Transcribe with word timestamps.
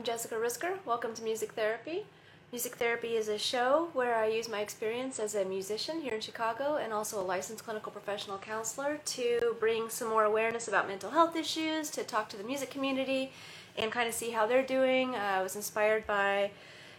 I'm 0.00 0.06
Jessica 0.06 0.36
Risker. 0.36 0.78
Welcome 0.86 1.12
to 1.12 1.22
Music 1.22 1.52
Therapy. 1.52 2.06
Music 2.52 2.76
Therapy 2.76 3.16
is 3.16 3.28
a 3.28 3.36
show 3.36 3.90
where 3.92 4.14
I 4.14 4.28
use 4.28 4.48
my 4.48 4.60
experience 4.60 5.20
as 5.20 5.34
a 5.34 5.44
musician 5.44 6.00
here 6.00 6.14
in 6.14 6.22
Chicago 6.22 6.76
and 6.76 6.90
also 6.90 7.20
a 7.20 7.22
licensed 7.22 7.64
clinical 7.64 7.92
professional 7.92 8.38
counselor 8.38 8.98
to 9.04 9.56
bring 9.60 9.90
some 9.90 10.08
more 10.08 10.24
awareness 10.24 10.68
about 10.68 10.88
mental 10.88 11.10
health 11.10 11.36
issues, 11.36 11.90
to 11.90 12.02
talk 12.02 12.30
to 12.30 12.38
the 12.38 12.44
music 12.44 12.70
community, 12.70 13.30
and 13.76 13.92
kind 13.92 14.08
of 14.08 14.14
see 14.14 14.30
how 14.30 14.46
they're 14.46 14.64
doing. 14.64 15.14
Uh, 15.14 15.18
I 15.18 15.42
was 15.42 15.54
inspired 15.54 16.06
by 16.06 16.50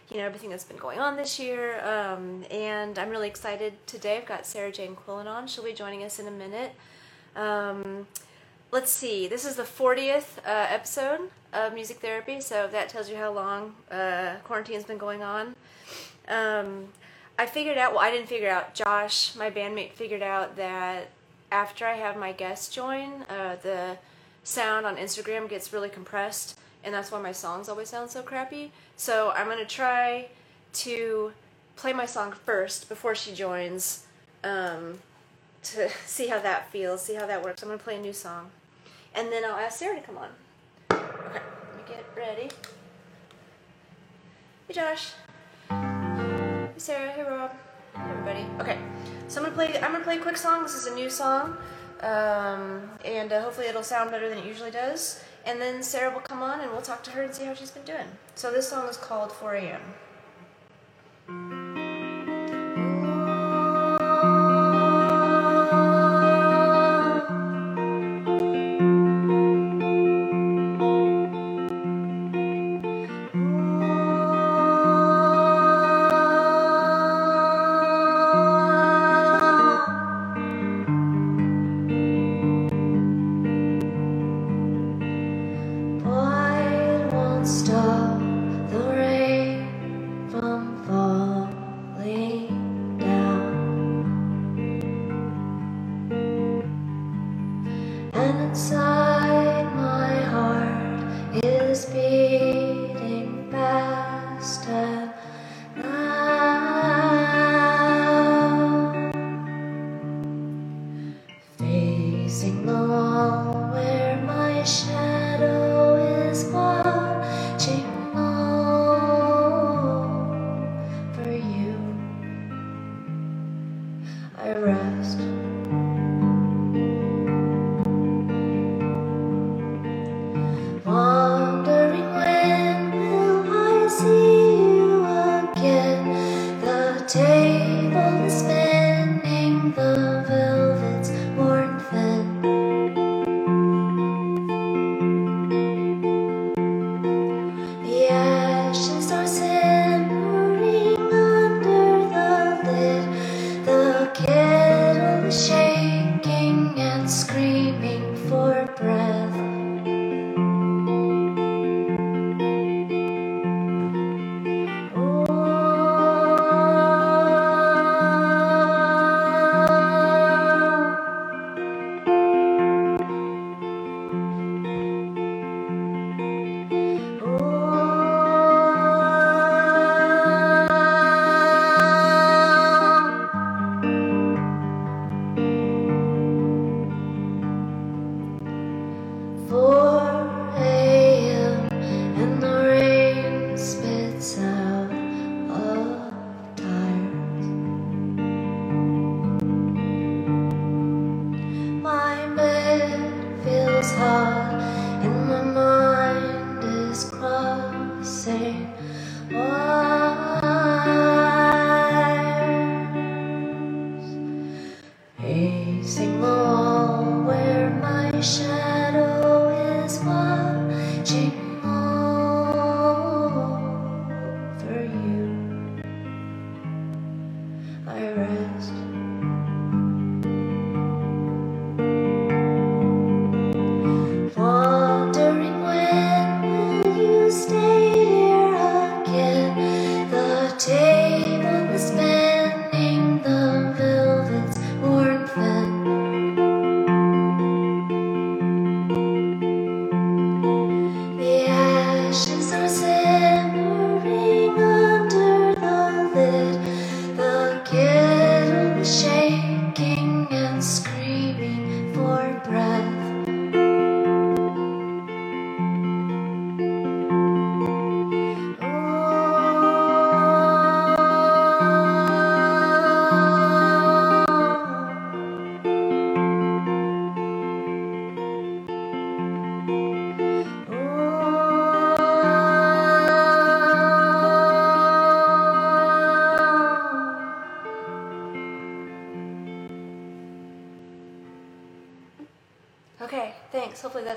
you 0.08 0.18
know 0.18 0.24
everything 0.24 0.50
that's 0.50 0.62
been 0.62 0.76
going 0.76 1.00
on 1.00 1.16
this 1.16 1.40
year, 1.40 1.84
um, 1.84 2.44
and 2.52 3.00
I'm 3.00 3.10
really 3.10 3.26
excited 3.26 3.84
today. 3.88 4.18
I've 4.18 4.26
got 4.26 4.46
Sarah 4.46 4.70
Jane 4.70 4.94
Quillen 4.94 5.26
on. 5.26 5.48
She'll 5.48 5.64
be 5.64 5.72
joining 5.72 6.04
us 6.04 6.20
in 6.20 6.28
a 6.28 6.30
minute. 6.30 6.70
Um, 7.34 8.06
let's 8.72 8.90
see, 8.90 9.28
this 9.28 9.44
is 9.44 9.56
the 9.56 9.62
40th 9.62 10.38
uh, 10.38 10.66
episode 10.70 11.28
of 11.52 11.74
music 11.74 12.00
therapy, 12.00 12.40
so 12.40 12.66
that 12.72 12.88
tells 12.88 13.10
you 13.10 13.16
how 13.16 13.30
long 13.30 13.74
uh, 13.90 14.36
quarantine's 14.44 14.84
been 14.84 14.96
going 14.96 15.22
on. 15.22 15.54
Um, 16.26 16.88
I 17.38 17.44
figured 17.44 17.76
out, 17.76 17.92
well, 17.92 18.00
I 18.00 18.10
didn't 18.10 18.28
figure 18.28 18.48
out, 18.48 18.72
Josh, 18.72 19.36
my 19.36 19.50
bandmate, 19.50 19.92
figured 19.92 20.22
out 20.22 20.56
that 20.56 21.10
after 21.50 21.86
I 21.86 21.96
have 21.96 22.16
my 22.16 22.32
guests 22.32 22.74
join, 22.74 23.24
uh, 23.28 23.56
the 23.62 23.98
sound 24.42 24.86
on 24.86 24.96
Instagram 24.96 25.50
gets 25.50 25.70
really 25.74 25.90
compressed, 25.90 26.58
and 26.82 26.94
that's 26.94 27.12
why 27.12 27.20
my 27.20 27.32
songs 27.32 27.68
always 27.68 27.90
sound 27.90 28.10
so 28.10 28.22
crappy. 28.22 28.72
So 28.96 29.32
I'm 29.36 29.48
to 29.58 29.66
try 29.66 30.28
to 30.72 31.32
play 31.76 31.92
my 31.92 32.06
song 32.06 32.32
first 32.32 32.88
before 32.88 33.14
she 33.14 33.34
joins 33.34 34.06
um, 34.42 35.00
to 35.64 35.90
see 36.06 36.28
how 36.28 36.38
that 36.38 36.72
feels, 36.72 37.02
see 37.02 37.14
how 37.14 37.26
that 37.26 37.44
works. 37.44 37.62
I'm 37.62 37.68
to 37.68 37.84
play 37.84 37.96
a 37.96 38.00
new 38.00 38.14
song 38.14 38.50
and 39.14 39.30
then 39.30 39.44
I'll 39.44 39.56
ask 39.56 39.78
Sarah 39.78 40.00
to 40.00 40.02
come 40.02 40.18
on. 40.18 40.28
Okay, 40.90 41.02
let 41.32 41.76
me 41.76 41.82
get 41.86 42.04
ready. 42.16 42.50
Hey 44.68 44.74
Josh. 44.74 45.12
Hey 45.68 46.68
Sarah. 46.76 47.10
Hey 47.10 47.22
Rob. 47.22 47.52
Hey 47.94 48.10
everybody. 48.10 48.46
Okay, 48.60 48.78
so 49.28 49.40
I'm 49.40 49.44
gonna 49.44 49.54
play. 49.54 49.80
I'm 49.80 49.92
gonna 49.92 50.04
play 50.04 50.18
a 50.18 50.22
quick 50.22 50.36
song. 50.36 50.62
This 50.62 50.74
is 50.74 50.86
a 50.86 50.94
new 50.94 51.10
song, 51.10 51.56
um, 52.00 52.90
and 53.04 53.32
uh, 53.32 53.42
hopefully 53.42 53.66
it'll 53.66 53.82
sound 53.82 54.10
better 54.10 54.28
than 54.28 54.38
it 54.38 54.46
usually 54.46 54.70
does. 54.70 55.22
And 55.44 55.60
then 55.60 55.82
Sarah 55.82 56.12
will 56.12 56.20
come 56.20 56.42
on, 56.42 56.60
and 56.60 56.70
we'll 56.70 56.82
talk 56.82 57.02
to 57.04 57.10
her 57.10 57.22
and 57.22 57.34
see 57.34 57.44
how 57.44 57.54
she's 57.54 57.72
been 57.72 57.84
doing. 57.84 58.06
So 58.36 58.52
this 58.52 58.68
song 58.68 58.88
is 58.88 58.96
called 58.96 59.32
4 59.32 59.54
a.m. 59.54 59.80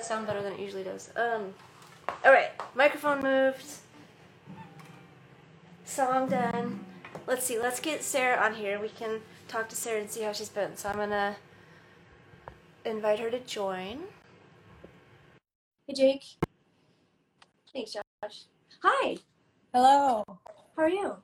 thanks. 0.10 0.26
Hopefully 0.26 0.28
that 0.28 0.28
sounds 0.28 0.28
better 0.28 0.42
than 0.44 0.54
it 0.54 0.60
usually 0.60 0.84
does. 0.84 1.12
Um, 1.16 1.54
all 2.26 2.32
right, 2.34 2.52
microphone 2.76 3.22
moved. 3.22 3.66
Song 5.86 6.30
done. 6.30 6.86
Let's 7.28 7.46
see. 7.46 7.60
Let's 7.60 7.80
get 7.80 8.04
Sarah 8.04 8.42
on 8.44 8.56
here. 8.56 8.80
We 8.80 8.90
can 8.90 9.22
talk 9.48 9.70
to 9.70 9.76
Sarah 9.76 10.02
and 10.02 10.10
see 10.10 10.24
how 10.24 10.34
she's 10.34 10.50
been. 10.50 10.78
So 10.78 10.90
I'm 10.90 10.98
gonna 10.98 11.38
invite 12.86 13.20
her 13.20 13.32
to 13.32 13.40
join. 13.40 14.04
Hey, 15.88 15.94
Jake. 15.96 16.26
Thanks, 17.74 17.94
Josh. 17.94 18.46
Hi. 18.84 19.18
Hello. 19.74 20.24
How 20.28 20.84
are 20.84 20.90
you? 20.90 21.18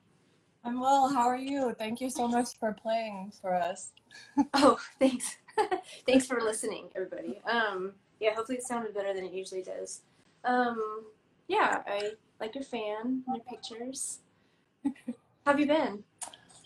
I'm 0.64 0.80
well. 0.80 1.10
How 1.10 1.28
are 1.28 1.38
you? 1.38 1.76
Thank 1.80 2.02
you 2.02 2.10
so 2.10 2.28
much 2.28 2.50
for 2.60 2.74
playing 2.74 3.34
for 3.42 3.56
us. 3.56 3.92
Oh, 4.56 4.80
thanks. 5.00 5.38
thanks 6.08 6.28
for 6.28 6.42
listening, 6.42 6.90
everybody. 6.96 7.42
Um, 7.50 7.94
yeah, 8.22 8.36
hopefully 8.36 8.60
it 8.60 8.64
sounded 8.64 8.94
better 8.94 9.14
than 9.14 9.26
it 9.26 9.34
usually 9.34 9.64
does. 9.64 10.02
Um, 10.46 11.06
yeah, 11.48 11.82
I 11.88 12.12
like 12.40 12.56
your 12.56 12.64
fan 12.64 13.24
and 13.28 13.36
your 13.36 13.46
pictures. 13.50 14.20
How 14.86 14.92
have 15.46 15.60
you 15.60 15.66
been? 15.66 16.04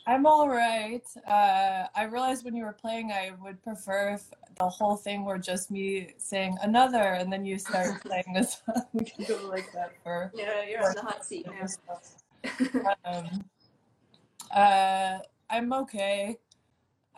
I'm 0.05 0.27
all 0.27 0.47
right. 0.47 1.03
Uh, 1.27 1.85
I 1.95 2.03
realized 2.03 2.45
when 2.45 2.55
you 2.55 2.63
were 2.63 2.73
playing, 2.73 3.11
I 3.11 3.31
would 3.41 3.63
prefer 3.63 4.13
if 4.13 4.29
the 4.59 4.69
whole 4.69 4.97
thing 4.97 5.25
were 5.25 5.39
just 5.39 5.71
me 5.71 6.13
saying 6.17 6.57
another, 6.61 6.99
and 6.99 7.31
then 7.31 7.45
you 7.45 7.57
start 7.57 8.01
playing 8.05 8.33
this. 8.33 8.61
we 8.93 9.05
can 9.05 9.25
go 9.25 9.39
like 9.47 9.71
that 9.73 9.93
for. 10.03 10.31
Yeah, 10.35 10.63
you're 10.69 10.85
on 10.85 10.93
the 10.93 11.01
hot 11.01 11.25
seat 11.25 11.47
now. 11.47 12.91
um, 13.05 13.45
uh, 14.53 15.19
I'm 15.49 15.73
okay. 15.73 16.37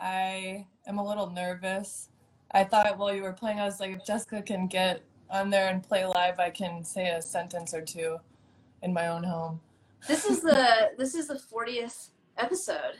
I 0.00 0.66
am 0.86 0.98
a 0.98 1.06
little 1.06 1.28
nervous. 1.28 2.07
I 2.52 2.64
thought 2.64 2.98
while 2.98 3.14
you 3.14 3.22
were 3.22 3.32
playing, 3.32 3.60
I 3.60 3.64
was 3.64 3.80
like, 3.80 3.90
if 3.96 4.04
Jessica 4.04 4.42
can 4.42 4.66
get 4.66 5.02
on 5.30 5.50
there 5.50 5.68
and 5.68 5.82
play 5.82 6.06
live, 6.06 6.38
I 6.38 6.50
can 6.50 6.84
say 6.84 7.10
a 7.10 7.20
sentence 7.20 7.74
or 7.74 7.82
two 7.82 8.18
in 8.82 8.92
my 8.92 9.08
own 9.08 9.22
home. 9.22 9.60
this 10.06 10.24
is 10.24 10.40
the 10.40 10.92
this 10.98 11.14
is 11.14 11.28
the 11.28 11.34
40th 11.34 12.08
episode. 12.38 12.96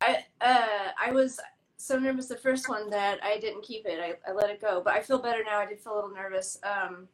I 0.00 0.24
uh 0.40 0.90
I 1.00 1.12
was 1.12 1.38
so 1.76 1.98
nervous 1.98 2.26
the 2.26 2.36
first 2.36 2.68
one 2.68 2.88
that 2.90 3.22
I 3.22 3.38
didn't 3.38 3.62
keep 3.62 3.84
it. 3.84 4.00
I, 4.00 4.30
I 4.30 4.32
let 4.32 4.48
it 4.48 4.60
go, 4.60 4.80
but 4.82 4.94
I 4.94 5.00
feel 5.00 5.18
better 5.18 5.44
now. 5.44 5.58
I 5.58 5.66
did 5.66 5.80
feel 5.80 5.94
a 5.94 5.96
little 5.96 6.10
nervous. 6.10 6.58
Um, 6.62 7.08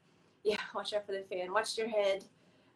yeah, 0.45 0.59
watch 0.75 0.93
out 0.93 1.07
for 1.07 1.13
the 1.13 1.25
fan. 1.31 1.53
Watch 1.53 1.77
your 1.77 1.89
head. 1.89 2.25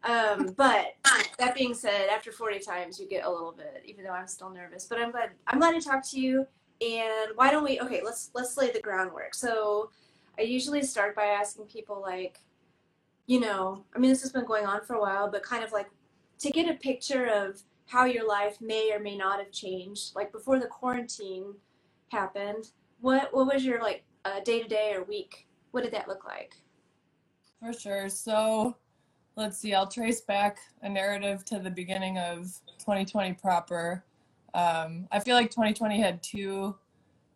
Um, 0.02 0.54
but 0.56 0.96
that 1.38 1.54
being 1.54 1.74
said, 1.74 2.08
after 2.08 2.32
40 2.32 2.58
times, 2.60 2.98
you 2.98 3.08
get 3.08 3.24
a 3.24 3.30
little 3.30 3.52
bit, 3.52 3.82
even 3.84 4.04
though 4.04 4.10
I'm 4.10 4.26
still 4.26 4.50
nervous. 4.50 4.86
But 4.86 5.00
I'm 5.00 5.12
glad 5.12 5.30
I'm 5.46 5.58
glad 5.58 5.72
to 5.72 5.80
talk 5.80 6.04
to 6.10 6.20
you. 6.20 6.46
And 6.80 7.36
why 7.36 7.50
don't 7.50 7.64
we? 7.64 7.80
Okay, 7.80 8.00
let's 8.04 8.30
let's 8.34 8.56
lay 8.56 8.70
the 8.70 8.80
groundwork. 8.80 9.34
So, 9.34 9.90
I 10.38 10.42
usually 10.42 10.82
start 10.82 11.14
by 11.14 11.26
asking 11.26 11.66
people 11.66 12.00
like, 12.00 12.40
you 13.26 13.40
know, 13.40 13.84
I 13.94 13.98
mean, 13.98 14.10
this 14.10 14.22
has 14.22 14.32
been 14.32 14.44
going 14.44 14.66
on 14.66 14.84
for 14.84 14.94
a 14.94 15.00
while, 15.00 15.30
but 15.30 15.42
kind 15.42 15.64
of 15.64 15.72
like 15.72 15.88
to 16.40 16.50
get 16.50 16.68
a 16.68 16.74
picture 16.74 17.26
of 17.26 17.62
how 17.86 18.04
your 18.04 18.26
life 18.26 18.60
may 18.60 18.92
or 18.92 18.98
may 18.98 19.16
not 19.16 19.38
have 19.38 19.52
changed. 19.52 20.16
Like 20.16 20.32
before 20.32 20.58
the 20.58 20.66
quarantine 20.66 21.54
happened, 22.08 22.70
what 23.00 23.32
what 23.32 23.46
was 23.46 23.64
your 23.64 23.80
like 23.80 24.04
day 24.44 24.62
to 24.62 24.68
day 24.68 24.92
or 24.94 25.04
week? 25.04 25.46
What 25.70 25.84
did 25.84 25.92
that 25.92 26.08
look 26.08 26.24
like? 26.24 26.54
For 27.60 27.72
sure. 27.72 28.08
So 28.08 28.76
let's 29.36 29.58
see, 29.58 29.74
I'll 29.74 29.86
trace 29.86 30.20
back 30.20 30.58
a 30.82 30.88
narrative 30.88 31.44
to 31.46 31.58
the 31.58 31.70
beginning 31.70 32.18
of 32.18 32.60
2020 32.78 33.34
proper. 33.34 34.04
Um, 34.54 35.08
I 35.10 35.20
feel 35.20 35.34
like 35.36 35.50
2020 35.50 36.00
had 36.00 36.22
two 36.22 36.76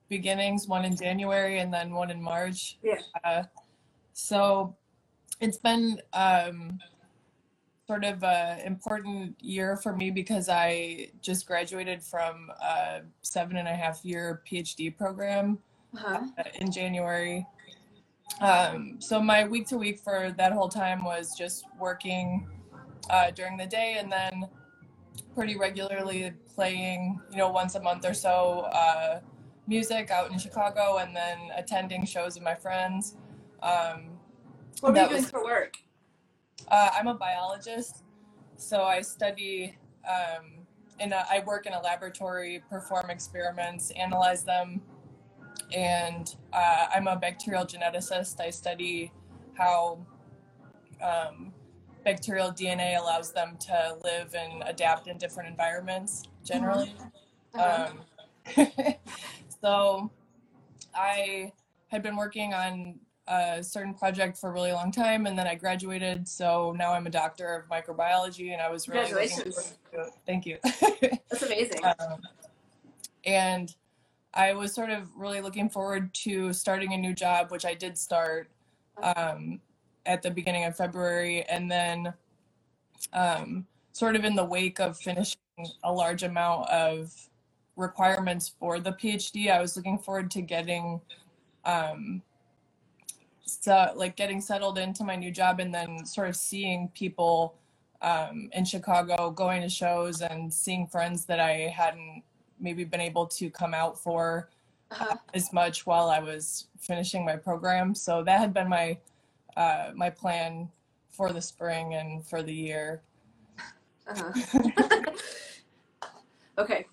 beginnings, 0.08 0.66
one 0.68 0.84
in 0.84 0.96
January 0.96 1.58
and 1.58 1.72
then 1.72 1.92
one 1.92 2.10
in 2.10 2.22
March. 2.22 2.78
Yeah. 2.82 3.00
Uh, 3.24 3.42
so 4.12 4.76
it's 5.40 5.58
been 5.58 6.00
um, 6.12 6.78
sort 7.86 8.04
of 8.04 8.22
an 8.22 8.60
important 8.60 9.36
year 9.42 9.76
for 9.76 9.94
me 9.96 10.10
because 10.10 10.48
I 10.48 11.10
just 11.20 11.46
graduated 11.46 12.02
from 12.02 12.50
a 12.62 13.00
seven 13.22 13.56
and 13.56 13.68
a 13.68 13.74
half 13.74 14.04
year 14.04 14.42
PhD 14.50 14.96
program 14.96 15.58
Uh-huh. 15.94 16.20
uh, 16.38 16.42
in 16.60 16.70
January. 16.70 17.46
Um, 18.40 18.96
so 19.00 19.20
my 19.22 19.48
week 19.48 19.66
to 19.68 19.76
week 19.78 19.98
for 19.98 20.32
that 20.36 20.52
whole 20.52 20.68
time 20.68 21.02
was 21.04 21.34
just 21.36 21.64
working 21.80 22.46
uh, 23.10 23.30
during 23.30 23.56
the 23.56 23.66
day 23.66 23.96
and 23.98 24.12
then 24.12 24.48
pretty 25.38 25.56
regularly 25.56 26.32
playing, 26.52 27.20
you 27.30 27.36
know, 27.36 27.48
once 27.48 27.76
a 27.76 27.80
month 27.80 28.04
or 28.04 28.12
so 28.12 28.66
uh, 28.72 29.20
music 29.68 30.10
out 30.10 30.32
in 30.32 30.36
Chicago 30.38 30.96
and 30.96 31.14
then 31.14 31.38
attending 31.56 32.04
shows 32.04 32.34
with 32.34 32.42
my 32.42 32.56
friends. 32.56 33.14
Um, 33.62 34.18
What 34.80 34.94
were 34.94 34.98
you 35.02 35.08
doing 35.08 35.22
was- 35.22 35.30
for 35.30 35.44
work? 35.44 35.76
uh, 36.66 36.90
I'm 36.92 37.06
a 37.06 37.14
biologist, 37.14 38.02
so 38.56 38.82
I 38.82 39.00
study. 39.00 39.78
Um, 40.08 40.66
in 40.98 41.12
a, 41.12 41.24
I 41.30 41.44
work 41.46 41.66
in 41.66 41.72
a 41.72 41.80
laboratory, 41.80 42.60
perform 42.68 43.08
experiments, 43.08 43.92
analyze 43.92 44.42
them, 44.42 44.82
and 45.72 46.34
uh, 46.52 46.86
I'm 46.92 47.06
a 47.06 47.14
bacterial 47.14 47.64
geneticist. 47.64 48.40
I 48.40 48.50
study 48.50 49.12
how 49.54 50.04
um, 51.00 51.52
bacterial 52.12 52.50
DNA 52.50 52.98
allows 52.98 53.32
them 53.32 53.56
to 53.60 53.96
live 54.02 54.34
and 54.34 54.62
adapt 54.66 55.08
in 55.08 55.18
different 55.18 55.48
environments. 55.48 56.22
Generally, 56.42 56.94
Uh-huh. 57.54 57.88
um, 58.56 58.66
so 59.62 60.10
I 60.94 61.52
had 61.88 62.02
been 62.02 62.16
working 62.16 62.54
on 62.54 62.98
a 63.26 63.62
certain 63.62 63.92
project 63.92 64.38
for 64.38 64.48
a 64.48 64.52
really 64.52 64.72
long 64.72 64.90
time, 64.90 65.26
and 65.26 65.38
then 65.38 65.46
I 65.46 65.54
graduated. 65.54 66.26
So 66.26 66.74
now 66.78 66.92
I'm 66.94 67.06
a 67.06 67.10
doctor 67.10 67.54
of 67.56 67.68
microbiology, 67.68 68.52
and 68.54 68.62
I 68.62 68.70
was 68.70 68.88
really 68.88 69.12
looking 69.12 69.28
Congratulations. 69.28 69.76
forward 69.90 70.06
to- 70.12 70.18
Thank 70.26 70.46
you. 70.46 70.56
That's 71.30 71.42
amazing. 71.42 71.84
um, 71.84 72.20
and 73.26 73.74
I 74.32 74.54
was 74.54 74.74
sort 74.74 74.88
of 74.90 75.14
really 75.14 75.42
looking 75.42 75.68
forward 75.68 76.14
to 76.24 76.54
starting 76.54 76.94
a 76.94 76.96
new 76.96 77.12
job, 77.12 77.50
which 77.50 77.66
I 77.66 77.74
did 77.74 77.98
start 77.98 78.48
um, 79.02 79.60
at 80.08 80.22
the 80.22 80.30
beginning 80.30 80.64
of 80.64 80.74
February, 80.76 81.44
and 81.44 81.70
then 81.70 82.12
um, 83.12 83.66
sort 83.92 84.16
of 84.16 84.24
in 84.24 84.34
the 84.34 84.44
wake 84.44 84.80
of 84.80 84.98
finishing 84.98 85.38
a 85.84 85.92
large 85.92 86.22
amount 86.24 86.68
of 86.70 87.14
requirements 87.76 88.52
for 88.58 88.80
the 88.80 88.92
PhD, 88.92 89.52
I 89.52 89.60
was 89.60 89.76
looking 89.76 89.98
forward 89.98 90.30
to 90.32 90.40
getting 90.42 91.00
um, 91.64 92.22
so 93.44 93.92
like 93.94 94.16
getting 94.16 94.40
settled 94.40 94.78
into 94.78 95.04
my 95.04 95.16
new 95.16 95.30
job 95.30 95.60
and 95.60 95.72
then 95.72 96.04
sort 96.04 96.28
of 96.28 96.36
seeing 96.36 96.88
people 96.94 97.54
um, 98.02 98.50
in 98.52 98.64
Chicago, 98.64 99.30
going 99.30 99.62
to 99.62 99.68
shows 99.68 100.22
and 100.22 100.52
seeing 100.52 100.86
friends 100.86 101.24
that 101.26 101.40
I 101.40 101.72
hadn't 101.74 102.22
maybe 102.60 102.84
been 102.84 103.00
able 103.00 103.26
to 103.26 103.50
come 103.50 103.74
out 103.74 103.98
for 103.98 104.48
Uh-huh. 104.90 105.16
as 105.34 105.52
much 105.52 105.84
while 105.86 106.08
I 106.08 106.18
was 106.18 106.68
finishing 106.78 107.22
my 107.30 107.36
program. 107.36 107.94
So 107.94 108.22
that 108.24 108.38
had 108.40 108.52
been 108.54 108.70
my 108.70 108.96
uh, 109.58 109.90
my 109.94 110.08
plan 110.08 110.68
for 111.10 111.32
the 111.32 111.42
spring 111.42 111.94
and 111.94 112.24
for 112.24 112.42
the 112.42 112.54
year. 112.54 113.02
Uh-huh. 114.06 114.62
okay. 116.58 116.86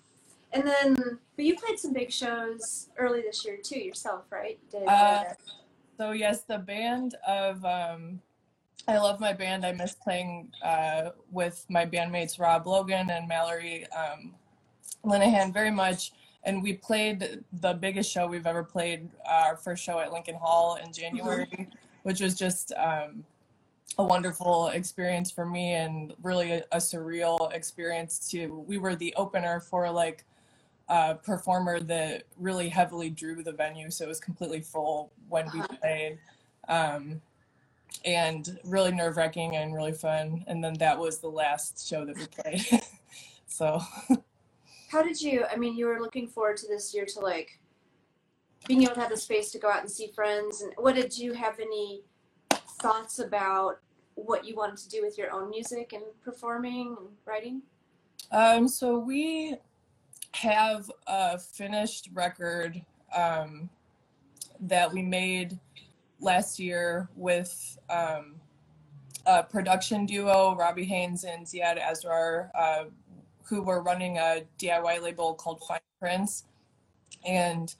And 0.52 0.66
then, 0.66 1.18
but 1.36 1.44
you 1.44 1.56
played 1.56 1.78
some 1.78 1.92
big 1.92 2.10
shows 2.10 2.88
early 2.98 3.22
this 3.22 3.44
year 3.44 3.58
too 3.62 3.78
yourself, 3.78 4.24
right? 4.30 4.58
Did, 4.70 4.86
Uh, 4.86 5.24
So 5.96 6.10
yes, 6.12 6.42
the 6.42 6.58
band 6.58 7.14
of 7.26 7.64
um, 7.64 8.20
I 8.88 8.98
love 8.98 9.18
my 9.18 9.32
band. 9.32 9.64
I 9.64 9.72
miss 9.72 9.94
playing 9.94 10.52
uh, 10.62 11.10
with 11.30 11.64
my 11.68 11.86
bandmates 11.86 12.38
Rob 12.38 12.66
Logan 12.66 13.10
and 13.10 13.26
Mallory 13.26 13.86
um, 13.92 14.34
Linehan 15.04 15.52
very 15.52 15.70
much. 15.70 16.12
And 16.44 16.62
we 16.62 16.74
played 16.74 17.44
the 17.60 17.74
biggest 17.74 18.10
show 18.10 18.26
we've 18.28 18.46
ever 18.46 18.62
played, 18.62 19.08
uh, 19.28 19.46
our 19.46 19.56
first 19.56 19.82
show 19.82 19.98
at 19.98 20.12
Lincoln 20.12 20.36
Hall 20.36 20.78
in 20.84 20.92
January, 20.92 21.68
which 22.06 22.20
was 22.20 22.36
just 22.36 22.72
um, 22.76 23.24
a 23.98 24.04
wonderful 24.04 24.68
experience 24.68 25.28
for 25.28 25.44
me 25.44 25.72
and 25.72 26.14
really 26.22 26.52
a, 26.52 26.64
a 26.70 26.76
surreal 26.76 27.52
experience 27.52 28.30
too. 28.30 28.64
We 28.68 28.78
were 28.78 28.94
the 28.94 29.12
opener 29.16 29.58
for 29.58 29.90
like 29.90 30.24
a 30.88 31.16
performer 31.16 31.80
that 31.80 32.22
really 32.38 32.68
heavily 32.68 33.10
drew 33.10 33.42
the 33.42 33.50
venue, 33.50 33.90
so 33.90 34.04
it 34.04 34.08
was 34.08 34.20
completely 34.20 34.60
full 34.60 35.10
when 35.28 35.50
we 35.52 35.58
Uh-huh. 35.58 35.76
played. 35.80 36.18
Um, 36.68 37.20
and 38.04 38.56
really 38.62 38.92
nerve 38.92 39.16
wracking 39.16 39.56
and 39.56 39.74
really 39.74 39.92
fun. 39.92 40.44
And 40.46 40.62
then 40.62 40.74
that 40.74 40.96
was 40.96 41.18
the 41.18 41.28
last 41.28 41.88
show 41.88 42.04
that 42.04 42.16
we 42.16 42.26
played. 42.26 42.82
so 43.48 43.80
How 44.92 45.02
did 45.02 45.20
you? 45.20 45.44
I 45.52 45.56
mean, 45.56 45.76
you 45.76 45.86
were 45.86 45.98
looking 45.98 46.28
forward 46.28 46.56
to 46.58 46.68
this 46.68 46.94
year 46.94 47.04
to 47.04 47.18
like 47.18 47.58
being 48.66 48.82
able 48.82 48.94
to 48.94 49.00
have 49.00 49.10
the 49.10 49.16
space 49.16 49.50
to 49.52 49.58
go 49.58 49.70
out 49.70 49.80
and 49.80 49.90
see 49.90 50.08
friends. 50.08 50.62
And 50.62 50.72
what 50.76 50.94
did 50.94 51.16
you 51.16 51.32
have 51.32 51.58
any 51.60 52.02
thoughts 52.80 53.18
about 53.18 53.78
what 54.14 54.44
you 54.44 54.56
wanted 54.56 54.78
to 54.78 54.88
do 54.88 55.02
with 55.02 55.18
your 55.18 55.32
own 55.32 55.50
music 55.50 55.92
and 55.92 56.02
performing 56.24 56.96
and 56.98 57.08
writing? 57.24 57.62
Um, 58.32 58.66
so 58.68 58.98
we 58.98 59.56
have 60.32 60.90
a 61.06 61.38
finished 61.38 62.10
record 62.12 62.82
um, 63.14 63.68
that 64.60 64.92
we 64.92 65.02
made 65.02 65.58
last 66.20 66.58
year 66.58 67.08
with 67.14 67.78
um, 67.88 68.34
a 69.26 69.42
production 69.42 70.06
duo, 70.06 70.54
Robbie 70.54 70.84
Haynes 70.84 71.24
and 71.24 71.46
Ziad 71.46 71.80
Asrar, 71.80 72.50
uh, 72.54 72.84
who 73.44 73.62
were 73.62 73.82
running 73.82 74.18
a 74.18 74.42
DIY 74.58 75.02
label 75.02 75.34
called 75.34 75.62
Fine 75.66 75.80
Prints. 76.00 76.44
And 77.24 77.74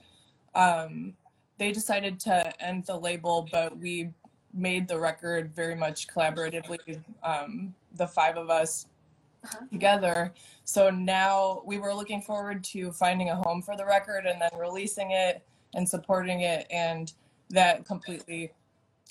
um, 0.57 1.15
they 1.59 1.73
decided 1.73 2.19
to 2.21 2.63
end 2.63 2.87
the 2.87 2.99
label, 2.99 3.49
but 3.53 3.79
we 3.79 4.11
made 4.55 4.89
the 4.89 4.99
record 4.99 5.55
very 5.55 5.77
much 5.77 6.09
collaboratively, 6.09 7.03
um, 7.23 7.75
the 7.97 8.09
five 8.09 8.37
of 8.39 8.51
us 8.51 8.87
Uh-huh. 9.45 9.67
together. 9.71 10.35
So 10.65 10.91
now 10.91 11.63
we 11.65 11.79
were 11.79 11.95
looking 11.95 12.23
forward 12.23 12.65
to 12.75 12.91
finding 12.93 13.31
a 13.31 13.37
home 13.37 13.63
for 13.63 13.77
the 13.77 13.85
record 13.87 14.27
and 14.27 14.41
then 14.43 14.51
releasing 14.59 15.13
it 15.13 15.43
and 15.75 15.89
supporting 15.89 16.41
it. 16.41 16.67
And 16.71 17.13
that 17.51 17.85
completely 17.85 18.53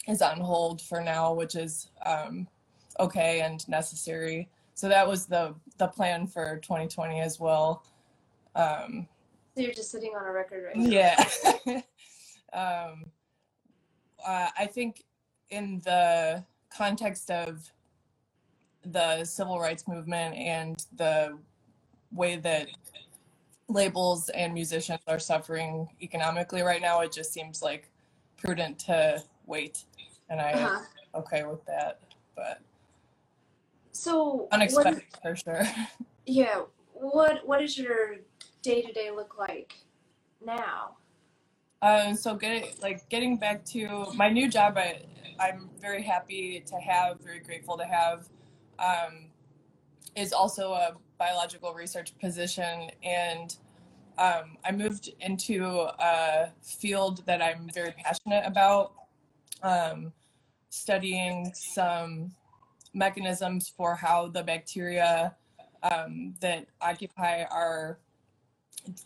is 0.08 0.22
on 0.22 0.40
hold 0.42 0.82
for 0.82 1.02
now, 1.02 1.34
which 1.34 1.56
is 1.56 1.90
um, 2.06 2.48
okay 3.00 3.42
and 3.42 3.66
necessary. 3.70 4.50
So 4.74 4.90
that 4.90 5.08
was 5.08 5.26
the 5.28 5.56
the 5.78 5.88
plan 5.88 6.28
for 6.28 6.58
2020 6.58 7.22
as 7.22 7.40
well. 7.40 7.84
Um, 8.56 9.08
So 9.56 9.62
you're 9.64 9.74
just 9.74 9.90
sitting 9.92 10.12
on 10.20 10.26
a 10.26 10.32
record 10.32 10.66
right 10.66 10.76
now. 10.76 10.90
yeah. 10.90 11.82
um, 12.54 13.06
uh, 14.26 14.50
I 14.58 14.66
think 14.66 15.04
in 15.50 15.82
the 15.86 16.44
context 16.76 17.32
of 17.32 17.72
the 18.84 19.24
civil 19.24 19.60
rights 19.60 19.88
movement 19.88 20.36
and 20.36 20.86
the 20.98 21.38
way 22.12 22.36
that 22.36 22.68
labels 23.70 24.28
and 24.30 24.54
musicians 24.54 25.00
are 25.08 25.20
suffering 25.20 25.88
economically 26.02 26.62
right 26.62 26.82
now, 26.82 27.00
it 27.00 27.14
just 27.14 27.32
seems 27.32 27.62
like 27.62 27.90
prudent 28.38 28.78
to 28.80 29.24
wait. 29.46 29.86
And 30.30 30.42
I 30.42 30.52
am 30.52 30.66
Uh-huh. 30.66 31.20
okay 31.20 31.46
with 31.46 31.64
that, 31.66 32.00
but 32.36 32.60
So 33.94 34.50
unexpected 34.52 35.04
What, 35.12 35.22
for 35.22 35.36
sure. 35.38 35.64
yeah. 36.26 36.64
What 36.94 37.46
what 37.48 37.62
is 37.62 37.78
your 37.78 38.16
day 38.66 38.82
to 38.82 38.92
day 38.92 39.12
look 39.12 39.38
like 39.38 39.76
now? 40.44 40.98
Um, 41.82 42.16
so 42.16 42.36
getting 42.36 42.72
like 42.82 43.08
getting 43.10 43.38
back 43.38 43.64
to 43.66 44.08
my 44.16 44.30
new 44.30 44.50
job, 44.50 44.78
I 44.78 45.04
I'm 45.40 45.70
very 45.80 46.02
happy 46.02 46.64
to 46.66 46.76
have, 46.78 47.20
very 47.20 47.40
grateful 47.40 47.78
to 47.78 47.86
have, 47.86 48.28
um, 48.80 49.30
is 50.16 50.34
also 50.34 50.74
a 50.74 50.96
biological 51.20 51.74
research 51.74 52.18
position, 52.20 52.90
and 53.04 53.56
um, 54.18 54.58
I 54.66 54.72
moved 54.72 55.12
into 55.20 55.66
a 56.00 56.52
field 56.64 57.24
that 57.26 57.42
I'm 57.42 57.70
very 57.74 57.92
passionate 57.92 58.46
about, 58.46 58.94
um, 59.62 60.12
studying 60.70 61.52
some 61.54 62.32
mechanisms 62.94 63.72
for 63.76 63.94
how 63.94 64.30
the 64.30 64.42
bacteria 64.42 65.36
um, 65.84 66.34
that 66.40 66.66
occupy 66.82 67.44
our 67.44 68.00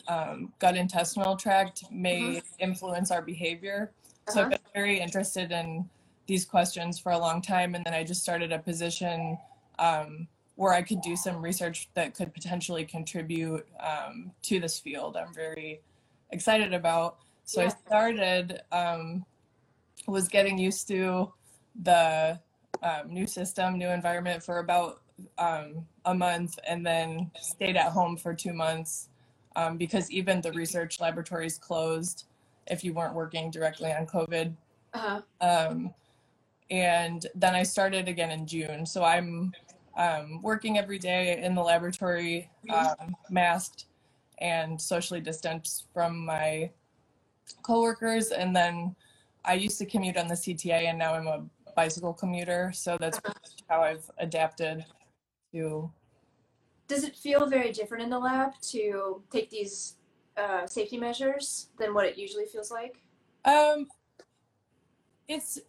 um, 0.07 0.53
gut 0.59 0.75
intestinal 0.75 1.35
tract 1.35 1.83
may 1.91 2.41
influence 2.59 3.11
our 3.11 3.21
behavior. 3.21 3.91
So 4.27 4.41
I've 4.41 4.47
Uh-huh. 4.47 4.49
been 4.49 4.73
very 4.73 4.99
interested 4.99 5.51
in 5.51 5.89
these 6.27 6.45
questions 6.45 6.99
for 6.99 7.11
a 7.11 7.17
long 7.17 7.41
time, 7.41 7.75
and 7.75 7.83
then 7.85 7.93
I 7.93 8.03
just 8.03 8.21
started 8.21 8.51
a 8.51 8.59
position 8.59 9.37
um, 9.79 10.27
where 10.55 10.73
I 10.73 10.81
could 10.81 11.01
do 11.01 11.15
some 11.15 11.41
research 11.41 11.89
that 11.93 12.13
could 12.13 12.33
potentially 12.33 12.85
contribute 12.85 13.65
um, 13.79 14.31
to 14.43 14.59
this 14.59 14.79
field. 14.79 15.17
I'm 15.17 15.33
very 15.33 15.81
excited 16.31 16.73
about. 16.73 17.17
So 17.45 17.63
I 17.63 17.69
started 17.69 18.61
um, 18.71 19.25
was 20.05 20.27
getting 20.27 20.57
used 20.57 20.87
to 20.89 21.33
the 21.81 22.39
um, 22.83 23.07
new 23.07 23.25
system, 23.25 23.77
new 23.77 23.89
environment 23.89 24.43
for 24.43 24.59
about 24.59 25.01
um, 25.37 25.87
a 26.05 26.13
month, 26.13 26.59
and 26.67 26.85
then 26.85 27.31
stayed 27.41 27.75
at 27.75 27.91
home 27.91 28.17
for 28.17 28.33
two 28.33 28.53
months 28.53 29.09
um, 29.55 29.77
because 29.77 30.09
even 30.11 30.41
the 30.41 30.51
research 30.53 30.99
laboratories 30.99 31.57
closed 31.57 32.25
if 32.67 32.83
you 32.83 32.93
weren't 32.93 33.13
working 33.13 33.51
directly 33.51 33.91
on 33.91 34.05
COVID. 34.05 34.53
Uh-huh. 34.93 35.21
Um, 35.41 35.93
and 36.69 37.25
then 37.35 37.55
I 37.55 37.63
started 37.63 38.07
again 38.07 38.31
in 38.31 38.45
June. 38.45 38.85
So 38.85 39.03
I'm 39.03 39.53
um, 39.97 40.41
working 40.41 40.77
every 40.77 40.99
day 40.99 41.41
in 41.43 41.55
the 41.55 41.61
laboratory, 41.61 42.49
um, 42.69 43.15
masked 43.29 43.85
and 44.39 44.79
socially 44.79 45.19
distanced 45.19 45.87
from 45.93 46.25
my 46.25 46.69
coworkers. 47.63 48.31
And 48.31 48.55
then 48.55 48.95
I 49.45 49.55
used 49.55 49.77
to 49.79 49.85
commute 49.85 50.17
on 50.17 50.27
the 50.27 50.35
CTA, 50.35 50.89
and 50.89 50.99
now 50.99 51.13
I'm 51.13 51.27
a 51.27 51.43
bicycle 51.75 52.13
commuter. 52.13 52.71
So 52.73 52.97
that's 52.99 53.19
how 53.67 53.81
I've 53.81 54.09
adapted 54.17 54.85
to. 55.53 55.91
Does 56.89 57.03
it 57.03 57.15
feel 57.15 57.45
very 57.45 57.71
different 57.71 58.03
in 58.03 58.09
the 58.09 58.17
lab 58.19 58.59
to 58.63 59.21
take 59.31 59.49
these 59.51 59.95
uh, 60.35 60.65
safety 60.65 60.97
measures 60.97 61.67
than 61.79 61.93
what 61.93 62.07
it 62.07 62.17
usually 62.17 62.45
feels 62.45 62.71
like? 62.71 62.97
Um, 63.45 63.87
it's 65.27 65.59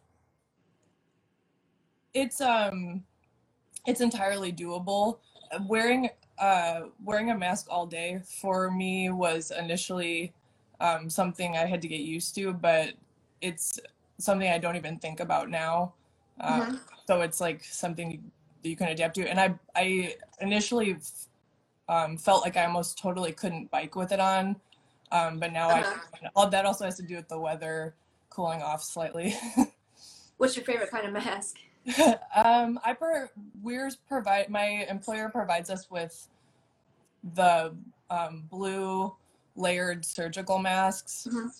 it's 2.14 2.40
um 2.40 3.04
it's 3.86 4.00
entirely 4.00 4.50
doable. 4.52 5.18
Wearing 5.68 6.08
uh 6.38 6.82
wearing 7.04 7.30
a 7.30 7.36
mask 7.38 7.66
all 7.68 7.86
day 7.86 8.20
for 8.40 8.70
me 8.70 9.10
was 9.10 9.52
initially 9.52 10.32
um 10.80 11.10
something 11.10 11.54
I 11.56 11.66
had 11.66 11.82
to 11.82 11.88
get 11.88 12.00
used 12.00 12.34
to, 12.36 12.54
but 12.54 12.94
it's 13.42 13.78
something 14.18 14.48
I 14.50 14.58
don't 14.58 14.76
even 14.76 14.98
think 14.98 15.20
about 15.20 15.50
now. 15.50 15.92
Um, 16.40 16.60
Mhm. 16.62 16.80
So 17.06 17.20
it's 17.22 17.40
like 17.40 17.62
something 17.64 18.30
that 18.62 18.68
you 18.68 18.76
can 18.76 18.88
adapt 18.88 19.14
to. 19.16 19.28
And 19.28 19.40
I 19.40 19.54
I 19.74 20.16
initially 20.40 20.96
um, 21.88 22.16
felt 22.16 22.42
like 22.44 22.56
I 22.56 22.64
almost 22.64 22.98
totally 22.98 23.32
couldn't 23.32 23.70
bike 23.70 23.96
with 23.96 24.12
it 24.12 24.20
on, 24.20 24.56
um, 25.12 25.38
but 25.38 25.52
now 25.52 25.68
Uh-huh. 25.70 25.98
I 26.24 26.28
all 26.36 26.48
that 26.48 26.64
also 26.66 26.84
has 26.84 26.96
to 26.96 27.02
do 27.02 27.16
with 27.16 27.28
the 27.28 27.38
weather 27.38 27.94
cooling 28.28 28.62
off 28.62 28.82
slightly. 28.82 29.34
What's 30.36 30.56
your 30.56 30.64
favorite 30.64 30.90
kind 30.90 31.06
of 31.06 31.12
mask? 31.12 31.56
um, 32.34 32.78
I 32.84 32.92
per 32.94 33.30
Weir's 33.62 33.96
provide 33.96 34.48
my 34.50 34.86
employer 34.88 35.28
provides 35.28 35.70
us 35.70 35.90
with 35.90 36.28
the 37.34 37.74
um, 38.10 38.44
blue 38.50 39.14
layered 39.56 40.04
surgical 40.04 40.58
masks. 40.58 41.26
Mhm. 41.30 41.50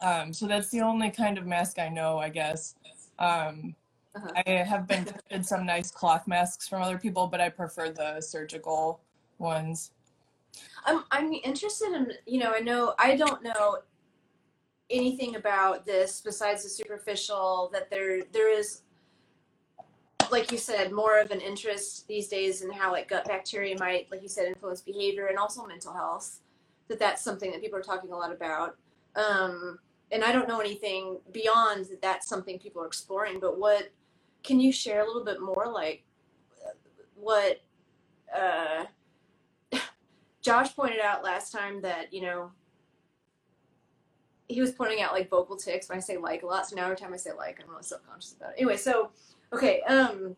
Um, 0.00 0.32
so 0.32 0.46
that's 0.46 0.68
the 0.70 0.80
only 0.80 1.10
kind 1.10 1.38
of 1.38 1.46
mask 1.46 1.78
I 1.78 1.88
know, 1.88 2.18
I 2.18 2.28
guess. 2.28 2.76
Um, 3.18 3.74
Uh-huh. 4.14 4.42
I 4.46 4.50
have 4.50 4.86
been 4.86 5.04
gifted 5.04 5.46
some 5.46 5.66
nice 5.66 5.90
cloth 5.90 6.26
masks 6.26 6.66
from 6.66 6.82
other 6.82 6.98
people, 6.98 7.26
but 7.26 7.40
I 7.40 7.48
prefer 7.48 7.90
the 7.90 8.20
surgical 8.20 9.00
ones. 9.38 9.92
I'm 10.84 11.04
I'm 11.10 11.32
interested 11.32 11.92
in 11.92 12.12
you 12.26 12.40
know 12.40 12.52
I 12.54 12.60
know 12.60 12.94
I 12.98 13.16
don't 13.16 13.42
know 13.42 13.78
anything 14.90 15.36
about 15.36 15.84
this 15.84 16.20
besides 16.20 16.62
the 16.62 16.68
superficial 16.68 17.70
that 17.72 17.90
there 17.90 18.22
there 18.32 18.52
is 18.52 18.82
like 20.30 20.50
you 20.50 20.58
said 20.58 20.92
more 20.92 21.20
of 21.20 21.30
an 21.30 21.40
interest 21.40 22.06
these 22.08 22.28
days 22.28 22.62
in 22.62 22.70
how 22.70 22.92
like 22.92 23.08
gut 23.08 23.24
bacteria 23.26 23.76
might 23.78 24.10
like 24.10 24.22
you 24.22 24.28
said 24.28 24.46
influence 24.46 24.80
behavior 24.80 25.26
and 25.26 25.38
also 25.38 25.66
mental 25.66 25.92
health 25.92 26.40
that 26.88 26.98
that's 26.98 27.22
something 27.22 27.50
that 27.50 27.60
people 27.60 27.78
are 27.78 27.82
talking 27.82 28.10
a 28.12 28.16
lot 28.16 28.32
about 28.32 28.76
um, 29.16 29.78
and 30.10 30.24
I 30.24 30.32
don't 30.32 30.48
know 30.48 30.60
anything 30.60 31.18
beyond 31.32 31.86
that 31.86 32.00
that's 32.00 32.28
something 32.28 32.58
people 32.58 32.82
are 32.82 32.86
exploring 32.86 33.40
but 33.40 33.58
what 33.58 33.90
can 34.48 34.58
you 34.58 34.72
share 34.72 35.02
a 35.02 35.06
little 35.06 35.24
bit 35.24 35.42
more 35.42 35.70
like 35.70 36.04
what 37.14 37.60
uh, 38.34 38.86
Josh 40.42 40.74
pointed 40.74 41.00
out 41.00 41.22
last 41.22 41.52
time 41.52 41.82
that, 41.82 42.14
you 42.14 42.22
know, 42.22 42.50
he 44.48 44.62
was 44.62 44.72
pointing 44.72 45.02
out 45.02 45.12
like 45.12 45.28
vocal 45.28 45.54
tics 45.54 45.90
when 45.90 45.98
I 45.98 46.00
say 46.00 46.16
like 46.16 46.44
a 46.44 46.46
lot. 46.46 46.66
So 46.66 46.76
now 46.76 46.84
every 46.84 46.96
time 46.96 47.12
I 47.12 47.18
say 47.18 47.32
like, 47.36 47.60
I'm 47.62 47.68
really 47.68 47.82
self-conscious 47.82 48.36
about 48.40 48.52
it. 48.52 48.54
Anyway, 48.56 48.78
so, 48.78 49.10
okay. 49.52 49.82
Um, 49.82 50.34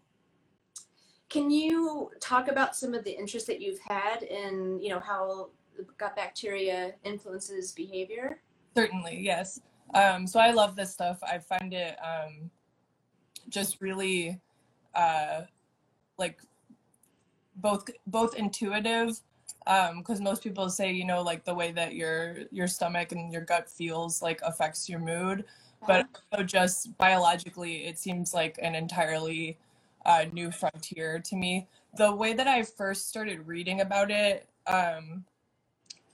can 1.29 1.49
you 1.49 2.11
talk 2.21 2.49
about 2.49 2.75
some 2.75 2.95
of 2.95 3.05
the 3.05 3.17
interest 3.17 3.47
that 3.47 3.61
you've 3.61 3.79
had 3.79 4.25
in, 4.25 4.81
you 4.83 4.89
know, 4.89 4.99
how 4.99 5.51
gut 5.99 6.17
bacteria 6.17 6.95
influences 7.05 7.71
behavior? 7.71 8.43
Certainly, 8.75 9.21
yes. 9.21 9.61
Um, 9.95 10.27
so 10.27 10.41
I 10.41 10.51
love 10.51 10.75
this 10.75 10.93
stuff. 10.93 11.21
I 11.23 11.39
find 11.39 11.73
it 11.73 11.97
um, 12.05 12.51
just 13.51 13.81
really 13.81 14.41
uh, 14.95 15.43
like 16.19 16.41
both 17.57 17.89
both 18.07 18.35
intuitive 18.37 19.21
because 19.99 20.21
most 20.21 20.43
people 20.43 20.71
say 20.71 20.91
you 20.91 21.05
know 21.05 21.23
like 21.23 21.45
the 21.45 21.55
way 21.55 21.73
that 21.73 21.95
your 21.95 22.37
your 22.51 22.67
stomach 22.67 23.13
and 23.13 23.33
your 23.33 23.43
gut 23.43 23.69
feels 23.69 24.23
like 24.23 24.41
affects 24.43 24.89
your 24.89 25.01
mood. 25.01 25.45
But 25.87 26.07
also 26.31 26.45
just 26.45 26.97
biologically 26.99 27.87
it 27.87 27.99
seems 27.99 28.35
like 28.35 28.59
an 28.63 28.75
entirely 28.75 29.59
uh, 30.05 30.27
new 30.33 30.51
frontier 30.51 31.19
to 31.21 31.37
me. 31.37 31.67
The 31.97 32.15
way 32.15 32.35
that 32.35 32.47
i 32.47 32.63
first 32.63 33.09
started 33.09 33.47
reading 33.47 33.81
about 33.81 34.11
it 34.11 34.47
um, 34.67 35.25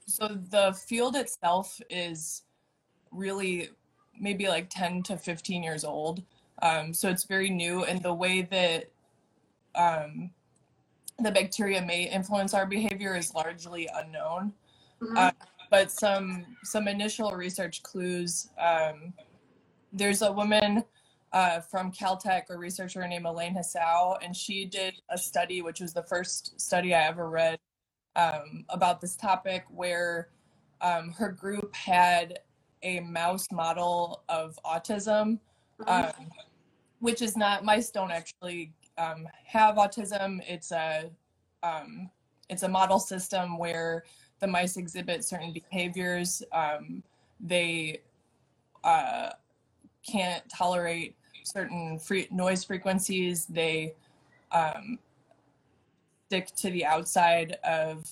so 0.07 0.27
the 0.27 0.73
field 0.73 1.15
itself 1.15 1.79
is 1.89 2.43
really 3.11 3.69
maybe 4.19 4.47
like 4.47 4.69
10 4.69 5.03
to 5.03 5.17
15 5.17 5.63
years 5.63 5.83
old. 5.83 6.23
Um, 6.61 6.93
so 6.93 7.09
it's 7.09 7.23
very 7.25 7.49
new, 7.49 7.83
and 7.83 8.01
the 8.01 8.13
way 8.13 8.41
that 8.41 8.89
um, 9.75 10.31
the 11.19 11.31
bacteria 11.31 11.81
may 11.81 12.09
influence 12.09 12.53
our 12.53 12.65
behavior 12.65 13.15
is 13.15 13.33
largely 13.33 13.89
unknown. 13.93 14.53
Mhm. 15.01 15.17
Uh, 15.17 15.31
but 15.69 15.91
some 15.91 16.45
some 16.63 16.87
initial 16.87 17.31
research 17.31 17.83
clues. 17.83 18.49
Um, 18.57 19.13
there's 19.93 20.21
a 20.21 20.31
woman 20.31 20.83
uh, 21.33 21.59
from 21.59 21.91
Caltech, 21.91 22.49
a 22.49 22.57
researcher 22.57 23.05
named 23.07 23.25
Elaine 23.25 23.55
Hsiao, 23.55 24.17
and 24.23 24.35
she 24.35 24.65
did 24.65 24.95
a 25.09 25.17
study, 25.17 25.61
which 25.61 25.79
was 25.79 25.93
the 25.93 26.03
first 26.03 26.59
study 26.59 26.95
I 26.95 27.07
ever 27.07 27.29
read 27.29 27.59
um, 28.15 28.65
about 28.69 29.01
this 29.01 29.15
topic, 29.15 29.65
where 29.69 30.29
um, 30.81 31.11
her 31.11 31.31
group 31.31 31.75
had 31.75 32.39
a 32.83 32.99
mouse 33.01 33.47
model 33.51 34.23
of 34.29 34.57
autism. 34.65 35.39
Um, 35.85 36.11
which 36.99 37.21
is 37.21 37.37
not 37.37 37.63
mice 37.63 37.89
don't 37.89 38.11
actually 38.11 38.71
um, 38.97 39.27
have 39.45 39.75
autism. 39.75 40.39
It's 40.47 40.71
a 40.71 41.09
um, 41.63 42.09
it's 42.49 42.63
a 42.63 42.69
model 42.69 42.99
system 42.99 43.57
where 43.57 44.03
the 44.39 44.47
mice 44.47 44.77
exhibit 44.77 45.23
certain 45.23 45.51
behaviors. 45.51 46.41
Um, 46.51 47.03
they 47.39 48.01
uh, 48.83 49.31
can't 50.09 50.43
tolerate 50.49 51.15
certain 51.43 51.99
free 51.99 52.27
noise 52.31 52.63
frequencies. 52.63 53.45
They 53.45 53.93
um, 54.51 54.99
stick 56.27 56.47
to 56.57 56.69
the 56.69 56.85
outside 56.85 57.57
of 57.63 58.07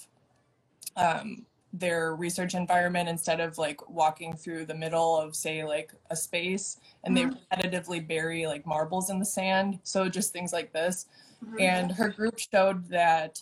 um, 0.98 1.46
their 1.80 2.16
research 2.16 2.56
environment 2.56 3.10
instead 3.10 3.40
of 3.40 3.58
like 3.58 3.90
walking 3.90 4.34
through 4.36 4.66
the 4.66 4.74
middle 4.74 5.18
of 5.18 5.36
say 5.36 5.64
like 5.64 5.92
a 6.10 6.16
space 6.16 6.80
and 7.04 7.16
Mhm. 7.16 7.38
they 7.52 7.58
repetitively 7.58 8.08
bury 8.08 8.48
like 8.48 8.66
marbles 8.66 9.10
in 9.10 9.20
the 9.20 9.26
sand 9.26 9.80
so 9.84 10.08
just 10.08 10.32
things 10.32 10.54
like 10.54 10.72
this 10.72 11.08
Mhm. 11.44 11.60
and 11.60 11.92
her 11.92 12.10
group 12.10 12.40
showed 12.40 12.88
that 12.90 13.42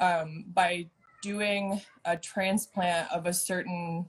um, 0.00 0.44
by 0.54 0.86
doing 1.22 1.80
a 2.04 2.16
transplant 2.16 3.10
of 3.10 3.26
a 3.26 3.32
certain 3.32 4.08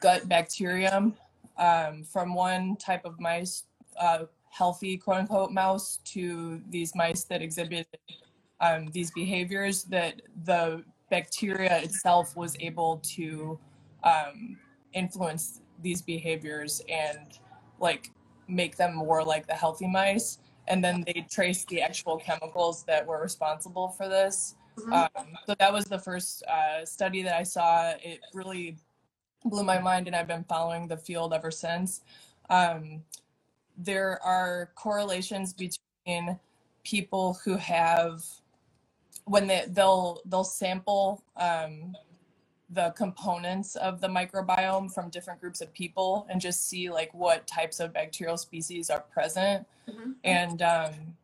gut 0.00 0.28
bacterium 0.28 1.14
um, 1.58 2.02
from 2.04 2.34
one 2.34 2.76
type 2.76 3.04
of 3.04 3.20
mice, 3.20 3.64
uh, 3.98 4.24
healthy 4.50 4.96
quote 4.96 5.18
unquote 5.18 5.52
mouse, 5.52 5.98
to 6.04 6.62
these 6.70 6.94
mice 6.94 7.24
that 7.24 7.42
exhibited 7.42 7.86
um, 8.60 8.86
these 8.88 9.10
behaviors, 9.10 9.84
that 9.84 10.22
the 10.44 10.82
bacteria 11.14 11.76
itself 11.86 12.36
was 12.36 12.56
able 12.58 13.00
to 13.16 13.58
um, 14.02 14.58
influence 14.94 15.60
these 15.80 16.02
behaviors 16.02 16.82
and 16.88 17.38
like 17.78 18.10
make 18.48 18.76
them 18.76 18.94
more 18.94 19.22
like 19.22 19.46
the 19.46 19.54
healthy 19.54 19.86
mice. 19.86 20.38
And 20.66 20.82
then 20.82 21.04
they 21.06 21.24
traced 21.30 21.68
the 21.68 21.80
actual 21.82 22.16
chemicals 22.16 22.84
that 22.84 23.06
were 23.06 23.20
responsible 23.20 23.88
for 23.88 24.08
this. 24.08 24.56
Mhm. 24.76 24.92
Um, 24.92 25.26
so 25.46 25.54
that 25.60 25.72
was 25.72 25.84
the 25.84 25.98
first 25.98 26.42
uh, 26.56 26.84
study 26.84 27.22
that 27.22 27.36
I 27.36 27.44
saw. 27.44 27.92
It 28.02 28.20
really 28.32 28.76
blew 29.44 29.62
my 29.62 29.78
mind, 29.78 30.08
and 30.08 30.16
I've 30.16 30.26
been 30.26 30.46
following 30.54 30.88
the 30.88 30.96
field 30.96 31.32
ever 31.32 31.52
since. 31.52 32.00
Um, 32.50 33.04
there 33.76 34.12
are 34.22 34.72
correlations 34.74 35.52
between 35.52 36.40
people 36.82 37.38
who 37.44 37.56
have 37.56 38.24
when 39.24 39.46
they 39.46 39.64
they'll 39.68 40.20
they'll 40.26 40.44
sample 40.44 41.22
um, 41.36 41.96
the 42.70 42.90
components 42.96 43.76
of 43.76 44.00
the 44.00 44.08
microbiome 44.08 44.92
from 44.92 45.08
different 45.10 45.40
groups 45.40 45.60
of 45.60 45.72
people 45.72 46.26
and 46.30 46.40
just 46.40 46.68
see 46.68 46.90
like 46.90 47.12
what 47.14 47.46
types 47.46 47.80
of 47.80 47.92
bacterial 47.92 48.36
species 48.36 48.90
are 48.90 49.00
present 49.00 49.66
Mhm. 49.88 50.14
and 50.24 50.62
um, 50.62 51.16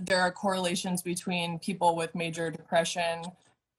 there 0.00 0.20
are 0.20 0.30
correlations 0.30 1.02
between 1.02 1.58
people 1.58 1.96
with 1.96 2.14
major 2.14 2.50
depression 2.50 3.24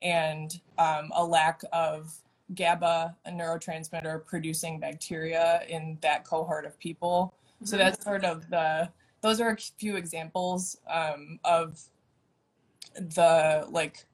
and 0.01 0.59
um, 0.77 1.09
a 1.15 1.23
lack 1.23 1.61
of 1.71 2.13
GABA, 2.53 3.15
a 3.25 3.31
neurotransmitter 3.31 4.25
producing 4.25 4.79
bacteria 4.79 5.61
in 5.69 5.97
that 6.01 6.23
cohort 6.25 6.65
of 6.65 6.77
people. 6.79 7.33
So 7.63 7.75
Mhm. 7.75 7.79
that's 7.79 8.03
sort 8.03 8.25
of 8.25 8.49
the, 8.49 8.89
those 9.21 9.39
are 9.39 9.51
a 9.51 9.57
few 9.57 9.95
examples 9.95 10.77
um, 10.87 11.39
of 11.45 11.79
the 12.97 13.67
like 13.69 14.05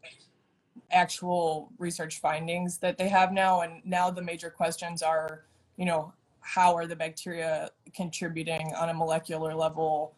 actual 0.91 1.71
research 1.77 2.19
findings 2.19 2.77
that 2.79 2.97
they 2.97 3.09
have 3.09 3.31
now. 3.31 3.61
And 3.61 3.81
now 3.85 4.11
the 4.11 4.21
major 4.21 4.49
questions 4.49 5.01
are, 5.01 5.45
you 5.77 5.85
know, 5.85 6.13
how 6.41 6.75
are 6.75 6.85
the 6.85 6.95
bacteria 6.95 7.69
contributing 7.95 8.73
on 8.77 8.89
a 8.89 8.93
molecular 8.93 9.55
level? 9.55 10.13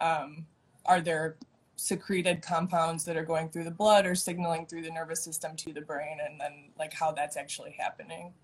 Um, 0.00 0.46
are 0.86 1.00
there 1.00 1.36
secreted 1.76 2.42
compounds 2.42 3.04
that 3.06 3.16
are 3.16 3.24
going 3.24 3.48
through 3.48 3.64
the 3.64 3.70
blood 3.70 4.04
or 4.04 4.14
signaling 4.14 4.66
through 4.66 4.82
the 4.82 4.90
nervous 4.90 5.24
system 5.24 5.56
to 5.56 5.72
the 5.72 5.80
brain 5.80 6.18
and 6.22 6.38
then 6.38 6.52
like 6.78 6.92
how 6.92 7.10
that's 7.10 7.38
actually 7.38 7.74
happening 7.78 8.34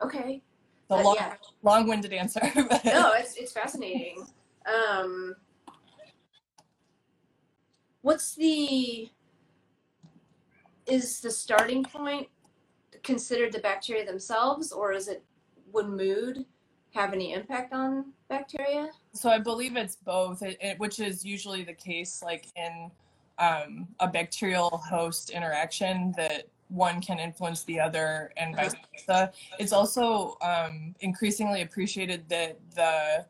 Okay. 0.00 0.40
the 0.88 0.94
Uh, 0.94 1.02
long, 1.02 1.16
yeah. 1.16 1.34
long-winded 1.64 2.12
answer 2.12 2.40
No, 2.84 3.12
it's 3.14 3.34
it's 3.34 3.50
fascinating. 3.52 4.24
Um, 4.66 5.34
what's 8.02 8.34
the 8.34 9.08
is 10.86 11.20
the 11.20 11.30
starting 11.30 11.84
point 11.84 12.28
considered 13.02 13.52
the 13.52 13.60
bacteria 13.60 14.04
themselves, 14.04 14.72
or 14.72 14.92
is 14.92 15.08
it 15.08 15.22
would 15.72 15.88
mood 15.88 16.44
have 16.94 17.12
any 17.12 17.32
impact 17.32 17.72
on 17.72 18.12
bacteria? 18.28 18.90
so 19.12 19.28
i 19.30 19.38
believe 19.38 19.76
it's 19.76 19.96
both 19.96 20.42
it, 20.42 20.56
it, 20.60 20.78
which 20.78 21.00
is 21.00 21.24
usually 21.24 21.62
the 21.64 21.74
case 21.74 22.22
like 22.22 22.46
in 22.56 22.90
um, 23.38 23.88
a 24.00 24.08
bacterial 24.08 24.82
host 24.88 25.30
interaction 25.30 26.12
that 26.16 26.46
one 26.68 27.00
can 27.00 27.18
influence 27.18 27.64
the 27.64 27.80
other 27.80 28.32
and 28.36 28.54
vice 28.54 28.74
versa 28.94 29.32
it's 29.58 29.72
also 29.72 30.36
um, 30.42 30.94
increasingly 31.00 31.62
appreciated 31.62 32.28
that 32.28 32.58
the 32.74 33.24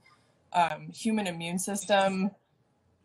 um, 0.52 0.88
human 0.92 1.26
immune 1.26 1.58
system 1.58 2.30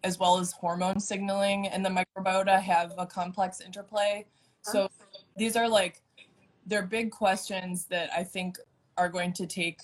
as 0.05 0.19
well 0.19 0.37
as 0.37 0.51
hormone 0.51 0.99
signaling 0.99 1.67
and 1.67 1.83
the 1.85 1.89
microbiota 1.89 2.61
have 2.61 2.93
a 2.97 3.05
complex 3.05 3.59
interplay. 3.61 4.25
So 4.61 4.89
these 5.37 5.55
are 5.55 5.67
like 5.67 6.01
they're 6.67 6.87
big 6.99 7.11
questions 7.11 7.85
that 7.85 8.09
i 8.17 8.23
think 8.23 8.57
are 8.97 9.09
going 9.09 9.31
to 9.33 9.45
take 9.45 9.79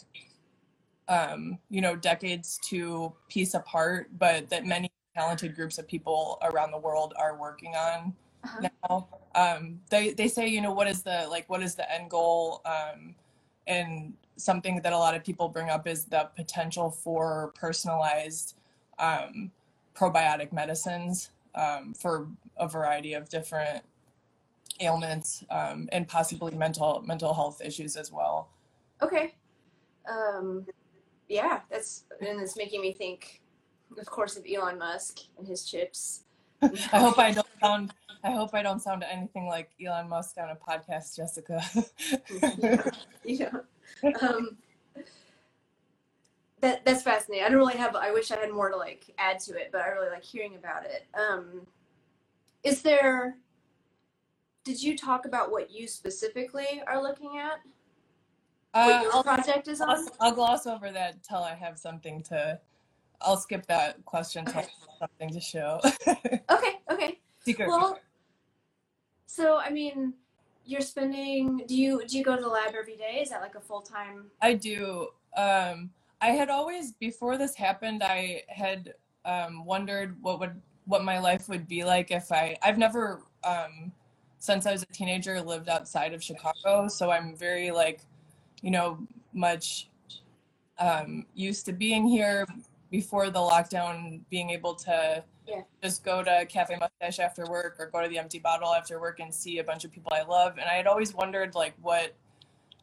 um, 1.07 1.57
you 1.69 1.81
know 1.81 1.95
decades 1.95 2.59
to 2.69 3.11
piece 3.29 3.53
apart 3.53 4.09
but 4.17 4.49
that 4.49 4.65
many 4.65 4.89
talented 5.15 5.55
groups 5.55 5.77
of 5.77 5.85
people 5.87 6.39
around 6.41 6.71
the 6.71 6.77
world 6.77 7.13
are 7.17 7.35
working 7.37 7.73
on 7.75 8.13
Uh-huh. 8.43 8.69
now. 8.89 9.07
Um, 9.35 9.79
they 9.91 10.13
they 10.13 10.27
say 10.27 10.47
you 10.47 10.61
know 10.61 10.73
what 10.73 10.87
is 10.87 11.03
the 11.03 11.27
like 11.29 11.45
what 11.49 11.61
is 11.61 11.75
the 11.75 11.85
end 11.95 12.09
goal? 12.09 12.61
Um, 12.65 13.15
and 13.67 14.13
something 14.37 14.81
that 14.83 14.93
a 14.93 14.97
lot 14.97 15.13
of 15.15 15.23
people 15.23 15.47
bring 15.49 15.69
up 15.69 15.87
is 15.87 16.05
the 16.05 16.29
potential 16.35 16.89
for 16.89 17.51
personalized 17.55 18.55
um, 18.97 19.51
probiotic 19.95 20.51
medicines 20.51 21.31
um, 21.55 21.93
for 21.93 22.27
a 22.57 22.67
variety 22.67 23.13
of 23.13 23.29
different 23.29 23.83
ailments 24.79 25.43
um, 25.49 25.87
and 25.91 26.07
possibly 26.07 26.55
mental 26.55 27.03
mental 27.05 27.33
health 27.33 27.61
issues 27.63 27.95
as 27.95 28.11
well 28.11 28.49
Okay. 29.01 29.33
Um, 30.09 30.65
yeah, 31.27 31.61
that's 31.69 32.03
and 32.19 32.39
it's 32.41 32.57
making 32.57 32.81
me 32.81 32.93
think, 32.93 33.41
of 33.97 34.05
course, 34.05 34.37
of 34.37 34.45
Elon 34.51 34.77
Musk 34.77 35.19
and 35.37 35.47
his 35.47 35.65
chips. 35.65 36.23
I 36.61 36.99
hope 36.99 37.17
I 37.17 37.31
don't 37.31 37.47
sound. 37.61 37.93
I 38.23 38.31
hope 38.31 38.53
I 38.53 38.61
don't 38.61 38.81
sound 38.81 39.03
anything 39.09 39.47
like 39.47 39.71
Elon 39.83 40.07
Musk 40.07 40.37
on 40.37 40.49
a 40.49 40.55
podcast, 40.55 41.15
Jessica. 41.15 41.63
yeah. 43.25 43.49
Um, 44.21 44.57
that 46.61 46.85
that's 46.85 47.01
fascinating. 47.01 47.45
I 47.45 47.49
don't 47.49 47.57
really 47.57 47.77
have. 47.77 47.95
I 47.95 48.11
wish 48.11 48.31
I 48.31 48.37
had 48.37 48.51
more 48.51 48.69
to 48.69 48.77
like 48.77 49.05
add 49.17 49.39
to 49.41 49.53
it, 49.53 49.69
but 49.71 49.81
I 49.81 49.87
really 49.89 50.09
like 50.09 50.23
hearing 50.23 50.55
about 50.55 50.85
it. 50.85 51.07
Um, 51.13 51.67
is 52.63 52.81
there? 52.81 53.35
Did 54.63 54.81
you 54.81 54.95
talk 54.95 55.25
about 55.25 55.51
what 55.51 55.71
you 55.71 55.87
specifically 55.87 56.83
are 56.85 57.01
looking 57.01 57.39
at? 57.39 57.59
Uh, 58.73 59.03
I'll, 59.11 59.23
project 59.23 59.67
is 59.67 59.81
on? 59.81 60.07
I'll 60.19 60.31
gloss 60.31 60.67
over 60.67 60.91
that 60.91 61.23
till 61.23 61.39
I 61.39 61.55
have 61.55 61.77
something 61.77 62.21
to. 62.23 62.59
I'll 63.21 63.37
skip 63.37 63.65
that 63.67 64.03
question 64.05 64.47
Okay. 64.47 64.61
have 64.61 64.69
something 64.99 65.29
to 65.31 65.39
show. 65.39 65.79
Okay. 66.49 66.79
Okay. 66.91 67.19
Secret. 67.43 67.67
Well, 67.67 67.99
so 69.25 69.57
I 69.57 69.69
mean, 69.71 70.13
you're 70.65 70.81
spending. 70.81 71.63
Do 71.67 71.75
you 71.75 72.05
do 72.07 72.17
you 72.17 72.23
go 72.23 72.35
to 72.35 72.41
the 72.41 72.47
lab 72.47 72.75
every 72.75 72.97
day? 72.97 73.19
Is 73.21 73.29
that 73.31 73.41
like 73.41 73.55
a 73.55 73.61
full 73.61 73.81
time? 73.81 74.25
I 74.41 74.53
do. 74.53 75.07
Um, 75.35 75.89
I 76.21 76.27
had 76.27 76.49
always 76.49 76.93
before 76.93 77.37
this 77.37 77.55
happened. 77.55 78.03
I 78.03 78.43
had 78.47 78.93
um, 79.25 79.65
wondered 79.65 80.15
what 80.21 80.39
would 80.39 80.61
what 80.85 81.03
my 81.03 81.19
life 81.19 81.49
would 81.49 81.67
be 81.67 81.83
like 81.83 82.11
if 82.11 82.31
I. 82.31 82.57
I've 82.61 82.77
never 82.77 83.23
um, 83.43 83.91
since 84.37 84.65
I 84.65 84.71
was 84.71 84.83
a 84.83 84.85
teenager 84.87 85.41
lived 85.41 85.67
outside 85.67 86.13
of 86.13 86.23
Chicago, 86.23 86.87
so 86.87 87.11
I'm 87.11 87.35
very 87.35 87.71
like, 87.71 88.01
you 88.61 88.71
know, 88.71 88.99
much 89.33 89.89
um, 90.77 91.25
used 91.33 91.65
to 91.65 91.73
being 91.73 92.07
here 92.07 92.45
before 92.91 93.29
the 93.29 93.39
lockdown, 93.39 94.21
being 94.29 94.49
able 94.49 94.75
to 94.75 95.23
Yeah. 95.47 95.61
just 95.81 96.03
go 96.03 96.23
to 96.23 96.45
Cafe 96.47 96.75
Mustache 96.75 97.19
after 97.19 97.45
work 97.49 97.77
or 97.79 97.87
go 97.87 98.01
to 98.01 98.07
the 98.07 98.17
Empty 98.17 98.39
Bottle 98.39 98.73
after 98.73 98.99
work 98.99 99.19
and 99.19 99.33
see 99.33 99.59
a 99.59 99.63
bunch 99.63 99.85
of 99.85 99.91
people 99.91 100.11
I 100.13 100.23
love. 100.23 100.57
And 100.57 100.67
I 100.69 100.73
had 100.73 100.87
always 100.87 101.13
wondered 101.13 101.55
like 101.55 101.73
what 101.81 102.13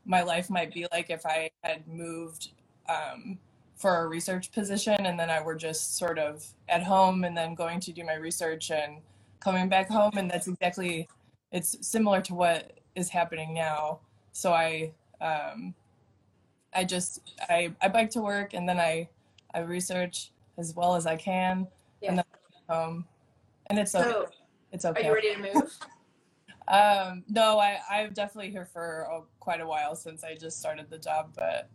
my 0.06 0.22
life 0.22 0.48
might 0.48 0.72
be 0.72 0.86
like 0.92 1.10
if 1.10 1.26
I 1.26 1.50
had 1.62 1.86
moved 1.86 2.52
um, 2.88 3.38
for 3.76 4.04
a 4.04 4.08
research 4.08 4.50
position 4.52 5.06
and 5.06 5.18
then 5.18 5.30
I 5.30 5.40
were 5.40 5.54
just 5.54 5.96
sort 5.96 6.18
of 6.18 6.44
at 6.68 6.82
home 6.82 7.24
and 7.24 7.36
then 7.36 7.54
going 7.54 7.80
to 7.80 7.92
do 7.92 8.04
my 8.04 8.14
research 8.14 8.70
and 8.70 8.98
coming 9.40 9.68
back 9.68 9.88
home. 9.88 10.12
And 10.16 10.30
that's 10.30 10.48
exactly, 10.48 11.08
it's 11.52 11.86
similar 11.86 12.20
to 12.22 12.34
what 12.34 12.72
is 12.96 13.08
happening 13.08 13.54
now. 13.54 14.00
So 14.32 14.52
I, 14.52 14.92
um, 15.20 15.74
I 16.74 16.84
just 16.84 17.20
I, 17.48 17.74
I 17.80 17.88
bike 17.88 18.10
to 18.10 18.20
work 18.20 18.52
and 18.54 18.68
then 18.68 18.78
I 18.78 19.08
I 19.54 19.60
research 19.60 20.30
as 20.58 20.74
well 20.76 20.94
as 20.96 21.06
I 21.06 21.16
can 21.16 21.66
Yeah. 22.00 22.10
and 22.10 22.18
then 22.18 22.24
home 22.68 23.06
and 23.68 23.78
it's 23.78 23.94
okay. 23.94 24.10
So, 24.10 24.28
It's 24.72 24.84
are 24.84 24.90
okay. 24.90 25.06
you 25.06 25.14
ready 25.14 25.34
to 25.34 25.40
move? 25.40 25.76
Um, 26.68 27.24
no, 27.30 27.58
I 27.58 27.78
I'm 27.90 28.12
definitely 28.12 28.50
here 28.50 28.66
for 28.66 29.08
uh, 29.10 29.20
quite 29.40 29.62
a 29.62 29.66
while 29.66 29.96
since 29.96 30.22
I 30.22 30.34
just 30.34 30.58
started 30.58 30.90
the 30.90 30.98
job, 30.98 31.30
but 31.34 31.70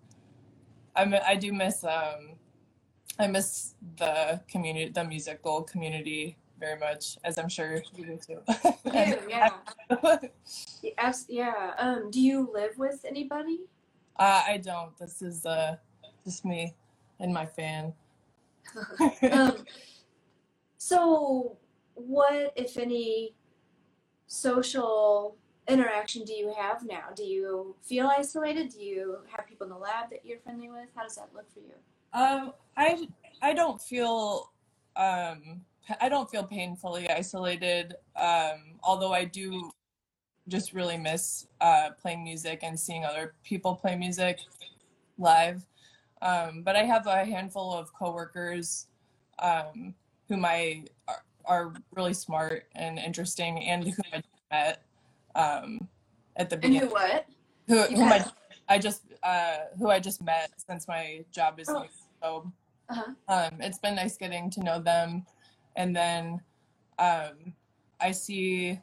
I'm 0.95 1.13
I 1.25 1.35
do 1.35 1.53
miss 1.53 1.83
um 1.83 2.37
I 3.19 3.27
miss 3.27 3.75
the 3.97 4.41
community, 4.47 4.91
the 4.91 5.03
musical 5.03 5.63
community 5.63 6.37
very 6.59 6.79
much, 6.79 7.17
as 7.23 7.37
I'm 7.37 7.49
sure 7.49 7.83
you 7.95 8.05
do 8.05 8.17
too. 8.17 8.39
yeah, 8.85 9.15
yeah. 9.29 9.49
Yeah, 10.81 11.13
yeah. 11.29 11.73
Um, 11.77 12.11
do 12.11 12.19
you 12.19 12.49
live 12.53 12.77
with 12.77 13.05
anybody? 13.05 13.61
uh, 14.17 14.43
I 14.47 14.57
don't. 14.57 14.97
This 14.97 15.21
is 15.21 15.45
uh 15.45 15.77
just 16.23 16.45
me 16.45 16.75
and 17.19 17.33
my 17.33 17.45
fan. 17.45 17.93
um, 19.31 19.65
so, 20.77 21.57
what, 21.95 22.53
if 22.55 22.77
any, 22.77 23.35
social 24.27 25.37
interaction 25.67 26.23
do 26.23 26.33
you 26.33 26.53
have 26.57 26.85
now? 26.85 27.05
Do 27.15 27.23
you 27.23 27.75
feel 27.83 28.07
isolated? 28.07 28.69
Do 28.69 28.81
you 28.81 29.17
have 29.29 29.47
people 29.47 29.65
in 29.65 29.71
the 29.71 29.77
lab 29.77 30.09
that 30.11 30.25
you're 30.25 30.39
friendly 30.39 30.69
with? 30.69 30.89
How 30.95 31.03
does 31.03 31.15
that 31.15 31.29
look 31.33 31.51
for 31.53 31.59
you? 31.59 31.73
Um, 32.13 32.53
I 32.77 33.07
I 33.41 33.53
don't 33.53 33.81
feel 33.81 34.51
um 34.95 35.61
I 35.99 36.09
don't 36.09 36.29
feel 36.29 36.43
painfully 36.43 37.09
isolated. 37.09 37.95
Um, 38.15 38.79
although 38.83 39.13
I 39.13 39.25
do 39.25 39.71
just 40.47 40.73
really 40.73 40.97
miss 40.97 41.47
uh, 41.61 41.89
playing 42.01 42.23
music 42.23 42.59
and 42.63 42.79
seeing 42.79 43.05
other 43.05 43.33
people 43.43 43.75
play 43.75 43.95
music 43.95 44.39
live. 45.17 45.65
Um, 46.21 46.61
but 46.63 46.75
I 46.75 46.83
have 46.83 47.07
a 47.07 47.25
handful 47.25 47.73
of 47.73 47.93
coworkers 47.93 48.87
um, 49.39 49.93
whom 50.29 50.45
I 50.45 50.85
are, 51.07 51.23
are 51.45 51.73
really 51.93 52.13
smart 52.13 52.65
and 52.75 52.97
interesting, 52.97 53.59
and 53.63 53.83
who 53.83 54.01
I 54.13 54.23
met 54.51 54.83
um, 55.35 55.87
at 56.35 56.49
the 56.49 56.55
And 56.55 56.61
beginning. 56.61 56.89
who 56.89 56.93
what? 56.93 57.25
Who, 57.67 57.81
whom 57.95 58.11
I? 58.11 58.25
I 58.69 58.77
just 58.77 59.01
uh, 59.23 59.55
who 59.77 59.89
I 59.89 59.99
just 59.99 60.21
met 60.23 60.51
since 60.57 60.87
my 60.87 61.23
job 61.31 61.59
is 61.59 61.69
Oh. 61.69 61.81
new. 61.81 61.87
So 62.21 62.51
Uh-huh. 62.89 63.11
um, 63.27 63.61
it's 63.61 63.79
been 63.79 63.95
nice 63.95 64.17
getting 64.17 64.49
to 64.51 64.61
know 64.63 64.79
them, 64.79 65.25
and 65.75 65.95
then 65.95 66.41
um, 66.99 67.53
I 67.99 68.11
see 68.11 68.79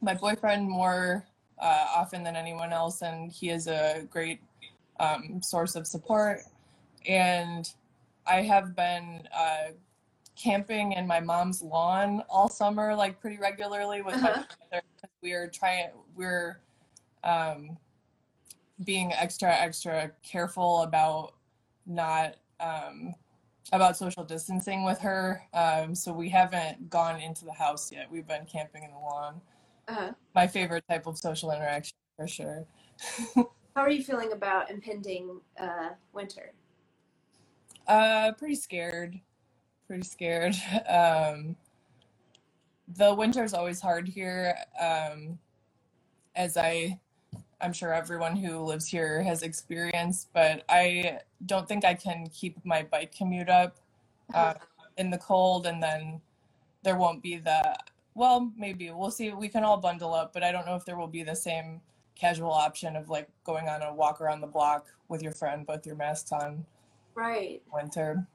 my 0.00 0.14
boyfriend 0.14 0.68
more 0.68 1.26
uh, 1.58 1.86
often 1.94 2.22
than 2.22 2.36
anyone 2.36 2.72
else, 2.72 3.02
and 3.02 3.30
he 3.32 3.50
is 3.50 3.66
a 3.66 4.06
great 4.10 4.40
um, 4.98 5.40
source 5.42 5.74
of 5.76 5.86
support. 5.86 6.40
And 7.06 7.70
I 8.26 8.42
have 8.42 8.74
been 8.76 9.26
uh, 9.36 9.72
camping 10.36 10.92
in 10.92 11.06
my 11.06 11.20
mom's 11.20 11.62
lawn 11.62 12.22
all 12.28 12.48
summer, 12.48 12.94
like 12.94 13.20
pretty 13.20 13.38
regularly 13.38 14.02
with 14.02 14.20
my 14.22 14.30
Uh-huh. 14.30 14.44
brother. 14.70 14.84
We're 15.22 15.48
trying, 15.48 15.90
we're 16.16 16.60
um, 17.24 17.76
being 18.84 19.12
extra, 19.12 19.54
extra 19.54 20.10
careful 20.22 20.82
about 20.82 21.34
not 21.86 22.36
um, 22.60 23.14
about 23.72 23.96
social 23.96 24.24
distancing 24.24 24.84
with 24.84 24.98
her. 24.98 25.42
Um, 25.52 25.94
so 25.94 26.12
we 26.12 26.28
haven't 26.28 26.90
gone 26.90 27.20
into 27.20 27.44
the 27.44 27.52
house 27.52 27.92
yet. 27.92 28.10
We've 28.10 28.26
been 28.26 28.46
camping 28.46 28.84
in 28.84 28.90
the 28.90 28.98
lawn. 28.98 29.40
Uh-huh. 29.88 30.12
My 30.34 30.46
favorite 30.46 30.84
type 30.88 31.06
of 31.06 31.18
social 31.18 31.50
interaction 31.52 31.96
for 32.16 32.26
sure. 32.26 32.66
How 33.34 33.82
are 33.82 33.90
you 33.90 34.02
feeling 34.02 34.32
about 34.32 34.70
impending 34.70 35.40
uh, 35.58 35.90
winter? 36.12 36.52
Uh, 37.86 38.32
pretty 38.32 38.56
scared. 38.56 39.18
Pretty 39.86 40.04
scared. 40.04 40.54
Um, 40.88 41.56
the 42.96 43.14
winter's 43.14 43.54
always 43.54 43.80
hard 43.80 44.08
here. 44.08 44.56
Um, 44.80 45.38
as 46.36 46.56
I, 46.56 46.98
I'm 47.60 47.72
sure 47.72 47.92
everyone 47.92 48.36
who 48.36 48.58
lives 48.60 48.86
here 48.86 49.22
has 49.22 49.42
experienced, 49.42 50.28
but 50.32 50.64
I 50.68 51.20
don't 51.46 51.68
think 51.68 51.84
I 51.84 51.94
can 51.94 52.28
keep 52.32 52.64
my 52.64 52.82
bike 52.82 53.14
commute 53.16 53.48
up 53.48 53.78
uh, 54.34 54.54
in 54.96 55.10
the 55.10 55.18
cold, 55.18 55.66
and 55.66 55.82
then 55.82 56.20
there 56.82 56.96
won't 56.96 57.22
be 57.22 57.36
the. 57.38 57.76
Well, 58.14 58.52
maybe 58.56 58.90
we'll 58.90 59.10
see. 59.10 59.30
We 59.32 59.48
can 59.48 59.64
all 59.64 59.76
bundle 59.76 60.14
up, 60.14 60.32
but 60.32 60.42
I 60.42 60.52
don't 60.52 60.66
know 60.66 60.74
if 60.76 60.84
there 60.84 60.96
will 60.96 61.06
be 61.06 61.22
the 61.22 61.36
same 61.36 61.80
casual 62.16 62.50
option 62.52 62.96
of 62.96 63.08
like 63.08 63.28
going 63.44 63.68
on 63.68 63.82
a 63.82 63.94
walk 63.94 64.20
around 64.20 64.40
the 64.40 64.46
block 64.46 64.86
with 65.08 65.22
your 65.22 65.32
friend, 65.32 65.66
both 65.66 65.86
your 65.86 65.96
masks 65.96 66.32
on, 66.32 66.64
Right. 67.14 67.62
winter. 67.72 68.26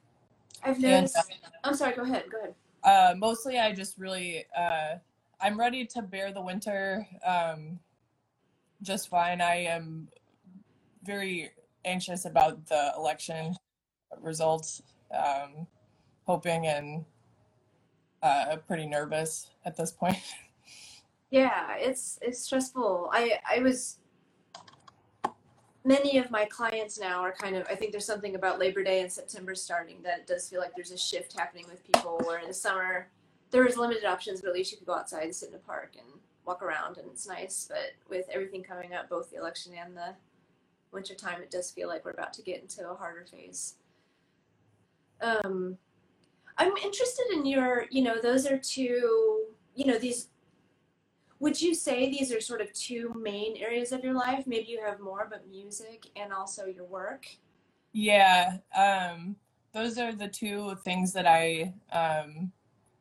I've 0.64 0.76
And, 0.78 0.84
noticed. 0.84 1.18
I'm 1.64 1.76
sorry. 1.76 1.96
Go 1.96 2.04
ahead. 2.04 2.26
Go 2.32 2.40
ahead. 2.40 2.56
Uh, 2.86 3.16
mostly, 3.18 3.58
I 3.58 3.74
just 3.74 3.98
really, 3.98 4.46
uh, 4.56 4.98
I'm 5.42 5.60
ready 5.60 5.86
to 5.88 6.04
bear 6.04 6.32
the 6.32 6.42
winter 6.42 7.06
um, 7.26 7.80
just 8.84 9.10
fine. 9.10 9.42
I 9.42 9.56
am 9.56 10.08
very 11.04 11.50
anxious 11.84 12.26
about 12.26 12.68
the 12.68 12.94
election 12.96 13.56
results, 14.22 14.84
um, 15.12 15.66
hoping 16.28 16.68
and 16.68 17.06
uh, 18.22 18.58
pretty 18.68 18.86
nervous 18.86 19.48
at 19.66 19.76
this 19.76 19.92
point. 19.92 20.18
Yeah, 21.32 21.76
it's 21.78 22.20
it's 22.22 22.40
stressful. 22.40 23.10
I 23.12 23.40
I 23.50 23.60
was 23.60 23.98
many 25.86 26.18
of 26.18 26.32
my 26.32 26.46
clients 26.46 27.00
now 27.00 27.22
are 27.22 27.32
kind 27.32 27.56
of 27.56 27.66
I 27.70 27.76
think 27.76 27.92
there's 27.92 28.06
something 28.06 28.36
about 28.36 28.60
Labor 28.60 28.84
Day 28.84 29.02
and 29.02 29.12
September 29.12 29.54
starting 29.54 30.02
that 30.02 30.20
it 30.20 30.28
does 30.28 30.50
feel 30.50 30.60
like 30.60 30.72
there's 30.76 30.92
a 30.92 30.98
shift 30.98 31.38
happening 31.38 31.66
with 31.70 31.86
people 31.86 32.20
where 32.26 32.40
in 32.40 32.48
the 32.48 32.54
summer 32.54 33.08
there 33.52 33.64
was 33.64 33.78
limited 33.78 34.04
options, 34.04 34.42
but 34.42 34.50
at 34.50 34.56
least 34.56 34.72
you 34.72 34.78
could 34.78 34.88
go 34.88 34.96
outside 34.96 35.24
and 35.24 35.36
sit 35.36 35.50
in 35.50 35.56
a 35.56 35.60
park 35.60 35.94
and 35.98 36.08
walk 36.46 36.64
around 36.64 36.98
and 36.98 37.08
it's 37.10 37.28
nice. 37.28 37.68
But 37.70 37.94
with 38.10 38.26
everything 38.32 38.64
coming 38.64 38.94
up, 38.94 39.10
both 39.10 39.30
the 39.30 39.38
election 39.38 39.74
and 39.80 39.96
the 39.96 40.16
winter 40.92 41.14
time, 41.14 41.42
it 41.42 41.52
does 41.52 41.70
feel 41.72 41.88
like 41.88 42.04
we're 42.04 42.12
about 42.12 42.34
to 42.34 42.42
get 42.42 42.62
into 42.62 42.90
a 42.90 42.96
harder 42.96 43.26
phase. 43.32 43.76
Um 45.22 45.78
I'm 46.58 46.76
interested 46.78 47.26
in 47.34 47.46
your, 47.46 47.86
you 47.92 48.02
know, 48.02 48.20
those 48.20 48.48
are 48.48 48.58
two, 48.58 49.44
you 49.76 49.86
know, 49.86 50.00
these 50.00 50.30
would 51.46 51.62
you 51.62 51.76
say 51.76 52.10
these 52.10 52.32
are 52.32 52.42
sort 52.42 52.60
of 52.60 52.74
two 52.74 53.14
main 53.16 53.56
areas 53.58 53.92
of 53.92 54.04
your 54.04 54.16
life? 54.16 54.48
Maybe 54.48 54.66
you 54.70 54.82
have 54.84 55.00
more, 55.00 55.28
but 55.30 55.48
music 55.48 56.08
and 56.16 56.34
also 56.34 56.66
your 56.66 56.86
work. 56.86 57.28
Yeah, 57.94 58.58
um, 58.76 59.36
those 59.72 60.00
are 60.00 60.12
the 60.12 60.28
two 60.28 60.76
things 60.84 61.14
that 61.14 61.28
I 61.28 61.72
um, 61.92 62.52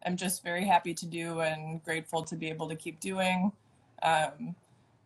am 0.05 0.19
just 0.19 0.43
very 0.45 0.63
happy 0.67 0.93
to 0.93 1.07
do 1.07 1.41
and 1.41 1.83
grateful 1.83 2.23
to 2.23 2.37
be 2.37 2.51
able 2.51 2.69
to 2.69 2.77
keep 2.77 3.01
doing. 3.01 3.51
Um, 4.03 4.55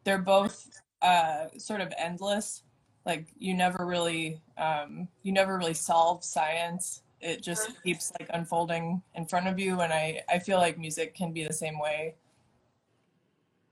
they're 0.02 0.18
both 0.18 0.68
uh, 1.00 1.46
sort 1.58 1.80
of 1.80 1.92
endless. 1.96 2.64
Like 3.06 3.28
you 3.38 3.54
never 3.54 3.86
really, 3.86 4.40
um, 4.58 5.06
you 5.22 5.30
never 5.30 5.56
really 5.56 5.74
solve 5.74 6.24
science. 6.24 7.02
It 7.20 7.40
just 7.40 7.68
Uh-huh. 7.68 7.80
keeps 7.84 8.12
like 8.18 8.28
unfolding 8.34 9.00
in 9.14 9.26
front 9.26 9.46
of 9.46 9.60
you, 9.60 9.80
and 9.80 9.92
I 9.92 10.22
I 10.28 10.40
feel 10.40 10.58
like 10.58 10.76
music 10.76 11.14
can 11.14 11.30
be 11.32 11.46
the 11.46 11.52
same 11.52 11.78
way. 11.78 12.16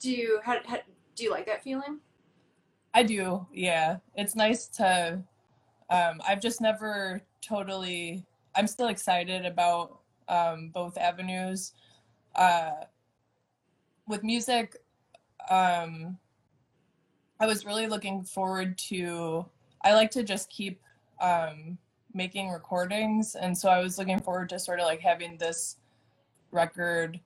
Do 0.00 0.11
you 0.11 0.40
how, 0.44 0.59
how, 0.66 0.78
do 1.14 1.24
you 1.24 1.30
like 1.30 1.46
that 1.46 1.62
feeling? 1.62 2.00
I 2.94 3.02
do, 3.02 3.46
yeah. 3.52 3.98
It's 4.14 4.35
nice 4.35 4.66
to. 4.68 5.22
Um, 5.90 6.20
I've 6.26 6.40
just 6.40 6.61
never 6.61 7.20
totally. 7.40 8.24
I'm 8.54 8.66
still 8.66 8.88
excited 8.88 9.44
about 9.46 10.00
um, 10.28 10.70
both 10.72 10.96
avenues. 10.98 11.72
Uh, 12.35 12.72
with 14.09 14.22
music, 14.22 14.76
um, 15.50 16.18
I 17.38 17.46
was 17.46 17.64
really 17.64 17.87
looking 17.87 18.22
forward 18.22 18.78
to. 18.88 19.46
I 19.82 19.94
like 19.94 20.11
to 20.12 20.22
just 20.22 20.50
keep 20.50 20.80
um, 21.20 21.78
making 22.14 22.50
recordings, 22.50 23.35
and 23.35 23.56
so 23.56 23.68
I 23.68 23.80
was 23.80 23.98
looking 23.98 24.20
forward 24.20 24.48
to 24.50 24.59
sort 24.59 24.80
of 24.80 24.87
like 24.87 25.00
having 25.00 25.37
this 25.37 25.76
record 26.50 27.20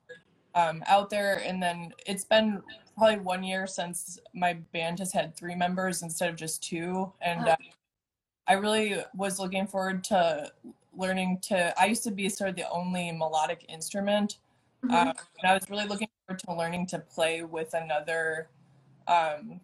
um, 0.55 0.83
out 0.87 1.09
there. 1.09 1.41
And 1.45 1.61
then 1.61 1.93
it's 2.05 2.25
been 2.25 2.61
probably 2.97 3.19
one 3.19 3.43
year 3.43 3.67
since 3.67 4.19
my 4.33 4.53
band 4.73 4.99
has 4.99 5.11
had 5.11 5.35
three 5.35 5.55
members 5.55 6.01
instead 6.01 6.29
of 6.29 6.35
just 6.35 6.63
two. 6.63 7.11
And 7.21 7.47
uh, 7.47 7.57
I 8.47 8.53
really 8.53 9.03
was 9.15 9.39
looking 9.39 9.67
forward 9.67 10.03
to 10.05 10.51
learning 10.95 11.39
to. 11.43 11.79
I 11.79 11.85
used 11.85 12.03
to 12.03 12.11
be 12.11 12.27
sort 12.29 12.49
of 12.49 12.55
the 12.55 12.69
only 12.69 13.11
melodic 13.11 13.65
instrument, 13.69 14.37
Mhm. 14.83 14.91
um, 14.91 15.13
and 15.39 15.51
I 15.51 15.53
was 15.53 15.69
really 15.69 15.85
looking 15.85 16.09
forward 16.27 16.39
to 16.39 16.53
learning 16.53 16.87
to 16.87 16.99
play 16.99 17.43
with 17.43 17.73
another. 17.73 18.49
Um, 19.07 19.61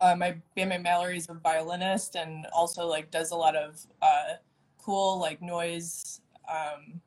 uh, 0.00 0.14
my 0.14 0.36
bandmate 0.56 0.82
Mallory 0.82 1.16
is 1.16 1.28
a 1.28 1.34
violinist 1.34 2.14
and 2.14 2.46
also 2.52 2.86
like 2.86 3.10
does 3.10 3.30
a 3.30 3.36
lot 3.36 3.56
of 3.56 3.84
uh, 4.00 4.34
cool 4.78 5.18
like 5.18 5.42
noise 5.42 6.20
um, 6.48 7.00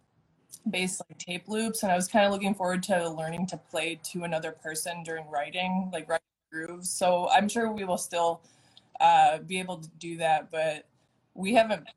based 0.70 1.02
like 1.10 1.18
tape 1.18 1.48
loops, 1.48 1.84
and 1.84 1.92
I 1.92 1.96
was 1.96 2.08
kind 2.08 2.26
of 2.26 2.32
looking 2.32 2.54
forward 2.54 2.84
to 2.84 3.10
learning 3.10 3.48
to 3.48 3.58
play 3.58 4.00
to 4.12 4.24
another 4.24 4.52
person 4.52 5.04
during 5.04 5.28
writing, 5.30 5.90
like 5.92 6.08
writing 6.08 6.26
grooves. 6.52 6.90
So 6.90 7.30
I'm 7.30 7.48
sure 7.50 7.72
we 7.72 7.84
will 7.84 7.98
still 7.98 8.42
uh, 9.00 9.40
be 9.40 9.60
able 9.60 9.78
to 9.78 9.90
do 10.00 10.18
that, 10.18 10.52
but 10.52 10.86
we 11.34 11.54
haven't. 11.54 11.88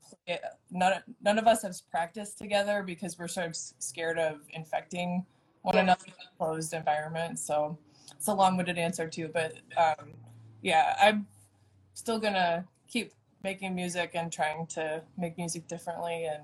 None 0.71 1.03
none 1.21 1.37
of 1.37 1.45
us 1.45 1.61
have 1.61 1.75
practiced 1.91 2.37
together 2.37 2.83
because 2.83 3.19
we're 3.19 3.27
sort 3.27 3.47
of 3.47 3.55
scared 3.55 4.17
of 4.17 4.39
infecting 4.53 5.25
one 5.61 5.75
Yeah. 5.75 5.81
another 5.81 6.05
in 6.07 6.13
a 6.13 6.37
closed 6.37 6.73
environment. 6.73 7.37
So 7.39 7.77
it's 8.11 8.27
a 8.27 8.33
long-winded 8.33 8.77
answer 8.77 9.07
too, 9.07 9.29
but 9.33 9.55
um, 9.77 10.13
yeah, 10.61 10.95
I'm 11.01 11.27
still 11.93 12.19
gonna 12.19 12.65
keep 12.87 13.13
making 13.43 13.75
music 13.75 14.11
and 14.15 14.31
trying 14.31 14.65
to 14.67 15.03
make 15.17 15.37
music 15.37 15.67
differently 15.67 16.25
and 16.25 16.43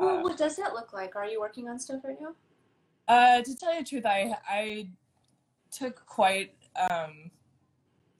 Well, 0.00 0.18
uh, 0.18 0.22
what 0.22 0.38
does 0.38 0.56
that 0.56 0.72
look 0.72 0.92
like? 0.92 1.14
Are 1.14 1.26
you 1.26 1.40
working 1.40 1.68
on 1.68 1.78
stuff 1.78 2.00
right 2.02 2.16
now? 2.20 2.34
Uh, 3.06 3.42
to 3.42 3.54
tell 3.56 3.74
you 3.74 3.80
the 3.80 3.86
truth, 3.88 4.06
I 4.06 4.34
I 4.48 4.88
took 5.70 6.04
quite. 6.06 6.54
Um, 6.74 7.30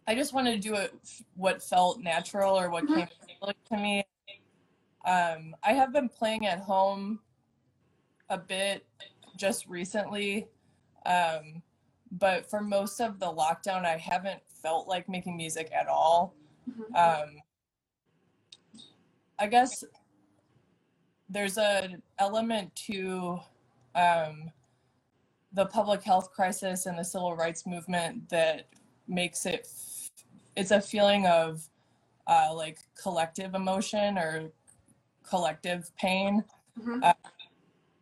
I 0.06 0.14
just 0.14 0.32
wanted 0.34 0.60
to 0.62 0.68
do 0.68 0.74
it 0.74 0.92
what 1.34 1.62
felt 1.62 2.00
natural 2.00 2.58
or 2.58 2.68
what 2.70 2.84
Mhm. 2.84 3.08
came 3.40 3.54
to 3.70 3.76
me. 3.76 4.04
Um, 5.04 5.56
I 5.62 5.72
have 5.72 5.92
been 5.92 6.08
playing 6.08 6.46
at 6.46 6.58
home 6.58 7.20
a 8.28 8.36
bit 8.36 8.86
just 9.36 9.66
recently, 9.66 10.48
um, 11.06 11.62
but 12.12 12.50
for 12.50 12.60
most 12.60 13.00
of 13.00 13.18
the 13.18 13.32
lockdown, 13.32 13.86
I 13.86 13.96
haven't 13.96 14.42
felt 14.50 14.86
like 14.88 15.08
making 15.08 15.36
music 15.36 15.70
at 15.72 15.88
all. 15.88 16.34
Mhm. 16.68 16.94
Um, 16.94 17.42
I 19.38 19.46
guess 19.46 19.84
there's 21.30 21.58
an 21.58 22.02
element 22.18 22.74
to 22.74 23.40
um, 23.94 24.50
the 25.52 25.66
public 25.66 26.02
health 26.02 26.32
crisis 26.32 26.86
and 26.86 26.98
the 26.98 27.04
civil 27.04 27.36
rights 27.36 27.66
movement 27.66 28.28
that 28.28 28.68
makes 29.08 29.46
it 29.46 29.66
it's 30.56 30.70
a 30.72 30.80
feeling 30.80 31.26
of 31.26 31.68
uh, 32.26 32.52
like 32.54 32.78
collective 33.00 33.54
emotion 33.54 34.18
or 34.18 34.50
collective 35.28 35.90
pain 35.96 36.44
Mhm. 36.78 37.14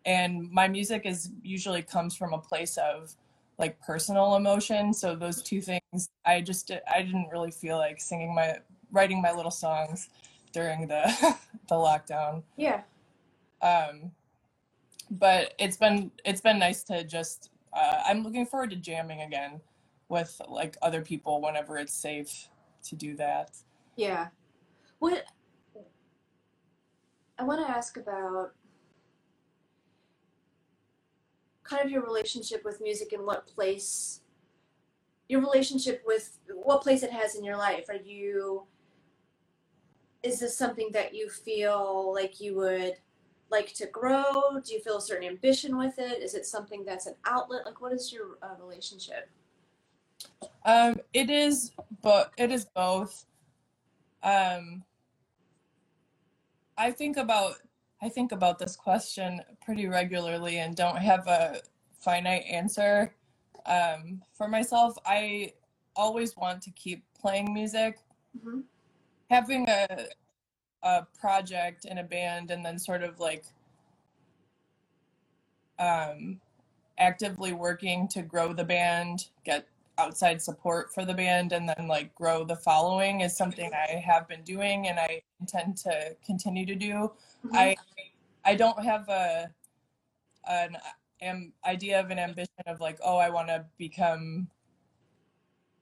and 0.06 0.50
my 0.50 0.68
music 0.68 1.02
is 1.04 1.30
usually 1.42 1.82
comes 1.82 2.16
from 2.16 2.32
a 2.32 2.38
place 2.38 2.76
of 2.78 3.14
like 3.58 3.80
personal 3.80 4.36
emotion 4.36 4.92
so 4.94 5.16
those 5.16 5.42
two 5.42 5.60
things 5.60 6.10
i 6.24 6.40
just 6.40 6.70
i 6.94 7.02
didn't 7.02 7.28
really 7.30 7.50
feel 7.50 7.78
like 7.78 8.00
singing 8.00 8.34
my 8.34 8.56
writing 8.92 9.20
my 9.20 9.32
little 9.32 9.50
songs 9.50 10.10
during 10.52 10.86
the 10.86 11.02
the 11.68 11.74
lockdown 11.74 12.42
Yeah. 12.56 12.82
Um 13.62 14.10
but 15.10 15.54
it's 15.58 15.76
been 15.76 16.10
it's 16.24 16.40
been 16.40 16.58
nice 16.58 16.82
to 16.82 17.04
just 17.04 17.50
uh, 17.72 18.02
i'm 18.06 18.22
looking 18.22 18.46
forward 18.46 18.70
to 18.70 18.76
jamming 18.76 19.22
again 19.22 19.60
with 20.08 20.40
like 20.48 20.76
other 20.82 21.02
people 21.02 21.40
whenever 21.40 21.76
it's 21.78 21.94
safe 21.94 22.48
to 22.82 22.94
do 22.94 23.14
that 23.16 23.56
Yeah. 23.98 24.28
What 25.00 25.24
I 27.36 27.42
want 27.42 27.66
to 27.66 27.70
ask 27.70 27.96
about 27.96 28.52
kind 31.64 31.84
of 31.84 31.90
your 31.90 32.02
relationship 32.02 32.64
with 32.64 32.80
music 32.80 33.12
and 33.12 33.26
what 33.26 33.48
place 33.48 34.20
your 35.28 35.40
relationship 35.40 36.02
with 36.06 36.38
what 36.54 36.80
place 36.82 37.02
it 37.02 37.10
has 37.10 37.34
in 37.34 37.44
your 37.44 37.56
life. 37.56 37.86
Are 37.88 37.96
you 37.96 38.66
is 40.22 40.38
this 40.38 40.56
something 40.56 40.90
that 40.92 41.12
you 41.12 41.28
feel 41.28 42.12
like 42.14 42.40
you 42.40 42.54
would 42.54 42.94
like 43.50 43.72
to 43.74 43.87
grow? 43.87 44.61
Do 44.62 44.74
you 44.74 44.80
feel 44.80 44.98
a 44.98 45.00
certain 45.00 45.26
ambition 45.28 45.76
with 45.76 45.98
it? 45.98 46.22
Is 46.22 46.34
it 46.34 46.46
something 46.46 46.84
that's 46.84 47.06
an 47.06 47.14
outlet? 47.24 47.66
Like 47.66 47.80
what 47.80 47.92
is 47.92 48.12
your 48.12 48.38
uh, 48.42 48.54
relationship? 48.61 49.30
um 50.64 51.00
it 51.12 51.30
is 51.30 51.72
but 52.02 52.32
it 52.37 52.50
is 52.50 52.64
both 52.66 53.26
um 54.22 54.82
i 56.76 56.90
think 56.90 57.16
about 57.16 57.54
i 58.02 58.08
think 58.08 58.32
about 58.32 58.58
this 58.58 58.76
question 58.76 59.40
pretty 59.64 59.87
regularly 59.87 60.58
and 60.58 60.76
don't 60.76 60.98
have 60.98 61.26
a 61.26 61.61
finite 61.98 62.44
answer 62.50 63.14
um 63.66 64.20
for 64.32 64.48
myself 64.48 64.96
i 65.06 65.52
always 65.96 66.37
want 66.37 66.61
to 66.62 66.70
keep 66.72 67.02
playing 67.18 67.52
music 67.52 67.98
Mhm. 68.44 68.64
having 69.30 69.68
a 69.68 69.87
a 70.82 71.06
project 71.18 71.84
in 71.84 71.98
a 71.98 72.04
band 72.04 72.50
and 72.50 72.64
then 72.64 72.78
sort 72.78 73.02
of 73.02 73.18
like 73.18 73.44
um 75.78 76.40
actively 76.98 77.52
working 77.52 78.08
to 78.08 78.22
grow 78.22 78.52
the 78.52 78.64
band 78.64 79.28
get 79.44 79.66
outside 79.98 80.40
support 80.40 80.92
for 80.94 81.04
the 81.04 81.14
band 81.14 81.52
and 81.52 81.68
then 81.68 81.88
like 81.88 82.14
grow 82.14 82.44
the 82.44 82.54
following 82.56 83.20
is 83.20 83.36
something 83.36 83.70
i 83.74 83.96
have 83.96 84.28
been 84.28 84.42
doing 84.42 84.86
and 84.88 84.98
i 84.98 85.20
intend 85.40 85.76
to 85.76 86.16
continue 86.24 86.64
to 86.66 86.74
do 86.74 87.10
Mhm. 87.44 87.54
i 87.54 87.76
i 88.44 88.54
don't 88.54 88.82
have 88.84 89.08
a 89.08 89.50
an 90.48 90.76
am 91.20 91.52
idea 91.66 91.98
of 92.00 92.10
an 92.10 92.18
ambition 92.18 92.62
of 92.66 92.80
like 92.80 92.98
oh 93.02 93.16
i 93.16 93.28
want 93.28 93.48
to 93.48 93.64
become 93.76 94.48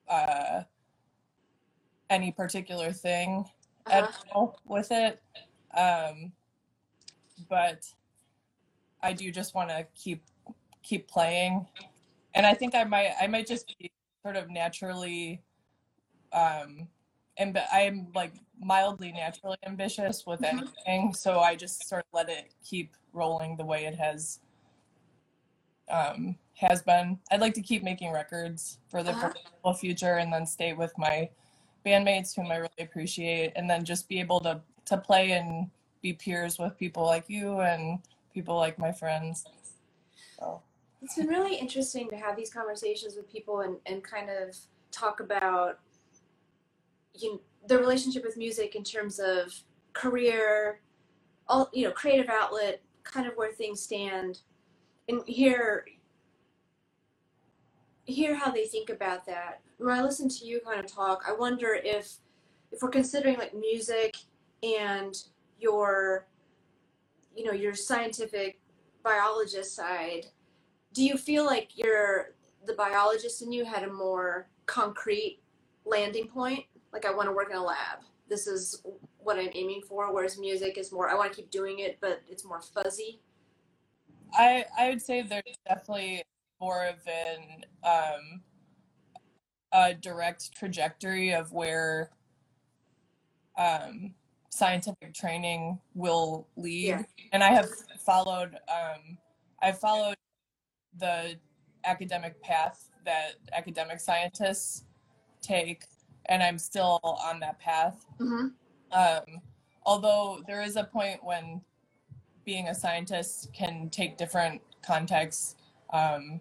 uh 0.08 0.62
any 2.08 2.32
particular 2.32 2.92
thing 2.92 3.44
Uh-huh. 3.86 4.06
at 4.06 4.16
all 4.32 4.58
with 4.66 4.90
it. 4.90 5.22
Um, 5.76 6.32
but 7.48 7.84
I 9.02 9.12
do 9.12 9.30
just 9.30 9.54
want 9.54 9.68
to 9.70 9.86
keep 9.94 10.22
keep 10.82 11.08
playing, 11.08 11.66
and 12.34 12.46
I 12.46 12.54
think 12.54 12.74
I 12.74 12.84
might 12.84 13.12
I 13.20 13.26
might 13.26 13.46
just 13.46 13.76
be 13.78 13.90
sort 14.24 14.36
of 14.36 14.50
naturally, 14.50 15.42
um, 16.32 16.88
and 17.36 17.60
I'm 17.72 18.08
like 18.14 18.32
mildly 18.58 19.12
naturally 19.12 19.58
ambitious 19.64 20.24
with 20.26 20.40
Mhm. 20.40 20.62
anything, 20.86 21.12
so 21.14 21.40
I 21.40 21.54
just 21.56 21.86
sort 21.88 22.00
of 22.00 22.06
let 22.12 22.28
it 22.28 22.54
keep 22.64 22.94
rolling 23.12 23.56
the 23.56 23.64
way 23.64 23.84
it 23.86 23.94
has 23.96 24.40
um, 25.88 26.36
has 26.54 26.82
been. 26.82 27.20
I'd 27.30 27.40
like 27.40 27.54
to 27.54 27.62
keep 27.62 27.82
making 27.84 28.10
records 28.12 28.78
for 28.88 29.02
the 29.04 29.10
Uh-huh. 29.10 29.28
foreseeable 29.28 29.74
future, 29.74 30.16
and 30.16 30.32
then 30.32 30.46
stay 30.46 30.72
with 30.72 30.96
my 30.98 31.30
bandmates 31.86 32.34
whom 32.34 32.50
I 32.50 32.56
really 32.56 32.80
appreciate, 32.80 33.52
and 33.54 33.70
then 33.70 33.84
just 33.84 34.08
be 34.08 34.18
able 34.20 34.40
to 34.40 34.60
to 34.86 34.96
play 34.96 35.32
and 35.32 35.70
be 36.02 36.12
peers 36.12 36.58
with 36.58 36.76
people 36.78 37.04
like 37.04 37.24
you 37.28 37.60
and 37.60 37.98
people 38.32 38.56
like 38.56 38.78
my 38.78 38.92
friends. 38.92 39.44
So 40.38 40.62
It's 41.02 41.16
been 41.16 41.28
really 41.28 41.56
interesting 41.56 42.08
to 42.10 42.16
have 42.16 42.36
these 42.36 42.52
conversations 42.52 43.16
with 43.16 43.30
people 43.30 43.60
and, 43.60 43.76
and 43.86 44.04
kind 44.04 44.28
of 44.30 44.56
talk 44.92 45.20
about 45.20 45.80
you 47.14 47.32
know, 47.32 47.40
the 47.66 47.78
relationship 47.78 48.24
with 48.24 48.36
music 48.36 48.76
in 48.76 48.84
terms 48.84 49.18
of 49.18 49.52
career, 49.92 50.80
all 51.48 51.70
you 51.72 51.84
know, 51.84 51.92
creative 51.92 52.28
outlet, 52.28 52.82
kind 53.02 53.26
of 53.26 53.34
where 53.36 53.52
things 53.52 53.80
stand, 53.80 54.40
and 55.08 55.22
hear 55.26 55.86
hear 58.04 58.36
how 58.36 58.50
they 58.50 58.66
think 58.66 58.90
about 58.90 59.26
that. 59.26 59.60
When 59.78 59.96
I 59.96 60.02
listen 60.02 60.28
to 60.28 60.44
you 60.44 60.60
kind 60.64 60.80
of 60.80 60.86
talk, 60.86 61.24
I 61.28 61.32
wonder 61.32 61.78
if 61.82 62.16
if 62.72 62.82
we're 62.82 62.90
considering 62.90 63.38
like 63.38 63.54
music 63.54 64.16
and 64.62 65.14
your 65.58 66.26
you 67.34 67.44
know 67.44 67.52
your 67.52 67.74
scientific 67.74 68.60
biologist 69.02 69.74
side 69.76 70.26
do 70.92 71.04
you 71.04 71.16
feel 71.16 71.44
like 71.44 71.72
you're 71.76 72.34
the 72.64 72.72
biologist 72.72 73.42
in 73.42 73.52
you 73.52 73.64
had 73.64 73.82
a 73.84 73.92
more 73.92 74.48
concrete 74.64 75.40
landing 75.84 76.26
point? 76.26 76.64
Like 76.92 77.04
i 77.04 77.12
want 77.12 77.28
to 77.28 77.32
work 77.32 77.50
in 77.50 77.56
a 77.56 77.62
lab. 77.62 77.98
This 78.28 78.46
is 78.46 78.82
what 79.18 79.38
i'm 79.38 79.50
aiming 79.54 79.82
for 79.88 80.12
whereas 80.12 80.38
music 80.38 80.78
is 80.78 80.92
more 80.92 81.10
i 81.10 81.14
want 81.14 81.32
to 81.32 81.36
keep 81.36 81.50
doing 81.50 81.80
it 81.80 81.98
but 82.00 82.22
it's 82.28 82.44
more 82.44 82.62
fuzzy. 82.62 83.20
I 84.32 84.64
I 84.78 84.88
would 84.88 85.02
say 85.02 85.22
there's 85.22 85.58
definitely 85.68 86.22
more 86.60 86.86
of 86.86 86.96
an 87.06 87.64
um, 87.84 88.40
a 89.72 89.94
direct 89.94 90.54
trajectory 90.56 91.32
of 91.32 91.52
where 91.52 92.10
um, 93.58 94.14
scientific 94.50 95.14
training 95.14 95.78
will 95.94 96.46
lead, 96.56 96.88
Yeah. 96.88 97.02
and 97.32 97.44
I 97.44 97.50
have 97.50 97.68
followed 98.04 98.54
um, 98.68 99.18
I've 99.62 99.78
followed 99.78 100.16
the 100.98 101.36
academic 101.84 102.40
path 102.42 102.90
that 103.04 103.34
academic 103.52 104.00
scientists 104.00 104.84
take, 105.42 105.84
and 106.26 106.42
I'm 106.42 106.58
still 106.58 107.00
on 107.02 107.40
that 107.40 107.58
path. 107.60 108.06
mm-hmm. 108.20 108.48
Um, 108.92 109.42
although 109.84 110.42
there 110.46 110.62
is 110.62 110.76
a 110.76 110.84
point 110.84 111.24
when 111.24 111.62
being 112.44 112.68
a 112.68 112.74
scientist 112.74 113.52
can 113.52 113.90
take 113.90 114.16
different 114.16 114.62
contexts. 114.82 115.56
Um, 115.92 116.40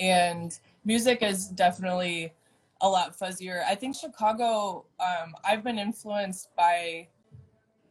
and 0.00 0.58
music 0.84 1.22
is 1.22 1.48
definitely 1.48 2.32
a 2.80 2.88
lot 2.88 3.16
fuzzier. 3.16 3.64
I 3.64 3.74
think 3.74 3.96
Chicago, 3.96 4.84
um, 5.00 5.34
I've 5.44 5.62
been 5.62 5.78
influenced 5.78 6.54
by 6.56 7.08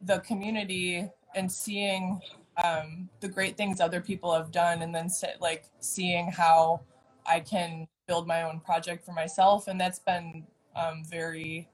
the 0.01 0.19
community 0.19 1.09
and 1.35 1.49
seeing 1.49 2.19
um, 2.61 3.09
the 3.21 3.29
great 3.29 3.55
things 3.55 3.79
other 3.79 4.01
people 4.01 4.33
have 4.33 4.51
done, 4.51 4.81
and 4.81 4.93
then 4.93 5.09
like 5.39 5.65
seeing 5.79 6.29
how 6.31 6.81
I 7.25 7.39
can 7.39 7.87
build 8.07 8.27
my 8.27 8.43
own 8.43 8.59
project 8.59 9.05
for 9.05 9.13
myself. 9.13 9.67
And 9.67 9.79
that's 9.79 9.99
been 9.99 10.45
um, 10.75 11.03
very 11.05 11.69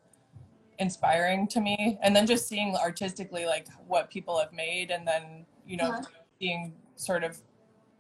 inspiring 0.78 1.48
to 1.48 1.60
me. 1.60 1.98
And 2.04 2.16
then 2.16 2.28
just 2.28 2.48
seeing 2.48 2.76
artistically 2.76 3.46
like 3.48 3.68
what 3.88 4.12
people 4.12 4.38
have 4.40 4.54
made, 4.54 4.92
and 4.92 5.08
then, 5.08 5.46
you 5.66 5.78
know, 5.78 5.90
uh-huh. 5.90 6.04
seeing 6.40 6.74
sort 6.96 7.24
of 7.24 7.42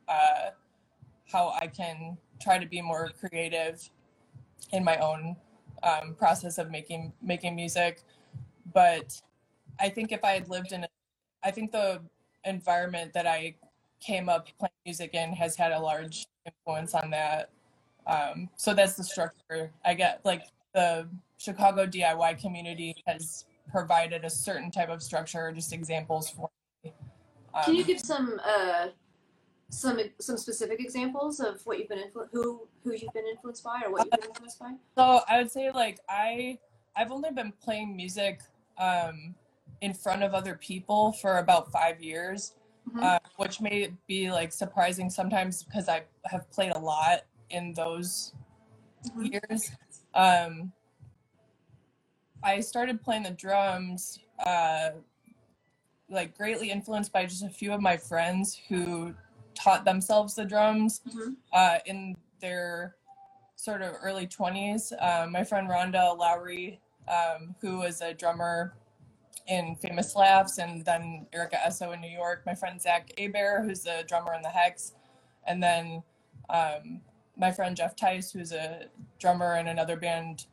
uh, 0.08 0.52
how 1.32 1.56
I 1.60 1.68
can 1.68 2.18
try 2.40 2.58
to 2.58 2.66
be 2.66 2.82
more 2.82 3.10
creative 3.20 3.90
in 4.72 4.84
my 4.84 4.98
own 4.98 5.36
um, 5.84 6.16
process 6.16 6.58
of 6.58 6.72
making 6.72 7.14
making 7.22 7.56
music. 7.56 8.04
But 8.74 9.20
I 9.80 9.90
think 9.90 10.12
if 10.12 10.24
I 10.24 10.32
had 10.32 10.50
lived 10.50 10.72
in, 10.72 10.84
a, 10.84 10.88
I 11.44 11.52
think 11.52 11.72
the 11.72 12.02
environment 12.46 13.14
that 13.14 13.28
I 13.28 13.56
came 14.00 14.30
up 14.30 14.48
playing 14.60 14.72
music 14.86 15.14
in 15.14 15.34
has 15.34 15.56
had 15.56 15.72
a 15.72 15.80
large 15.80 16.26
influence 16.46 16.94
on 16.94 17.10
that. 17.12 17.50
Um, 18.06 18.50
so 18.56 18.74
that's 18.74 18.94
the 18.94 19.04
structure 19.04 19.72
I 19.86 19.94
get. 19.94 20.22
Like 20.24 20.44
the 20.74 21.08
Chicago 21.38 21.86
DIY 21.86 22.40
community 22.40 22.96
has 23.06 23.46
provided 23.70 24.24
a 24.24 24.30
certain 24.30 24.72
type 24.72 24.90
of 24.90 25.04
structure, 25.04 25.52
just 25.52 25.74
examples 25.74 26.30
for 26.30 26.50
me. 26.84 26.94
Um, 27.54 27.64
Can 27.66 27.76
you 27.76 27.84
give 27.84 28.00
some 28.00 28.40
uh, 28.46 28.88
some 29.70 30.00
some 30.20 30.38
specific 30.38 30.80
examples 30.80 31.40
of 31.40 31.66
what 31.66 31.80
you've 31.80 31.90
been 31.90 32.00
influ- 32.00 32.28
who 32.32 32.68
who 32.84 32.94
you've 32.94 33.14
been 33.14 33.28
influenced 33.28 33.64
by 33.64 33.82
or 33.86 33.92
what 33.92 34.06
you've 34.06 34.12
been 34.12 34.30
influenced 34.30 34.60
by? 34.60 34.74
So 34.96 35.22
I 35.28 35.40
would 35.40 35.52
say 35.52 35.72
like 35.72 36.00
I 36.10 36.60
I've 36.96 37.12
only 37.12 37.32
been 37.32 37.54
playing 37.62 37.96
music 37.96 38.42
um, 38.78 39.36
in 39.82 39.94
front 39.94 40.24
of 40.24 40.34
other 40.34 40.56
people 40.56 41.12
for 41.12 41.38
about 41.38 41.72
five 41.72 42.02
years, 42.02 42.56
mm-hmm. 42.90 43.04
uh, 43.04 43.20
which 43.38 43.62
may 43.62 43.92
be 44.08 44.32
like 44.32 44.52
surprising 44.52 45.10
sometimes 45.10 45.64
because 45.64 45.88
I 45.90 46.04
have 46.26 46.50
played 46.50 46.72
a 46.76 46.80
lot 46.80 47.26
in 47.50 47.74
those 47.74 48.34
mm-hmm. 49.06 49.26
years. 49.26 49.72
Um, 50.14 50.72
I 52.44 52.60
started 52.62 53.02
playing 53.02 53.24
the 53.24 53.32
drums, 53.32 54.20
uh, 54.46 54.92
like 56.10 56.38
greatly 56.38 56.72
influenced 56.72 57.12
by 57.12 57.26
just 57.26 57.44
a 57.44 57.50
few 57.50 57.74
of 57.74 57.82
my 57.82 57.98
friends 57.98 58.60
who 58.70 59.14
taught 59.58 59.86
themselves 59.86 60.36
the 60.36 60.46
drums 60.46 61.02
mm-hmm. 61.08 61.32
uh, 61.52 61.80
in 61.86 62.16
their 62.40 62.96
sort 63.56 63.82
of 63.82 63.96
early 64.04 64.28
20s. 64.28 64.94
Uh, 65.02 65.28
my 65.28 65.44
friend 65.44 65.68
Rhonda 65.68 66.16
Lowry, 66.18 66.80
um, 67.08 67.56
who 67.60 67.80
was 67.80 68.02
a 68.02 68.14
drummer 68.14 68.76
in 69.48 69.76
Famous 69.76 70.16
Laughs, 70.16 70.60
and 70.60 70.86
then 70.86 71.26
Erica 71.34 71.58
Esso 71.66 71.94
in 71.94 72.02
New 72.02 72.10
York. 72.10 72.44
My 72.46 72.54
friend 72.54 72.80
Zach 72.82 73.12
Abear, 73.18 73.64
who's 73.64 73.86
a 73.88 74.04
drummer 74.04 74.34
in 74.34 74.42
the 74.42 74.50
Hex, 74.50 74.94
and 75.48 75.62
then 75.62 76.04
um, 76.50 77.02
my 77.36 77.52
friend 77.52 77.76
Jeff 77.76 77.96
Tice, 77.96 78.32
who's 78.32 78.52
a 78.52 78.86
drummer 79.20 79.58
in 79.58 79.68
another 79.68 79.98
band 79.98 80.46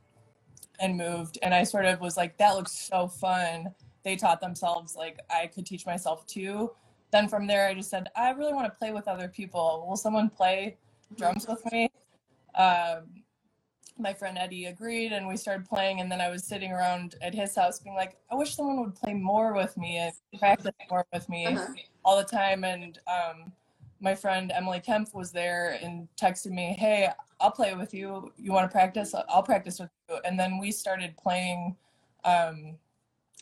and 0.81 0.97
moved. 0.97 1.39
And 1.43 1.53
I 1.53 1.65
sort 1.65 1.85
of 1.85 2.01
was 2.01 2.17
like, 2.17 2.39
that 2.39 2.55
looks 2.55 2.73
so 2.73 3.07
fun. 3.07 3.75
They 4.03 4.17
taught 4.17 4.41
themselves, 4.41 4.97
like, 4.97 5.19
I 5.31 5.47
could 5.47 5.67
teach 5.67 5.87
myself 5.87 6.27
too 6.27 6.71
then 7.15 7.29
from 7.29 7.47
there, 7.47 7.69
I 7.69 7.75
just 7.75 7.91
said, 7.91 8.09
I 8.17 8.31
really 8.31 8.53
want 8.53 8.67
to 8.67 8.77
play 8.77 8.91
with 8.91 9.07
other 9.07 9.29
people. 9.29 9.87
Will 9.89 9.97
someone 9.97 10.29
play 10.29 10.77
drums 11.17 11.47
with 11.47 11.65
me? 11.71 11.89
Um, 12.57 13.23
my 13.97 14.13
friend 14.13 14.37
Eddie 14.37 14.65
agreed, 14.65 15.13
and 15.13 15.29
we 15.29 15.37
started 15.37 15.65
playing. 15.65 16.01
And 16.01 16.11
then 16.11 16.21
I 16.21 16.29
was 16.29 16.45
sitting 16.45 16.73
around 16.73 17.15
at 17.23 17.33
his 17.33 17.55
house, 17.55 17.79
being 17.79 17.95
like, 17.95 18.17
I 18.33 18.35
wish 18.35 18.57
someone 18.57 18.81
would 18.81 18.97
play 18.97 19.15
more 19.15 19.55
with 19.55 19.77
me 19.77 19.99
and 19.99 20.13
practice 20.41 20.73
more 20.91 21.07
with 21.13 21.29
me 21.29 21.47
uh-huh. 21.47 21.73
all 22.05 22.19
the 22.19 22.25
time. 22.25 22.65
And 22.65 22.99
um, 23.07 23.53
my 24.01 24.17
friend 24.17 24.51
Emily 24.53 24.81
Kemp 24.81 25.15
was 25.15 25.31
there 25.31 25.79
and 25.81 26.09
texted 26.21 26.51
me, 26.51 26.75
Hey, 26.77 27.11
I'll 27.41 27.53
play 27.53 27.75
with 27.75 27.95
you. 27.95 28.33
You 28.37 28.51
want 28.51 28.69
to 28.69 28.73
practice? 28.73 29.15
I'll 29.29 29.43
practice 29.45 29.79
with 29.79 29.91
you. 30.11 30.17
And 30.25 30.39
then 30.39 30.59
we 30.59 30.73
started 30.73 31.17
playing. 31.17 31.77
Um, 32.25 32.77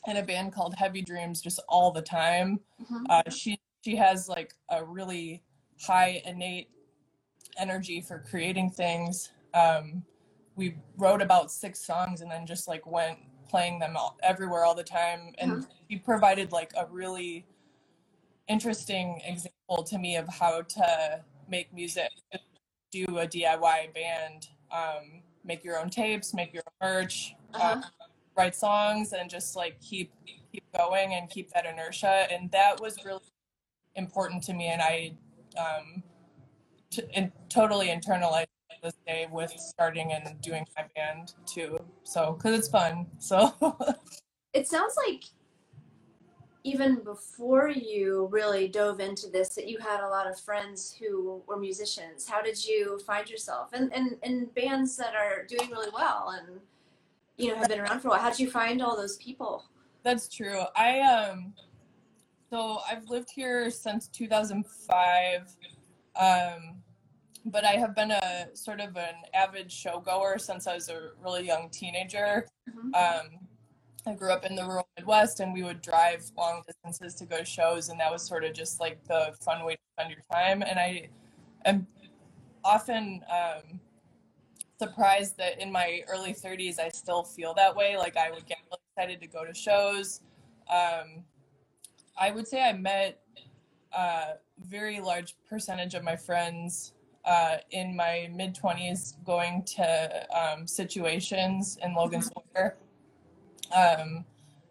in 0.06 0.16
a 0.16 0.22
band 0.22 0.52
called 0.52 0.74
Heavy 0.74 1.02
Dreams 1.02 1.40
just 1.40 1.60
all 1.68 1.90
the 1.90 2.02
time. 2.02 2.60
Mm-hmm. 2.82 3.04
Uh, 3.08 3.30
she 3.30 3.60
she 3.84 3.96
has 3.96 4.28
like 4.28 4.54
a 4.70 4.84
really 4.84 5.42
high 5.80 6.22
innate 6.24 6.70
energy 7.58 8.00
for 8.00 8.24
creating 8.28 8.70
things. 8.70 9.30
Um, 9.54 10.04
we 10.54 10.76
wrote 10.96 11.22
about 11.22 11.50
six 11.50 11.84
songs 11.84 12.20
and 12.20 12.30
then 12.30 12.46
just 12.46 12.68
like 12.68 12.86
went 12.86 13.18
playing 13.48 13.78
them 13.78 13.96
all, 13.96 14.16
everywhere 14.22 14.64
all 14.64 14.74
the 14.74 14.84
time. 14.84 15.34
And 15.38 15.52
mm-hmm. 15.52 15.70
she 15.90 15.98
provided 15.98 16.52
like 16.52 16.72
a 16.76 16.86
really 16.90 17.44
interesting 18.48 19.20
example 19.24 19.82
to 19.84 19.98
me 19.98 20.16
of 20.16 20.28
how 20.28 20.62
to 20.62 21.20
make 21.48 21.72
music, 21.72 22.10
do 22.90 23.04
a 23.18 23.26
DIY 23.26 23.94
band, 23.94 24.48
um, 24.70 25.22
make 25.44 25.64
your 25.64 25.78
own 25.78 25.90
tapes, 25.90 26.32
make 26.32 26.52
your 26.52 26.62
own 26.80 26.88
merch. 26.88 27.34
Uh-huh. 27.54 27.76
Uh, 27.78 27.82
write 28.36 28.54
songs 28.54 29.12
and 29.12 29.28
just 29.28 29.56
like 29.56 29.80
keep 29.80 30.12
keep 30.52 30.64
going 30.76 31.14
and 31.14 31.28
keep 31.30 31.50
that 31.52 31.66
inertia. 31.66 32.26
And 32.30 32.50
that 32.50 32.80
was 32.80 33.04
really 33.04 33.20
important 33.94 34.42
to 34.44 34.54
me. 34.54 34.68
And 34.68 34.82
i 34.82 35.12
um 35.58 36.02
t- 36.90 37.02
and 37.14 37.32
totally 37.48 37.88
internalized 37.88 38.46
this 38.82 38.94
day 39.06 39.28
with 39.30 39.52
starting 39.56 40.12
and 40.12 40.40
doing 40.40 40.66
my 40.76 40.84
band 40.96 41.34
too. 41.46 41.78
So 42.04 42.32
because 42.32 42.58
it's 42.58 42.68
fun. 42.68 43.06
So 43.18 43.54
it 44.54 44.66
sounds 44.66 44.94
like 45.06 45.24
even 46.64 47.02
before 47.02 47.68
you 47.68 48.28
really 48.30 48.68
dove 48.68 49.00
into 49.00 49.28
this 49.28 49.54
that 49.54 49.68
you 49.68 49.78
had 49.78 50.00
a 50.00 50.08
lot 50.08 50.28
of 50.28 50.38
friends 50.38 50.96
who 50.98 51.42
were 51.46 51.58
musicians. 51.58 52.28
How 52.28 52.40
did 52.40 52.64
you 52.64 53.00
find 53.06 53.28
yourself? 53.28 53.70
And 53.72 53.92
and, 53.92 54.16
and 54.22 54.52
bands 54.54 54.96
that 54.96 55.14
are 55.14 55.44
doing 55.44 55.70
really 55.70 55.90
well 55.92 56.34
and 56.38 56.60
you 57.36 57.48
know 57.48 57.56
have 57.56 57.68
been 57.68 57.80
around 57.80 58.00
for 58.00 58.08
a 58.08 58.10
while. 58.12 58.20
How'd 58.20 58.38
you 58.38 58.50
find 58.50 58.82
all 58.82 58.96
those 58.96 59.16
people? 59.16 59.64
That's 60.02 60.28
true. 60.28 60.62
I 60.76 61.00
um 61.00 61.54
so 62.50 62.80
I've 62.90 63.08
lived 63.08 63.28
here 63.34 63.70
since 63.70 64.08
2005. 64.08 65.56
Um 66.20 66.82
but 67.44 67.64
I 67.64 67.72
have 67.72 67.94
been 67.94 68.10
a 68.10 68.48
sort 68.54 68.80
of 68.80 68.96
an 68.96 69.14
avid 69.34 69.68
showgoer 69.68 70.40
since 70.40 70.66
I 70.66 70.74
was 70.74 70.88
a 70.88 71.10
really 71.22 71.46
young 71.46 71.68
teenager. 71.70 72.46
Mm-hmm. 72.68 72.94
Um, 72.94 73.38
I 74.06 74.14
grew 74.14 74.32
up 74.32 74.44
in 74.44 74.54
the 74.54 74.64
rural 74.64 74.88
Midwest, 74.96 75.40
and 75.40 75.52
we 75.52 75.62
would 75.62 75.80
drive 75.80 76.24
long 76.36 76.62
distances 76.66 77.14
to 77.16 77.24
go 77.24 77.38
to 77.38 77.44
shows, 77.44 77.88
and 77.88 77.98
that 78.00 78.12
was 78.12 78.22
sort 78.22 78.44
of 78.44 78.52
just 78.52 78.80
like 78.80 79.02
the 79.04 79.34
fun 79.40 79.64
way 79.64 79.74
to 79.74 79.80
spend 79.96 80.10
your 80.10 80.22
time. 80.32 80.62
And 80.62 80.78
I 80.78 81.08
am 81.64 81.86
often 82.64 83.24
um, 83.30 83.80
surprised 84.82 85.36
that 85.38 85.60
in 85.60 85.70
my 85.70 86.00
early 86.08 86.34
30s 86.34 86.80
I 86.80 86.88
still 86.88 87.22
feel 87.22 87.54
that 87.54 87.74
way. 87.74 87.96
Like 87.96 88.16
I 88.16 88.30
would 88.30 88.46
get 88.46 88.58
excited 88.96 89.20
to 89.20 89.26
go 89.26 89.44
to 89.44 89.54
shows. 89.54 90.20
Um, 90.68 91.24
I 92.20 92.30
would 92.30 92.48
say 92.48 92.62
I 92.62 92.72
met 92.72 93.20
a 93.92 94.34
very 94.58 95.00
large 95.00 95.36
percentage 95.48 95.94
of 95.94 96.02
my 96.02 96.16
friends 96.16 96.94
uh, 97.24 97.58
in 97.70 97.94
my 97.94 98.28
mid 98.34 98.56
20s 98.56 99.14
going 99.24 99.62
to 99.76 100.26
um, 100.36 100.66
situations 100.66 101.78
in 101.82 101.94
Logan 101.94 102.20
mm-hmm. 102.20 102.40
Square. 102.50 102.76
Um, 103.74 104.24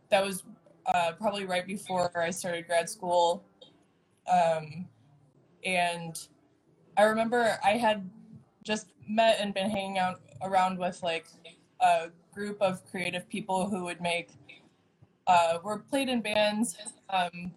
that 0.10 0.24
was 0.26 0.44
uh, 0.88 1.14
probably 1.18 1.46
right 1.46 1.66
before 1.66 2.12
I 2.20 2.32
started 2.32 2.68
grad 2.68 2.90
school. 2.90 3.46
Um, 4.32 4.88
and 5.64 6.20
I 6.98 7.04
remember 7.04 7.58
I 7.64 7.72
had 7.78 8.10
just 8.64 8.88
met 9.12 9.38
and 9.40 9.54
been 9.54 9.70
hanging 9.70 9.98
out 9.98 10.22
around 10.42 10.80
with 10.80 11.02
like 11.04 11.28
a 11.82 12.08
group 12.34 12.62
of 12.62 12.86
creative 12.90 13.28
people 13.30 13.70
who 13.70 13.84
would 13.84 14.02
make 14.02 14.30
uh, 15.28 15.60
were 15.64 15.80
played 15.80 16.10
in 16.10 16.22
bands 16.22 16.78
um, 17.10 17.52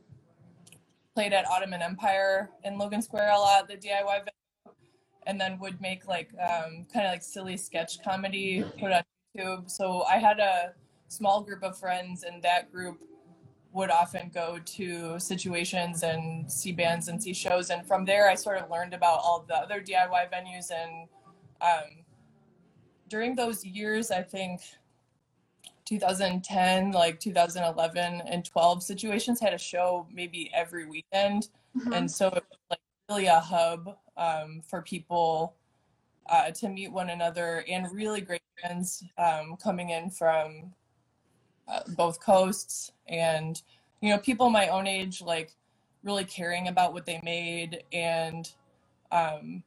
played 1.14 1.32
at 1.32 1.46
ottoman 1.48 1.80
empire 1.80 2.50
in 2.64 2.76
logan 2.76 3.00
square 3.00 3.30
a 3.30 3.38
lot 3.38 3.68
the 3.68 3.74
diy 3.74 4.04
venue, 4.04 4.76
and 5.26 5.40
then 5.40 5.58
would 5.58 5.80
make 5.80 6.06
like 6.08 6.30
um, 6.40 6.86
kind 6.92 7.06
of 7.06 7.12
like 7.12 7.22
silly 7.22 7.56
sketch 7.56 8.02
comedy 8.02 8.64
put 8.78 8.92
on 8.92 9.02
youtube. 9.36 9.70
So 9.70 10.02
i 10.02 10.18
had 10.18 10.40
a 10.40 10.72
small 11.08 11.42
group 11.42 11.62
of 11.62 11.78
friends 11.78 12.24
and 12.24 12.42
that 12.42 12.72
group 12.72 12.98
would 13.72 13.90
often 13.90 14.30
go 14.32 14.60
to 14.64 15.18
situations 15.18 16.04
and 16.04 16.50
see 16.50 16.70
bands 16.70 17.08
and 17.08 17.20
see 17.20 17.34
shows. 17.34 17.70
And 17.70 17.86
from 17.86 18.04
there 18.04 18.28
i 18.28 18.34
sort 18.34 18.58
of 18.58 18.70
learned 18.70 18.94
about 18.94 19.20
all 19.22 19.44
the 19.46 19.56
other 19.56 19.80
diy 19.80 20.30
venues 20.32 20.70
and 20.70 21.08
um, 21.64 22.04
during 23.08 23.34
those 23.34 23.64
years, 23.64 24.10
I 24.10 24.22
think 24.22 24.60
2010, 25.84 26.92
like 26.92 27.20
2011 27.20 28.22
and 28.26 28.44
12 28.44 28.82
situations 28.82 29.40
had 29.40 29.54
a 29.54 29.58
show 29.58 30.06
maybe 30.12 30.50
every 30.54 30.86
weekend. 30.86 31.48
Mm-hmm. 31.76 31.92
And 31.92 32.10
so 32.10 32.28
it 32.28 32.44
was 32.50 32.58
like 32.70 32.80
really 33.08 33.26
a 33.26 33.40
hub 33.40 33.96
um, 34.16 34.62
for 34.66 34.82
people 34.82 35.54
uh, 36.30 36.50
to 36.50 36.68
meet 36.68 36.90
one 36.90 37.10
another 37.10 37.64
and 37.68 37.92
really 37.92 38.20
great 38.20 38.42
friends 38.60 39.04
um, 39.18 39.56
coming 39.62 39.90
in 39.90 40.10
from 40.10 40.72
uh, 41.68 41.80
both 41.96 42.20
coasts 42.20 42.92
and, 43.08 43.62
you 44.00 44.10
know, 44.10 44.18
people 44.18 44.48
my 44.50 44.68
own 44.68 44.86
age, 44.86 45.20
like 45.20 45.52
really 46.02 46.24
caring 46.24 46.68
about 46.68 46.92
what 46.92 47.06
they 47.06 47.20
made 47.22 47.82
and, 47.92 48.52
um, 49.12 49.62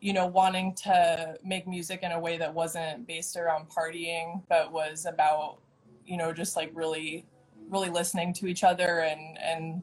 you 0.00 0.12
know, 0.12 0.26
wanting 0.26 0.74
to 0.74 1.36
make 1.44 1.66
music 1.66 2.00
in 2.02 2.12
a 2.12 2.20
way 2.20 2.38
that 2.38 2.52
wasn't 2.52 3.06
based 3.06 3.36
around 3.36 3.66
partying, 3.68 4.42
but 4.48 4.72
was 4.72 5.06
about, 5.06 5.58
you 6.06 6.16
know, 6.16 6.32
just 6.32 6.56
like 6.56 6.70
really, 6.74 7.26
really 7.68 7.90
listening 7.90 8.32
to 8.34 8.46
each 8.46 8.64
other. 8.64 9.00
And, 9.00 9.38
and, 9.38 9.82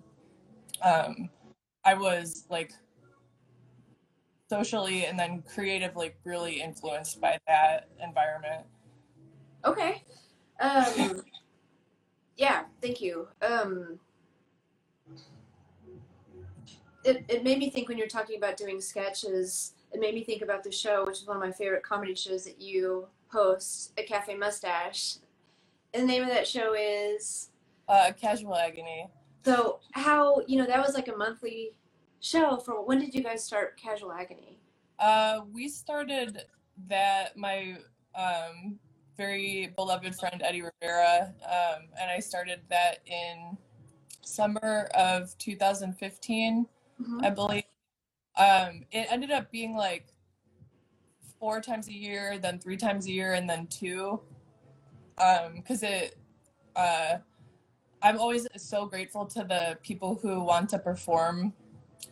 um, 0.81 1.29
I 1.83 1.93
was 1.93 2.45
like 2.49 2.71
socially 4.49 5.05
and 5.05 5.19
then 5.19 5.43
creatively 5.53 6.13
really 6.23 6.61
influenced 6.61 7.19
by 7.19 7.37
that 7.47 7.89
environment. 8.03 8.65
Okay. 9.65 10.03
Um, 10.59 11.21
yeah, 12.37 12.63
thank 12.81 13.01
you. 13.01 13.27
Um, 13.41 13.99
it, 17.03 17.23
it 17.27 17.43
made 17.43 17.59
me 17.59 17.69
think 17.69 17.87
when 17.87 17.97
you're 17.97 18.07
talking 18.07 18.37
about 18.37 18.57
doing 18.57 18.81
sketches 18.81 19.73
it 19.95 20.01
made 20.01 20.13
me 20.13 20.23
think 20.25 20.41
about 20.41 20.61
the 20.61 20.71
show, 20.71 21.05
which 21.05 21.21
is 21.21 21.25
one 21.25 21.37
of 21.37 21.41
my 21.41 21.51
favorite 21.51 21.81
comedy 21.81 22.13
shows 22.13 22.43
that 22.43 22.59
you 22.59 23.07
host 23.29 23.93
at 23.97 24.05
Cafe 24.05 24.35
Mustache. 24.35 25.17
And 25.93 26.03
the 26.03 26.07
name 26.07 26.21
of 26.21 26.27
that 26.27 26.45
show 26.45 26.73
is 26.77 27.49
uh, 27.87 28.11
Casual 28.19 28.55
Agony. 28.55 29.07
So 29.45 29.79
how 29.93 30.41
you 30.47 30.57
know 30.57 30.65
that 30.65 30.85
was 30.85 30.95
like 30.95 31.07
a 31.07 31.15
monthly 31.15 31.77
show 32.19 32.57
for 32.57 32.85
when 32.85 32.99
did 32.99 33.15
you 33.15 33.23
guys 33.23 33.45
start 33.45 33.79
Casual 33.79 34.11
Agony? 34.11 34.59
Uh, 34.99 35.41
we 35.53 35.69
started 35.69 36.41
that 36.87 37.37
my 37.37 37.77
um, 38.15 38.77
very 39.15 39.71
beloved 39.77 40.13
friend 40.15 40.41
Eddie 40.43 40.63
Rivera 40.63 41.33
um, 41.45 41.83
and 42.01 42.11
I 42.11 42.19
started 42.19 42.59
that 42.69 42.97
in 43.05 43.57
summer 44.23 44.89
of 44.93 45.37
2015, 45.37 46.65
mm-hmm. 47.01 47.23
I 47.23 47.29
believe. 47.29 47.63
Um, 48.37 48.83
it 48.91 49.07
ended 49.09 49.31
up 49.31 49.51
being 49.51 49.75
like 49.75 50.07
four 51.39 51.61
times 51.61 51.87
a 51.87 51.93
year, 51.93 52.37
then 52.37 52.59
three 52.59 52.77
times 52.77 53.07
a 53.07 53.11
year, 53.11 53.33
and 53.33 53.49
then 53.49 53.67
two. 53.67 54.19
Because 55.15 55.83
um, 55.83 55.89
it, 55.89 56.17
uh, 56.75 57.17
I'm 58.01 58.19
always 58.19 58.47
so 58.57 58.85
grateful 58.85 59.25
to 59.27 59.43
the 59.43 59.77
people 59.81 60.19
who 60.21 60.43
want 60.43 60.69
to 60.69 60.79
perform, 60.79 61.53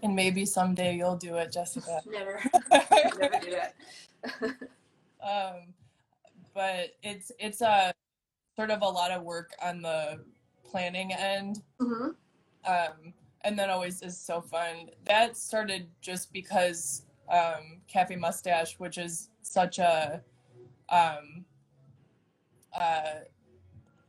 and 0.02 0.16
maybe 0.16 0.46
someday 0.46 0.96
you'll 0.96 1.18
do 1.18 1.36
it, 1.36 1.52
Jessica. 1.52 2.02
Never, 2.10 2.42
never 3.20 3.40
do 3.40 3.52
that. 3.52 3.76
um, 5.22 5.74
but 6.54 6.92
it's 7.02 7.32
it's 7.40 7.62
a 7.62 7.94
sort 8.56 8.70
of 8.72 8.82
a 8.82 8.88
lot 8.88 9.12
of 9.12 9.24
work 9.24 9.52
on 9.62 9.82
the 9.82 10.20
planning 10.64 11.12
end. 11.12 11.62
Mm-hmm. 11.82 12.10
Um, 12.66 13.14
and 13.44 13.58
then 13.58 13.70
always 13.70 14.02
is 14.02 14.18
so 14.18 14.42
fun. 14.42 14.90
That 15.06 15.38
started 15.38 15.88
just 16.02 16.32
because 16.32 17.06
um, 17.32 17.82
Cafe 17.88 18.16
Mustache, 18.16 18.76
which 18.80 18.98
is 18.98 19.30
such 19.42 19.80
a 19.80 20.22
um, 20.90 21.46
uh, 22.78 23.22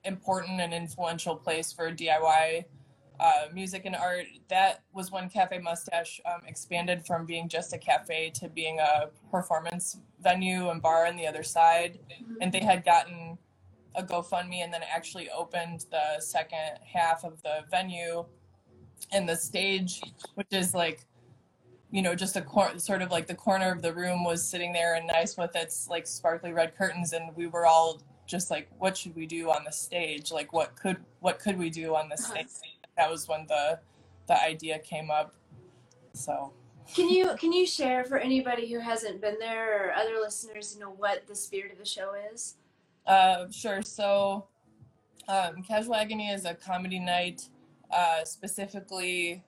important 0.04 0.60
and 0.60 0.72
influential 0.72 1.36
place 1.36 1.72
for 1.72 1.90
DIY 1.90 2.64
uh, 3.20 3.46
music 3.52 3.84
and 3.84 3.94
art. 3.94 4.26
That 4.48 4.82
was 4.92 5.10
when 5.10 5.28
Cafe 5.28 5.58
Mustache 5.58 6.20
um, 6.26 6.42
expanded 6.46 7.06
from 7.06 7.26
being 7.26 7.48
just 7.48 7.72
a 7.72 7.78
cafe 7.78 8.30
to 8.36 8.48
being 8.48 8.80
a 8.80 9.08
performance 9.30 9.98
venue 10.20 10.70
and 10.70 10.82
bar 10.82 11.06
on 11.06 11.16
the 11.16 11.26
other 11.26 11.42
side. 11.42 12.00
Mm-hmm. 12.10 12.34
And 12.40 12.52
they 12.52 12.60
had 12.60 12.84
gotten 12.84 13.38
a 13.94 14.02
GoFundMe 14.02 14.64
and 14.64 14.72
then 14.72 14.82
actually 14.92 15.30
opened 15.30 15.86
the 15.90 16.20
second 16.20 16.78
half 16.84 17.24
of 17.24 17.40
the 17.42 17.60
venue 17.70 18.24
and 19.12 19.28
the 19.28 19.36
stage, 19.36 20.00
which 20.34 20.48
is 20.52 20.74
like, 20.74 21.04
you 21.90 22.02
know, 22.02 22.14
just 22.14 22.36
a 22.36 22.42
cor- 22.42 22.78
sort 22.78 23.02
of 23.02 23.10
like 23.10 23.26
the 23.26 23.34
corner 23.34 23.70
of 23.70 23.82
the 23.82 23.92
room 23.92 24.24
was 24.24 24.46
sitting 24.46 24.72
there 24.72 24.94
and 24.94 25.06
nice 25.06 25.36
with 25.36 25.54
its 25.54 25.88
like 25.88 26.06
sparkly 26.06 26.52
red 26.52 26.76
curtains, 26.76 27.12
and 27.12 27.34
we 27.36 27.46
were 27.46 27.66
all 27.66 28.00
just 28.26 28.50
like, 28.50 28.68
what 28.78 28.96
should 28.96 29.14
we 29.14 29.26
do 29.26 29.50
on 29.50 29.64
the 29.64 29.72
stage? 29.72 30.32
Like, 30.32 30.52
what 30.52 30.74
could 30.76 30.96
what 31.20 31.38
could 31.38 31.58
we 31.58 31.70
do 31.70 31.94
on 31.94 32.08
the 32.08 32.16
stage? 32.16 32.48
That 32.96 33.10
was 33.10 33.28
when 33.28 33.46
the 33.46 33.78
the 34.26 34.42
idea 34.42 34.78
came 34.78 35.10
up. 35.10 35.34
So. 36.12 36.52
Can 36.94 37.08
you 37.08 37.34
can 37.38 37.52
you 37.52 37.66
share 37.66 38.04
for 38.04 38.18
anybody 38.18 38.70
who 38.70 38.78
hasn't 38.78 39.20
been 39.20 39.38
there 39.38 39.88
or 39.88 39.92
other 39.94 40.16
listeners, 40.20 40.74
you 40.74 40.80
know, 40.80 40.90
what 40.90 41.26
the 41.26 41.34
spirit 41.34 41.72
of 41.72 41.78
the 41.78 41.84
show 41.84 42.12
is? 42.32 42.56
Uh, 43.06 43.46
sure. 43.50 43.82
So, 43.82 44.46
um, 45.28 45.62
Casual 45.62 45.94
Agony 45.94 46.28
is 46.30 46.44
a 46.44 46.54
comedy 46.54 46.98
night 46.98 47.48
uh, 47.94 48.24
specifically 48.24 49.42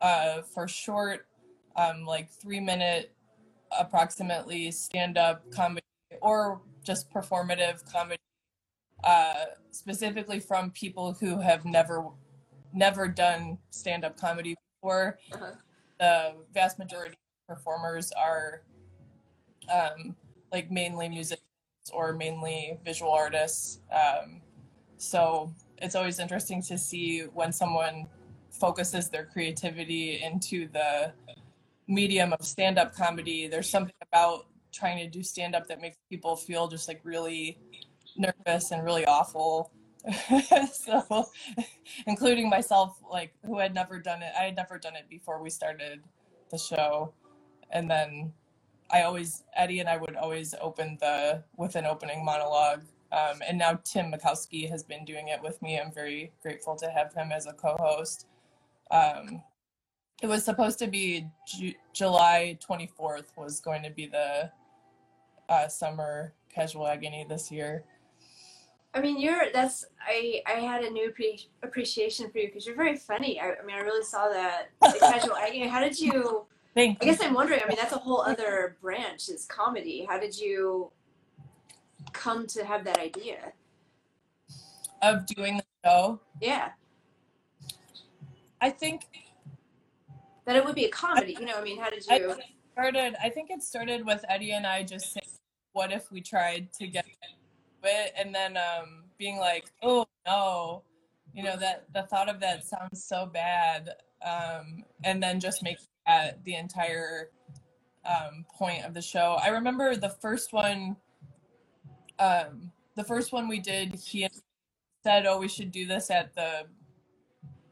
uh, 0.00 0.42
for 0.42 0.66
short, 0.66 1.26
um, 1.76 2.04
like 2.04 2.28
three 2.28 2.60
minute, 2.60 3.12
approximately 3.78 4.70
stand 4.70 5.16
up 5.16 5.50
comedy 5.50 5.86
or 6.20 6.60
just 6.82 7.10
performative 7.10 7.90
comedy, 7.90 8.20
uh, 9.04 9.44
specifically 9.70 10.40
from 10.40 10.70
people 10.72 11.12
who 11.14 11.40
have 11.40 11.64
never 11.64 12.04
never 12.74 13.06
done 13.06 13.58
stand 13.70 14.04
up 14.04 14.18
comedy 14.18 14.56
before. 14.80 15.18
Uh-huh. 15.32 15.52
The 16.00 16.32
vast 16.52 16.78
majority 16.78 17.14
of 17.48 17.56
performers 17.56 18.12
are 18.12 18.62
um, 19.72 20.16
like 20.50 20.70
mainly 20.70 21.08
musicians 21.08 21.42
or 21.92 22.14
mainly 22.14 22.78
visual 22.84 23.12
artists. 23.12 23.80
Um, 23.92 24.40
so 24.96 25.52
it's 25.82 25.94
always 25.94 26.18
interesting 26.18 26.62
to 26.62 26.78
see 26.78 27.22
when 27.34 27.52
someone 27.52 28.06
focuses 28.50 29.08
their 29.08 29.24
creativity 29.24 30.22
into 30.22 30.68
the 30.68 31.12
medium 31.88 32.32
of 32.32 32.46
stand-up 32.46 32.94
comedy 32.94 33.48
there's 33.48 33.68
something 33.68 33.94
about 34.10 34.46
trying 34.72 34.96
to 34.98 35.08
do 35.08 35.22
stand-up 35.22 35.66
that 35.66 35.80
makes 35.80 35.96
people 36.08 36.36
feel 36.36 36.68
just 36.68 36.88
like 36.88 37.00
really 37.04 37.58
nervous 38.16 38.70
and 38.70 38.84
really 38.84 39.04
awful. 39.06 39.70
So 40.72 41.26
including 42.06 42.48
myself 42.48 42.98
like 43.10 43.32
who 43.44 43.58
had 43.58 43.72
never 43.72 44.00
done 44.00 44.20
it 44.22 44.32
i 44.38 44.44
had 44.44 44.56
never 44.56 44.76
done 44.76 44.96
it 44.96 45.08
before 45.08 45.40
we 45.40 45.48
started 45.50 46.00
the 46.50 46.58
show. 46.58 47.12
And 47.70 47.88
then 47.90 48.32
i 48.90 49.02
always 49.02 49.44
eddie 49.54 49.78
and 49.78 49.88
i 49.88 49.96
would 49.96 50.16
always 50.16 50.54
open 50.60 50.98
the 51.00 51.44
with 51.56 51.76
an 51.76 51.86
opening 51.86 52.24
monologue 52.24 52.82
um, 53.12 53.42
and 53.46 53.58
now 53.58 53.78
Tim 53.84 54.10
Mikowski 54.10 54.68
has 54.70 54.82
been 54.82 55.04
doing 55.04 55.28
it 55.28 55.42
with 55.42 55.60
me. 55.60 55.78
I'm 55.78 55.92
very 55.92 56.32
grateful 56.42 56.76
to 56.76 56.90
have 56.90 57.12
him 57.12 57.30
as 57.30 57.46
a 57.46 57.52
co-host. 57.52 58.26
Um, 58.90 59.42
it 60.22 60.26
was 60.26 60.44
supposed 60.44 60.78
to 60.78 60.86
be 60.86 61.26
Ju- 61.46 61.74
July 61.92 62.58
24th 62.66 63.36
was 63.36 63.60
going 63.60 63.82
to 63.82 63.90
be 63.90 64.06
the 64.06 64.50
uh, 65.48 65.68
summer 65.68 66.32
casual 66.48 66.86
agony 66.86 67.26
this 67.28 67.50
year. 67.50 67.84
I 68.94 69.00
mean, 69.00 69.18
you're 69.18 69.44
that's 69.52 69.86
I 70.06 70.42
I 70.46 70.60
had 70.60 70.84
a 70.84 70.90
new 70.90 71.10
pre- 71.10 71.48
appreciation 71.62 72.30
for 72.30 72.38
you 72.38 72.48
because 72.48 72.66
you're 72.66 72.76
very 72.76 72.96
funny. 72.96 73.40
I, 73.40 73.52
I, 73.52 73.64
mean, 73.64 73.74
I 73.74 73.80
really 73.80 74.04
saw 74.04 74.28
that 74.28 74.68
casual 75.00 75.36
agony. 75.36 75.66
How 75.66 75.80
did 75.80 75.98
you? 75.98 76.44
Thank 76.74 76.98
I 77.02 77.06
guess 77.06 77.22
I'm 77.22 77.32
wondering. 77.34 77.60
I 77.64 77.68
mean, 77.68 77.78
that's 77.80 77.92
a 77.92 77.98
whole 77.98 78.20
other 78.20 78.76
branch 78.82 79.28
is 79.30 79.46
comedy. 79.46 80.06
How 80.08 80.18
did 80.18 80.38
you 80.38 80.90
come 82.12 82.46
to 82.48 82.64
have 82.64 82.84
that 82.84 82.98
idea? 82.98 83.52
Of 85.00 85.26
doing 85.26 85.58
the 85.58 85.64
show? 85.84 86.20
Yeah. 86.40 86.70
I 88.60 88.70
think 88.70 89.06
that 90.44 90.56
it 90.56 90.64
would 90.64 90.74
be 90.74 90.84
a 90.84 90.90
comedy. 90.90 91.36
You 91.38 91.46
know, 91.46 91.54
I 91.56 91.62
mean, 91.62 91.78
how 91.78 91.90
did 91.90 92.04
you? 92.06 92.14
I 92.14 92.36
started. 92.72 93.16
I 93.22 93.28
think 93.28 93.50
it 93.50 93.62
started 93.62 94.06
with 94.06 94.24
Eddie 94.28 94.52
and 94.52 94.66
I 94.66 94.84
just 94.84 95.12
saying, 95.12 95.26
"What 95.72 95.92
if 95.92 96.10
we 96.12 96.20
tried 96.20 96.72
to 96.74 96.86
get 96.86 97.06
it?" 97.06 98.12
And 98.16 98.34
then 98.34 98.56
um, 98.56 99.04
being 99.18 99.38
like, 99.38 99.72
"Oh 99.82 100.06
no," 100.26 100.82
you 101.34 101.42
know 101.42 101.56
that 101.56 101.86
the 101.92 102.02
thought 102.02 102.28
of 102.28 102.40
that 102.40 102.64
sounds 102.64 103.04
so 103.04 103.26
bad. 103.26 103.90
Um, 104.24 104.84
and 105.02 105.20
then 105.20 105.40
just 105.40 105.64
make 105.64 105.78
that 106.06 106.44
the 106.44 106.54
entire 106.54 107.30
um, 108.04 108.46
point 108.54 108.84
of 108.84 108.94
the 108.94 109.02
show. 109.02 109.38
I 109.42 109.48
remember 109.48 109.96
the 109.96 110.10
first 110.10 110.52
one 110.52 110.96
um, 112.18 112.70
the 112.96 113.04
first 113.04 113.32
one 113.32 113.48
we 113.48 113.60
did, 113.60 113.94
he 113.94 114.28
said, 115.04 115.26
"Oh, 115.26 115.38
we 115.38 115.48
should 115.48 115.72
do 115.72 115.86
this 115.86 116.10
at 116.10 116.34
the 116.34 116.66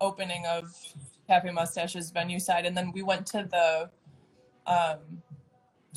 opening 0.00 0.46
of 0.46 0.74
Happy 1.28 1.50
Mustache's 1.50 2.10
venue 2.10 2.40
side," 2.40 2.66
and 2.66 2.76
then 2.76 2.92
we 2.92 3.02
went 3.02 3.26
to 3.28 3.44
the 3.50 3.90
um, 4.70 5.22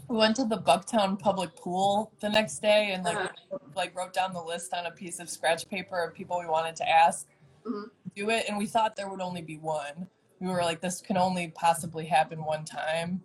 we 0.07 0.17
went 0.17 0.35
to 0.35 0.45
the 0.45 0.57
Bucktown 0.57 1.17
public 1.19 1.55
pool 1.55 2.11
the 2.19 2.29
next 2.29 2.59
day 2.61 2.91
and 2.91 3.03
like 3.03 3.17
Uh-huh. 3.17 3.57
like 3.75 3.95
wrote 3.95 4.13
down 4.13 4.33
the 4.33 4.41
list 4.41 4.73
on 4.73 4.85
a 4.85 4.91
piece 4.91 5.19
of 5.19 5.29
scratch 5.29 5.67
paper 5.69 6.03
of 6.03 6.13
people 6.13 6.39
we 6.39 6.45
wanted 6.47 6.75
to 6.75 6.89
ask 6.89 7.27
Mhm. 7.65 7.89
do 8.15 8.29
it 8.29 8.45
and 8.49 8.57
we 8.57 8.65
thought 8.67 8.95
there 8.95 9.09
would 9.09 9.21
only 9.21 9.41
be 9.41 9.57
one 9.57 10.09
we 10.39 10.47
were 10.49 10.63
like 10.63 10.81
this 10.81 11.01
can 11.01 11.17
only 11.17 11.49
possibly 11.49 12.05
happen 12.05 12.43
one 12.43 12.65
time 12.65 13.21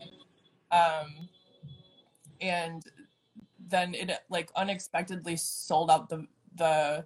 um 0.71 1.29
and 2.41 2.85
then 3.69 3.95
it 3.95 4.11
like 4.29 4.51
unexpectedly 4.57 5.37
sold 5.37 5.91
out 5.91 6.09
the 6.09 6.27
the 6.57 7.05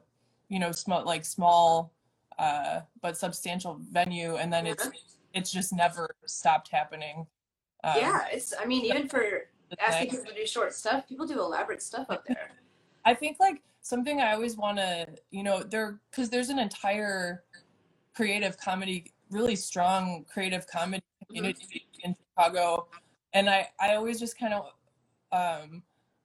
you 0.48 0.58
know 0.58 0.72
small 0.72 1.04
like 1.04 1.24
small 1.24 1.92
uh 2.38 2.80
but 3.00 3.16
substantial 3.16 3.78
venue 3.90 4.36
and 4.36 4.52
then 4.52 4.66
it's 4.66 4.88
it's 5.34 5.50
just 5.50 5.72
never 5.72 6.14
stopped 6.26 6.68
happening 6.68 7.26
um, 7.84 7.94
yeah, 7.96 8.20
it's. 8.32 8.54
I 8.58 8.64
mean, 8.64 8.84
even 8.84 9.08
for 9.08 9.48
asking 9.80 10.10
people 10.10 10.26
to 10.26 10.34
do 10.34 10.46
short 10.46 10.72
stuff, 10.72 11.08
people 11.08 11.26
do 11.26 11.38
elaborate 11.40 11.82
stuff 11.82 12.06
up 12.10 12.24
there. 12.26 12.50
I 13.04 13.14
think 13.14 13.38
like 13.40 13.60
something 13.80 14.20
I 14.20 14.32
always 14.34 14.56
want 14.56 14.78
to, 14.78 15.08
you 15.30 15.42
know, 15.42 15.62
there 15.62 15.98
because 16.10 16.30
there's 16.30 16.48
an 16.48 16.58
entire 16.58 17.42
creative 18.14 18.56
comedy, 18.56 19.12
really 19.30 19.56
strong 19.56 20.24
creative 20.32 20.66
comedy 20.68 21.02
community 21.26 21.86
in 22.04 22.14
Chicago, 22.36 22.86
and 23.32 23.50
I 23.50 23.68
I 23.80 23.96
always 23.96 24.20
just 24.20 24.38
kind 24.38 24.54
of, 24.54 24.66
um, 25.32 25.82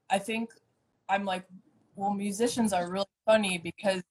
I 0.10 0.20
think 0.20 0.52
I'm 1.10 1.26
like, 1.26 1.46
well, 1.96 2.14
musicians 2.14 2.74
are 2.74 2.90
really 2.90 3.06
funny 3.26 3.58
because 3.58 4.04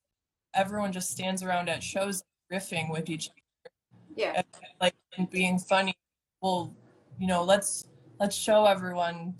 everyone 0.55 0.92
just 0.92 1.11
stands 1.11 1.42
around 1.42 1.68
at 1.68 1.82
shows 1.82 2.22
riffing 2.53 2.90
with 2.90 3.09
each 3.09 3.28
other. 3.28 3.72
Yeah. 4.16 4.42
like 4.80 4.94
and 5.18 5.28
being 5.30 5.59
funny. 5.59 5.94
Well, 6.40 6.74
you 7.18 7.26
know, 7.26 7.44
let's 7.44 7.86
let's 8.18 8.34
show 8.34 8.64
everyone, 8.64 9.34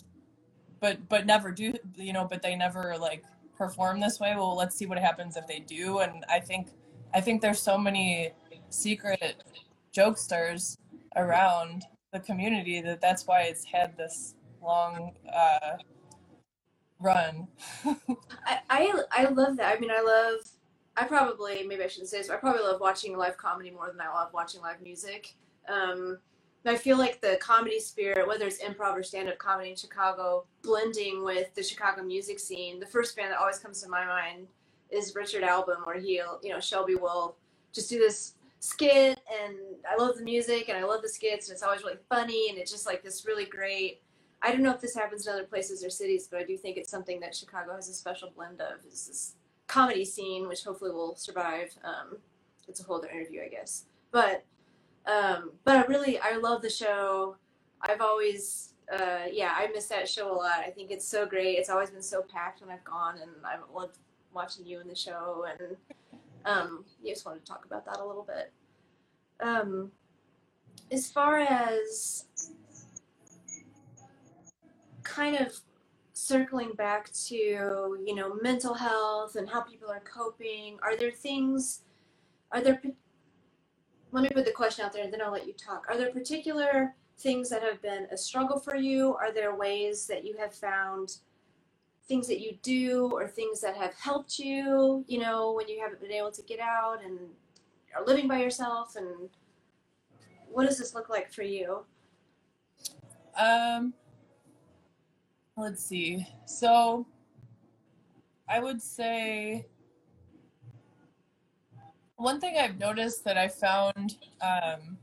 but 0.81 1.09
but 1.09 1.27
never 1.27 1.51
do 1.51 1.75
you 1.97 2.13
know? 2.13 2.25
But 2.25 2.43
they 2.43 2.57
never 2.57 2.97
like 2.99 3.25
perform 3.57 4.01
this 4.01 4.21
way. 4.21 4.35
Well, 4.37 4.55
let's 4.55 4.77
see 4.77 4.87
what 4.87 4.99
happens 4.99 5.37
if 5.37 5.47
they 5.47 5.61
do. 5.61 6.01
And 6.01 6.25
I 6.29 6.41
think 6.41 6.69
I 7.15 7.21
think 7.21 7.41
there's 7.41 7.61
so 7.61 7.79
many 7.79 8.33
secret 8.69 9.43
jokesters 9.97 10.77
around 11.17 11.85
the 12.13 12.21
community 12.21 12.81
that 12.83 13.01
that's 13.01 13.27
why 13.27 13.43
it's 13.43 13.65
had 13.65 13.97
this 13.97 14.35
long 14.63 15.13
uh, 15.35 15.77
run. 17.01 17.49
I, 17.85 18.61
I 18.71 19.03
I 19.11 19.25
love 19.29 19.57
that. 19.57 19.77
I 19.77 19.81
mean, 19.81 19.91
I 19.91 20.01
love. 20.01 20.41
I 20.97 21.05
probably 21.05 21.63
maybe 21.67 21.85
I 21.85 21.89
shouldn't 21.89 22.09
say 22.09 22.19
this, 22.19 22.29
but 22.29 22.35
I 22.35 22.39
probably 22.39 22.63
love 22.63 22.81
watching 22.81 23.17
live 23.17 23.37
comedy 23.37 23.71
more 23.71 23.89
than 23.89 24.01
I 24.01 24.09
love 24.09 24.33
watching 24.33 24.63
live 24.63 24.81
music. 24.81 25.35
Um, 25.69 26.19
I 26.65 26.77
feel 26.77 26.99
like 26.99 27.21
the 27.21 27.39
comedy 27.41 27.79
spirit, 27.79 28.27
whether 28.27 28.47
it's 28.47 28.61
improv 28.61 28.95
or 28.95 29.03
stand-up 29.03 29.39
comedy 29.39 29.71
in 29.71 29.77
Chicago, 29.77 30.47
blending 30.63 31.25
with 31.25 31.55
the 31.55 31.63
Chicago 31.63 32.03
music 32.03 32.41
scene. 32.41 32.81
The 32.81 32.87
first 32.87 33.15
band 33.15 33.31
that 33.31 33.39
always 33.39 33.61
comes 33.61 33.81
to 33.83 33.89
my 33.89 34.05
mind 34.05 34.49
is 34.91 35.15
Richard 35.15 35.45
Album, 35.45 35.77
where 35.85 36.01
he'll, 36.01 36.41
you 36.43 36.51
know, 36.51 36.59
Shelby 36.59 36.97
will 36.97 37.37
just 37.73 37.89
do 37.89 37.99
this 37.99 38.35
skit, 38.59 39.21
and 39.43 39.57
I 39.89 40.03
love 40.03 40.17
the 40.17 40.25
music 40.25 40.69
and 40.69 40.77
I 40.77 40.83
love 40.85 41.03
the 41.03 41.09
skits, 41.09 41.49
and 41.49 41.55
it's 41.55 41.63
always 41.63 41.85
really 41.85 41.99
funny, 42.09 42.49
and 42.49 42.59
it's 42.59 42.73
just 42.73 42.87
like 42.87 43.05
this 43.05 43.27
really 43.27 43.45
great. 43.45 44.01
I 44.43 44.53
don't 44.53 44.63
know 44.63 44.73
if 44.73 44.81
this 44.81 44.95
happens 44.95 45.27
in 45.27 45.33
other 45.33 45.45
places 45.45 45.85
or 45.85 45.91
cities, 45.91 46.29
but 46.31 46.41
I 46.41 46.45
do 46.45 46.57
think 46.57 46.77
it's 46.77 46.91
something 46.91 47.21
that 47.21 47.35
Chicago 47.35 47.75
has 47.75 47.89
a 47.89 47.95
special 47.95 48.31
blend 48.35 48.61
of. 48.61 48.85
Is 48.87 49.07
this 49.07 49.35
comedy 49.67 50.05
scene, 50.05 50.49
which 50.49 50.65
hopefully 50.65 50.93
will 50.93 51.17
survive. 51.17 51.75
Um, 51.85 52.19
it's 52.69 52.81
a 52.81 52.85
whole 52.85 52.97
other 52.97 53.09
interview, 53.09 53.43
I 53.43 53.49
guess. 53.49 53.85
But 54.11 54.45
um, 55.07 55.53
but 55.65 55.77
I 55.77 55.85
really 55.87 56.19
I 56.19 56.37
love 56.37 56.63
the 56.63 56.71
show. 56.71 57.37
I've 57.81 58.01
always 58.01 58.75
uh, 58.93 59.27
yeah 59.31 59.55
I 59.57 59.69
miss 59.73 59.87
that 59.87 60.09
show 60.09 60.33
a 60.33 60.37
lot. 60.37 60.61
I 60.67 60.71
think 60.71 60.91
it's 60.91 61.07
so 61.07 61.27
great. 61.27 61.59
It's 61.59 61.71
always 61.71 61.91
been 61.91 62.03
so 62.03 62.23
packed 62.23 62.61
when 62.61 62.71
I've 62.71 62.85
gone, 62.85 63.19
and 63.21 63.31
I've 63.45 63.61
loved 63.75 63.99
watching 64.33 64.67
you 64.67 64.81
in 64.81 64.89
the 64.89 64.95
show. 64.95 65.47
And 65.49 65.77
um, 66.45 66.85
yeah, 67.03 67.13
just 67.13 67.27
wanted 67.27 67.45
to 67.45 67.53
talk 67.53 67.65
about 67.65 67.85
that 67.87 67.99
a 67.99 68.07
little 68.07 68.27
bit. 68.27 68.53
Um, 69.41 69.91
as 70.91 71.11
far 71.11 71.39
as 71.39 72.26
kind 75.07 75.37
of 75.37 75.53
circling 76.13 76.73
back 76.73 77.13
to 77.13 77.35
you 77.35 78.15
know 78.15 78.35
mental 78.43 78.75
health 78.75 79.37
and 79.37 79.49
how 79.49 79.61
people 79.61 79.91
are 79.91 80.01
coping 80.01 80.79
are 80.83 80.97
there 80.97 81.11
things 81.11 81.83
are 82.53 82.63
there 82.63 82.81
let 84.13 84.23
me 84.23 84.31
put 84.31 84.47
the 84.47 84.53
question 84.53 84.85
out 84.85 84.93
there 84.93 85.05
and 85.05 85.13
then 85.13 85.21
i'll 85.21 85.33
let 85.33 85.47
you 85.47 85.53
talk. 85.53 85.85
Are 85.89 85.97
there 85.97 86.11
particular 86.11 86.95
things 87.19 87.49
that 87.51 87.63
have 87.63 87.83
been 87.83 88.07
a 88.11 88.17
struggle 88.17 88.59
for 88.59 88.77
you? 88.77 89.15
Are 89.15 89.33
there 89.33 89.55
ways 89.55 90.07
that 90.07 90.25
you 90.25 90.37
have 90.39 90.55
found 90.55 91.19
things 92.09 92.27
that 92.29 92.41
you 92.41 92.57
do 92.63 93.11
or 93.13 93.27
things 93.27 93.61
that 93.61 93.77
have 93.77 93.93
helped 93.95 94.39
you 94.39 95.05
you 95.09 95.19
know 95.19 95.53
when 95.53 95.69
you 95.69 95.81
haven't 95.81 96.01
been 96.01 96.13
able 96.13 96.31
to 96.31 96.43
get 96.43 96.61
out 96.61 96.99
and 97.05 97.19
are 97.95 98.07
living 98.07 98.29
by 98.29 98.41
yourself? 98.41 98.97
And 98.97 99.29
what 100.51 100.67
does 100.67 100.79
this 100.79 100.95
look 100.95 101.09
like 101.09 101.33
for 101.33 101.43
you? 101.43 101.85
Um, 103.39 103.93
let's 105.57 105.85
see. 105.85 106.27
So, 106.45 107.07
I 108.49 108.61
would 108.61 108.81
say 108.81 109.67
one 112.17 112.41
thing 112.41 112.57
I've 112.59 112.79
noticed 112.79 113.25
that 113.25 113.37
I 113.37 113.49
found 113.49 114.17
um, 114.41 114.99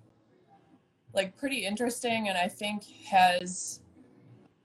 like 1.13 1.37
pretty 1.37 1.65
interesting, 1.65 2.29
and 2.29 2.37
I 2.37 2.47
think 2.47 2.83
has 3.09 3.81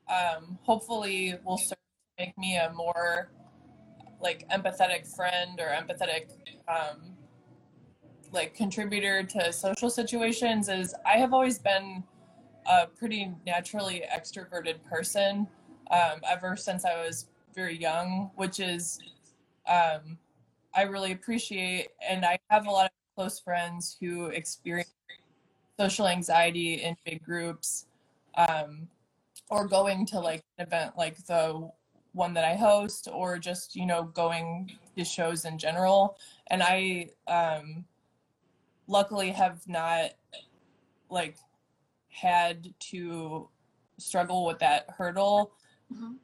um, 0.08 0.58
hopefully 0.62 1.34
will 1.44 1.58
serve 1.58 1.78
to 2.18 2.24
make 2.24 2.38
me 2.38 2.56
a 2.56 2.72
more 2.72 3.30
like 4.20 4.48
empathetic 4.50 5.06
friend 5.14 5.60
or 5.60 5.68
empathetic 5.68 6.30
um, 6.68 7.16
like 8.32 8.54
contributor 8.54 9.22
to 9.22 9.52
social 9.52 9.90
situations 9.90 10.68
is 10.68 10.94
I 11.06 11.18
have 11.18 11.32
always 11.32 11.58
been 11.58 12.02
a 12.70 12.86
pretty 12.86 13.32
naturally 13.46 14.02
extroverted 14.12 14.82
person 14.84 15.46
um, 15.90 16.20
ever 16.28 16.56
since 16.56 16.84
I 16.84 17.02
was 17.04 17.26
very 17.54 17.76
young, 17.76 18.30
which 18.36 18.60
is 18.60 19.00
um, 19.68 20.18
I 20.74 20.82
really 20.82 21.12
appreciate, 21.12 21.88
and 22.08 22.24
I 22.24 22.38
have 22.50 22.66
a 22.66 22.70
lot 22.70 22.86
of 22.86 22.90
close 23.16 23.38
friends 23.40 23.96
who 24.00 24.26
experience 24.26 24.92
social 25.78 26.08
anxiety 26.08 26.74
in 26.74 26.96
big 27.04 27.24
groups, 27.24 27.86
um, 28.36 28.88
or 29.50 29.66
going 29.66 30.06
to 30.06 30.20
like 30.20 30.44
an 30.58 30.66
event 30.66 30.96
like 30.96 31.24
the 31.26 31.70
one 32.12 32.34
that 32.34 32.44
I 32.44 32.54
host, 32.54 33.08
or 33.12 33.38
just 33.38 33.76
you 33.76 33.86
know 33.86 34.04
going 34.04 34.70
to 34.96 35.04
shows 35.04 35.44
in 35.44 35.58
general. 35.58 36.16
And 36.48 36.62
I 36.62 37.10
um, 37.26 37.84
luckily 38.86 39.30
have 39.30 39.66
not 39.68 40.10
like 41.10 41.36
had 42.08 42.74
to 42.78 43.48
struggle 43.98 44.44
with 44.46 44.58
that 44.60 44.86
hurdle 44.96 45.52
Mhm. 45.92 46.18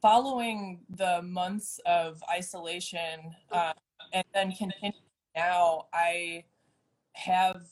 following 0.00 0.80
the 0.90 1.22
months 1.22 1.80
of 1.86 2.22
isolation 2.30 3.34
uh, 3.52 3.72
and 4.12 4.24
then 4.34 4.52
continuing 4.52 4.94
now 5.36 5.86
i 5.92 6.44
have 7.14 7.62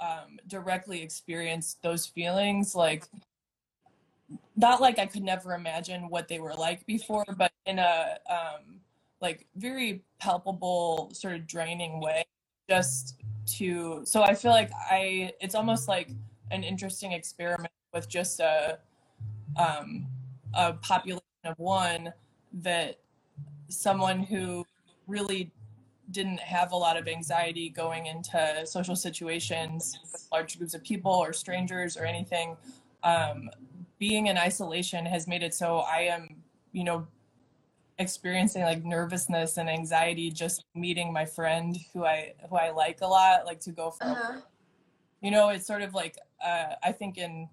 um, 0.00 0.38
directly 0.46 1.02
experienced 1.02 1.82
those 1.82 2.06
feelings 2.06 2.74
like 2.74 3.08
not 4.56 4.80
like 4.80 4.98
i 4.98 5.06
could 5.06 5.22
never 5.22 5.54
imagine 5.54 6.08
what 6.08 6.28
they 6.28 6.38
were 6.38 6.54
like 6.54 6.86
before 6.86 7.24
but 7.36 7.52
in 7.66 7.78
a 7.78 8.18
um, 8.30 8.80
like 9.20 9.46
very 9.56 10.02
palpable 10.18 11.10
sort 11.12 11.34
of 11.34 11.46
draining 11.46 12.00
way 12.00 12.24
just 12.68 13.20
to 13.46 14.02
so 14.04 14.22
i 14.22 14.34
feel 14.34 14.52
like 14.52 14.70
i 14.90 15.32
it's 15.40 15.54
almost 15.54 15.88
like 15.88 16.10
an 16.50 16.62
interesting 16.62 17.12
experiment 17.12 17.72
with 17.92 18.08
just 18.08 18.40
a 18.40 18.78
um, 19.56 20.06
a 20.54 20.72
population 20.74 21.22
of 21.44 21.58
one 21.58 22.12
that 22.52 22.98
someone 23.68 24.20
who 24.20 24.64
really 25.06 25.50
didn't 26.10 26.40
have 26.40 26.72
a 26.72 26.76
lot 26.76 26.96
of 26.96 27.08
anxiety 27.08 27.68
going 27.68 28.06
into 28.06 28.66
social 28.66 28.94
situations 28.94 29.98
with 30.12 30.26
large 30.30 30.58
groups 30.58 30.74
of 30.74 30.82
people 30.82 31.10
or 31.10 31.32
strangers 31.32 31.96
or 31.96 32.04
anything 32.04 32.56
um, 33.02 33.50
being 33.98 34.26
in 34.26 34.36
isolation 34.36 35.06
has 35.06 35.26
made 35.26 35.42
it 35.42 35.54
so 35.54 35.78
i 35.78 36.00
am 36.00 36.28
you 36.72 36.84
know 36.84 37.06
experiencing 37.98 38.62
like 38.62 38.84
nervousness 38.84 39.56
and 39.56 39.68
anxiety 39.68 40.30
just 40.30 40.64
meeting 40.74 41.12
my 41.12 41.24
friend 41.24 41.78
who 41.92 42.04
i 42.04 42.34
who 42.50 42.56
i 42.56 42.70
like 42.70 43.00
a 43.02 43.06
lot 43.06 43.46
like 43.46 43.60
to 43.60 43.70
go 43.70 43.90
for 43.90 44.04
uh-huh. 44.04 44.40
you 45.22 45.30
know 45.30 45.48
it's 45.48 45.66
sort 45.66 45.80
of 45.80 45.94
like 45.94 46.18
uh, 46.44 46.74
i 46.82 46.90
think 46.90 47.16
an 47.18 47.48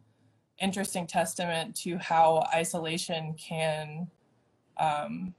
interesting 0.62 1.07
testament 1.07 1.76
to 1.76 1.97
how 1.97 2.45
isolation 2.53 3.36
can 3.36 4.07
um, 4.78 5.34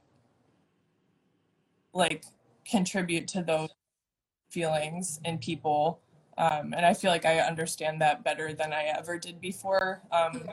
like 1.93 2.25
contribute 2.69 3.27
to 3.27 3.41
those 3.41 3.69
feelings 4.49 5.19
in 5.25 5.37
people 5.37 5.99
um, 6.37 6.73
and 6.75 6.85
i 6.85 6.93
feel 6.93 7.11
like 7.11 7.25
i 7.25 7.39
understand 7.39 8.01
that 8.01 8.23
better 8.23 8.53
than 8.53 8.71
i 8.71 8.83
ever 8.83 9.17
did 9.17 9.41
before 9.41 10.01
um, 10.11 10.43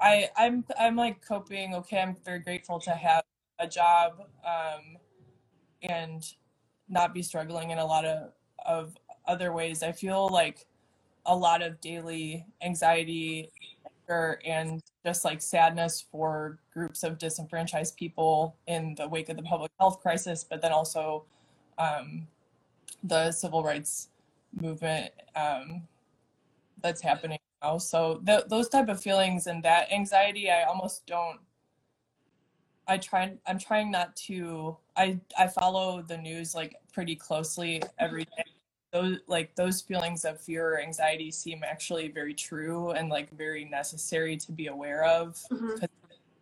I 0.00 0.30
I'm 0.36 0.64
I'm 0.78 0.96
like 0.96 1.24
coping 1.24 1.74
okay. 1.74 2.00
I'm 2.00 2.16
very 2.24 2.38
grateful 2.38 2.80
to 2.80 2.90
have 2.90 3.22
a 3.58 3.68
job 3.68 4.22
um, 4.44 4.96
and 5.82 6.24
not 6.88 7.12
be 7.12 7.22
struggling 7.22 7.70
in 7.70 7.78
a 7.78 7.84
lot 7.84 8.04
of 8.04 8.32
of 8.64 8.96
other 9.26 9.52
ways. 9.52 9.82
I 9.82 9.92
feel 9.92 10.28
like 10.28 10.66
a 11.26 11.36
lot 11.36 11.62
of 11.62 11.80
daily 11.80 12.46
anxiety 12.62 13.50
and 14.44 14.82
just 15.06 15.24
like 15.24 15.40
sadness 15.40 16.04
for 16.10 16.58
groups 16.72 17.02
of 17.02 17.18
disenfranchised 17.18 17.96
people 17.96 18.56
in 18.66 18.94
the 18.96 19.08
wake 19.08 19.28
of 19.28 19.36
the 19.36 19.42
public 19.42 19.70
health 19.78 20.00
crisis, 20.00 20.44
but 20.44 20.60
then 20.60 20.72
also 20.72 21.24
um, 21.78 22.26
the 23.04 23.30
civil 23.30 23.62
rights 23.62 24.08
movement 24.60 25.12
um, 25.36 25.82
that's 26.82 27.00
happening 27.00 27.38
now. 27.62 27.78
So 27.78 28.20
th- 28.26 28.44
those 28.48 28.68
type 28.68 28.88
of 28.88 29.00
feelings 29.00 29.46
and 29.46 29.62
that 29.62 29.92
anxiety, 29.92 30.50
I 30.50 30.64
almost 30.64 31.06
don't. 31.06 31.38
I 32.88 32.98
try. 32.98 33.32
I'm 33.46 33.58
trying 33.58 33.90
not 33.92 34.16
to. 34.26 34.76
I 34.96 35.20
I 35.38 35.46
follow 35.46 36.02
the 36.02 36.18
news 36.18 36.54
like 36.54 36.74
pretty 36.92 37.14
closely 37.14 37.80
every 37.98 38.24
day. 38.24 38.44
Those 38.92 39.18
like 39.28 39.54
those 39.54 39.80
feelings 39.80 40.24
of 40.24 40.40
fear 40.40 40.74
or 40.74 40.80
anxiety 40.80 41.30
seem 41.30 41.62
actually 41.62 42.08
very 42.08 42.34
true 42.34 42.90
and 42.90 43.08
like 43.08 43.30
very 43.36 43.64
necessary 43.64 44.36
to 44.38 44.52
be 44.52 44.66
aware 44.66 45.04
of. 45.04 45.36
Mhm. 45.50 45.88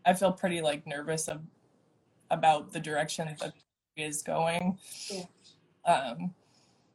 I 0.06 0.14
feel 0.14 0.32
pretty 0.32 0.62
like 0.62 0.86
nervous 0.86 1.28
of, 1.28 1.42
about 2.30 2.72
the 2.72 2.80
direction 2.80 3.28
that 3.40 3.52
is 3.96 4.22
going. 4.22 4.78
Yeah. 5.10 5.24
Um, 5.84 6.34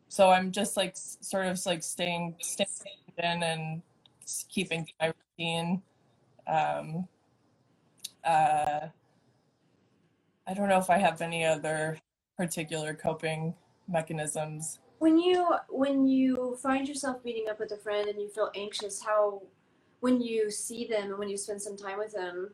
so 0.07 0.29
I'm 0.31 0.51
just 0.51 0.75
like 0.77 0.93
sort 0.95 1.45
of 1.47 1.63
like 1.65 1.83
staying 1.83 2.35
staying 2.39 2.73
in 3.17 3.43
and 3.43 3.81
keeping 4.49 4.87
my 4.99 5.13
routine. 5.37 5.81
Um, 6.47 7.07
uh, 8.23 8.87
I 10.47 10.53
don't 10.53 10.69
know 10.69 10.77
if 10.79 10.89
I 10.89 10.97
have 10.97 11.21
any 11.21 11.45
other 11.45 11.99
particular 12.37 12.93
coping 12.93 13.53
mechanisms. 13.87 14.79
When 15.03 15.17
you 15.19 15.53
when 15.67 16.07
you 16.07 16.57
find 16.63 16.87
yourself 16.87 17.25
meeting 17.25 17.49
up 17.49 17.59
with 17.59 17.73
a 17.73 17.77
friend 17.77 18.07
and 18.07 18.21
you 18.21 18.29
feel 18.29 18.49
anxious, 18.55 19.03
how 19.03 19.41
when 19.99 20.21
you 20.21 20.49
see 20.49 20.87
them 20.87 21.09
and 21.09 21.17
when 21.19 21.27
you 21.27 21.35
spend 21.35 21.61
some 21.61 21.75
time 21.75 21.97
with 21.97 22.13
them, 22.13 22.53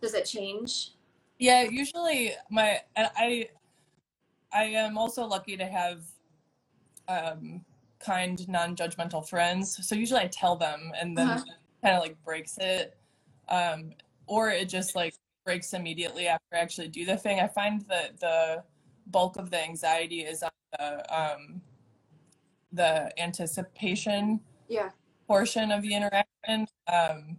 does 0.00 0.12
it 0.14 0.24
change? 0.24 0.90
Yeah, 1.38 1.62
usually 1.62 2.32
my 2.50 2.80
and 2.96 3.08
I 3.16 3.50
I 4.52 4.64
am 4.64 4.98
also 4.98 5.24
lucky 5.24 5.56
to 5.56 5.64
have 5.64 6.02
um, 7.06 7.64
kind, 8.00 8.48
non-judgmental 8.48 9.28
friends. 9.28 9.86
So 9.86 9.94
usually 9.94 10.22
I 10.22 10.26
tell 10.26 10.56
them, 10.56 10.90
and 11.00 11.16
then 11.16 11.28
Uh-huh. 11.28 11.44
kind 11.80 11.94
of 11.96 12.02
like 12.02 12.24
breaks 12.24 12.58
it, 12.58 12.96
um, 13.48 13.92
or 14.26 14.50
it 14.50 14.68
just 14.68 14.96
like 14.96 15.14
breaks 15.44 15.74
immediately 15.74 16.26
after 16.26 16.56
I 16.56 16.58
actually 16.58 16.88
do 16.88 17.04
the 17.04 17.16
thing. 17.16 17.38
I 17.38 17.46
find 17.46 17.82
that 17.82 18.18
the 18.18 18.64
bulk 19.06 19.36
of 19.36 19.50
the 19.52 19.62
anxiety 19.62 20.22
is 20.22 20.42
on 20.42 20.50
the 20.78 21.14
um, 21.14 21.60
the 22.72 23.12
anticipation 23.20 24.40
Yeah. 24.68 24.90
portion 25.26 25.70
of 25.70 25.82
the 25.82 25.94
interaction, 25.94 26.66
um, 26.92 27.38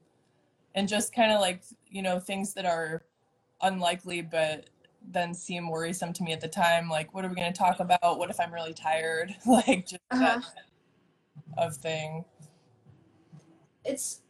and 0.75 0.88
just 0.88 1.13
kind 1.13 1.31
of 1.31 1.41
like 1.41 1.63
you 1.88 2.01
know 2.01 2.19
things 2.19 2.53
that 2.53 2.65
are 2.65 3.03
unlikely 3.61 4.21
but 4.21 4.69
then 5.11 5.34
seem 5.34 5.69
worrisome 5.69 6.11
to 6.13 6.23
me 6.23 6.34
at 6.34 6.41
the 6.41 6.47
time 6.47 6.89
like 6.89 7.13
what 7.13 7.23
are 7.23 7.29
we 7.29 7.36
going 7.36 7.51
to 7.51 7.57
talk 7.57 7.79
about 7.79 8.17
what 8.17 8.29
if 8.29 8.39
i'm 8.39 8.53
really 8.53 8.73
tired 8.73 9.36
like 9.45 9.86
just 9.88 10.01
Uh-huh. 10.11 10.39
that 10.39 10.53
of 11.57 11.75
thing 11.75 12.25
it's 13.86 14.21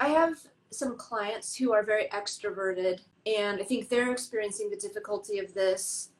i 0.00 0.08
have 0.08 0.38
some 0.70 0.96
clients 0.96 1.54
who 1.54 1.72
are 1.72 1.82
very 1.84 2.08
extroverted 2.08 3.00
and 3.26 3.60
i 3.60 3.64
think 3.64 3.88
they're 3.88 4.10
experiencing 4.12 4.70
the 4.70 4.76
difficulty 4.76 5.38
of 5.38 5.52
this 5.54 6.10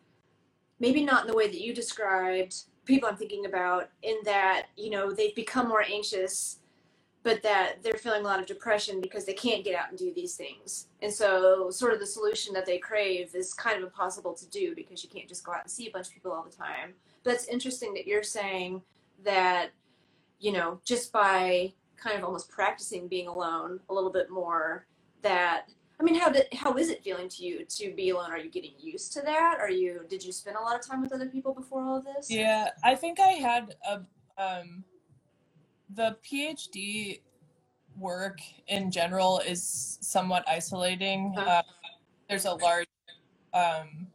maybe 0.81 1.05
not 1.05 1.23
in 1.23 1.31
the 1.31 1.37
way 1.37 1.47
that 1.47 1.61
you 1.61 1.75
described 1.75 2.65
people 2.85 3.09
i'm 3.09 3.17
thinking 3.17 3.47
about 3.47 3.89
in 4.03 4.17
that 4.25 4.67
you 4.77 4.91
know 4.91 5.13
they've 5.13 5.35
become 5.35 5.69
more 5.69 5.83
anxious 5.83 6.59
but 7.23 7.43
that 7.43 7.83
they're 7.83 7.95
feeling 7.95 8.21
a 8.21 8.25
lot 8.25 8.39
of 8.39 8.45
depression 8.45 9.01
because 9.01 9.25
they 9.25 9.33
can't 9.33 9.65
get 9.65 9.75
out 9.75 9.89
and 9.89 9.99
do 9.99 10.13
these 10.15 10.37
things. 10.37 10.89
And 11.01 11.11
so 11.11 11.71
sort 11.71 11.95
of 11.95 11.99
the 11.99 12.07
solution 12.07 12.53
that 12.53 12.67
they 12.67 12.77
crave 12.77 13.35
is 13.35 13.55
kind 13.55 13.79
of 13.79 13.83
impossible 13.83 14.35
to 14.35 14.47
do 14.51 14.75
because 14.75 15.03
you 15.03 15.09
can't 15.09 15.27
just 15.27 15.43
go 15.43 15.53
out 15.53 15.63
and 15.63 15.71
see 15.71 15.89
a 15.89 15.91
bunch 15.91 16.09
of 16.09 16.13
people 16.13 16.33
all 16.33 16.43
the 16.43 16.55
time. 16.55 16.93
But 17.23 17.33
it's 17.33 17.47
interesting 17.47 17.95
that 17.95 18.07
you're 18.07 18.23
saying 18.23 18.83
that 19.25 19.71
you 20.39 20.53
know, 20.53 20.79
just 20.85 21.11
by 21.11 21.73
kind 21.97 22.19
of 22.19 22.25
almost 22.25 22.51
practicing 22.51 23.09
being 23.09 23.29
alone 23.29 23.81
a 23.89 23.95
little 23.95 24.13
bit 24.13 24.31
more 24.31 24.87
that 25.23 25.71
I 26.01 26.03
mean, 26.03 26.17
how 26.17 26.29
did 26.29 26.47
how 26.53 26.75
is 26.75 26.91
it 26.91 27.03
feeling 27.05 27.29
to 27.31 27.45
you 27.45 27.65
to 27.65 27.95
be 27.95 28.11
alone? 28.11 28.31
Are 28.31 28.39
you 28.39 28.51
getting 28.51 28.73
used 28.79 29.13
to 29.15 29.23
that? 29.23 29.59
Are 29.61 29.71
you 29.71 30.01
did 30.09 30.25
you 30.25 30.33
spend 30.33 30.57
a 30.57 30.61
lot 30.61 30.79
of 30.79 30.85
time 30.87 31.01
with 31.01 31.13
other 31.13 31.27
people 31.29 31.55
before 31.55 31.83
all 31.85 31.97
of 31.99 32.05
this? 32.05 32.31
yeah 32.31 32.71
i 32.83 32.95
think 32.95 33.21
i 33.21 33.29
had 33.49 33.77
a 33.89 34.01
um 34.43 34.83
the 35.95 36.17
phd 36.27 37.21
work 37.99 38.39
in 38.69 38.91
general 38.91 39.41
is 39.47 39.99
somewhat 40.01 40.43
isolating 40.49 41.33
Huh. 41.37 41.43
uh, 41.43 41.63
there's 42.29 42.47
a 42.47 42.55
large 42.55 42.87
um 43.53 44.07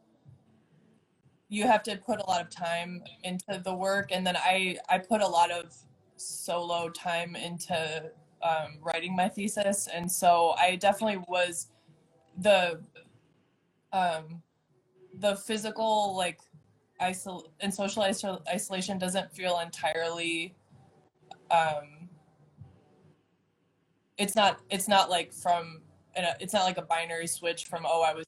you 1.48 1.66
have 1.66 1.82
to 1.84 1.96
put 1.96 2.20
a 2.20 2.26
lot 2.26 2.40
of 2.40 2.50
time 2.50 3.02
into 3.24 3.60
the 3.64 3.74
work 3.74 4.10
and 4.12 4.26
then 4.26 4.36
i 4.36 4.76
i 4.88 4.98
put 4.98 5.20
a 5.22 5.26
lot 5.26 5.50
of 5.50 5.74
solo 6.16 6.90
time 6.90 7.36
into 7.36 8.10
um, 8.42 8.78
writing 8.82 9.14
my 9.14 9.28
thesis. 9.28 9.88
And 9.92 10.10
so 10.10 10.54
i 10.58 10.76
definitely 10.76 11.22
was 11.28 11.68
the 12.38 12.80
um 13.92 14.42
the 15.18 15.36
physical 15.36 16.16
like 16.16 16.38
isol 17.02 17.44
and 17.60 17.72
social 17.72 18.02
isol- 18.02 18.42
isolation 18.48 18.98
doesn't 18.98 19.30
feel 19.32 19.58
entirely 19.58 20.54
um 21.50 22.08
it's 24.16 24.36
not 24.36 24.60
it's 24.70 24.86
not 24.86 25.10
like 25.10 25.32
from 25.32 25.82
it's 26.14 26.52
not 26.52 26.64
like 26.64 26.78
a 26.78 26.82
binary 26.82 27.26
switch 27.26 27.64
from 27.66 27.84
oh 27.86 28.02
i 28.02 28.14
was 28.14 28.26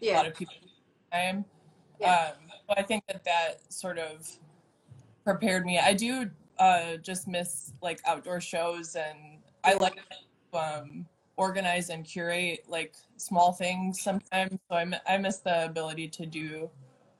seeing 0.00 0.14
a 0.14 0.16
lot 0.16 0.26
of 0.26 0.34
people 0.34 0.54
time. 1.12 1.44
Yeah. 2.00 2.32
um 2.32 2.48
but 2.66 2.78
i 2.78 2.82
think 2.82 3.04
that 3.08 3.24
that 3.24 3.72
sort 3.72 3.98
of 3.98 4.26
prepared 5.24 5.64
me. 5.64 5.78
I 5.78 5.94
do 5.94 6.30
uh 6.58 6.96
just 6.98 7.26
miss 7.26 7.72
like 7.82 8.00
outdoor 8.06 8.40
shows 8.40 8.94
and 8.94 9.33
i 9.64 9.74
like 9.74 9.96
to 9.96 10.58
um 10.58 11.06
organize 11.36 11.90
and 11.90 12.04
curate 12.04 12.64
like 12.68 12.94
small 13.16 13.52
things 13.52 14.00
sometimes 14.00 14.58
so 14.70 14.76
i, 14.76 14.86
I 15.08 15.18
miss 15.18 15.38
the 15.38 15.64
ability 15.64 16.08
to 16.08 16.26
do 16.26 16.70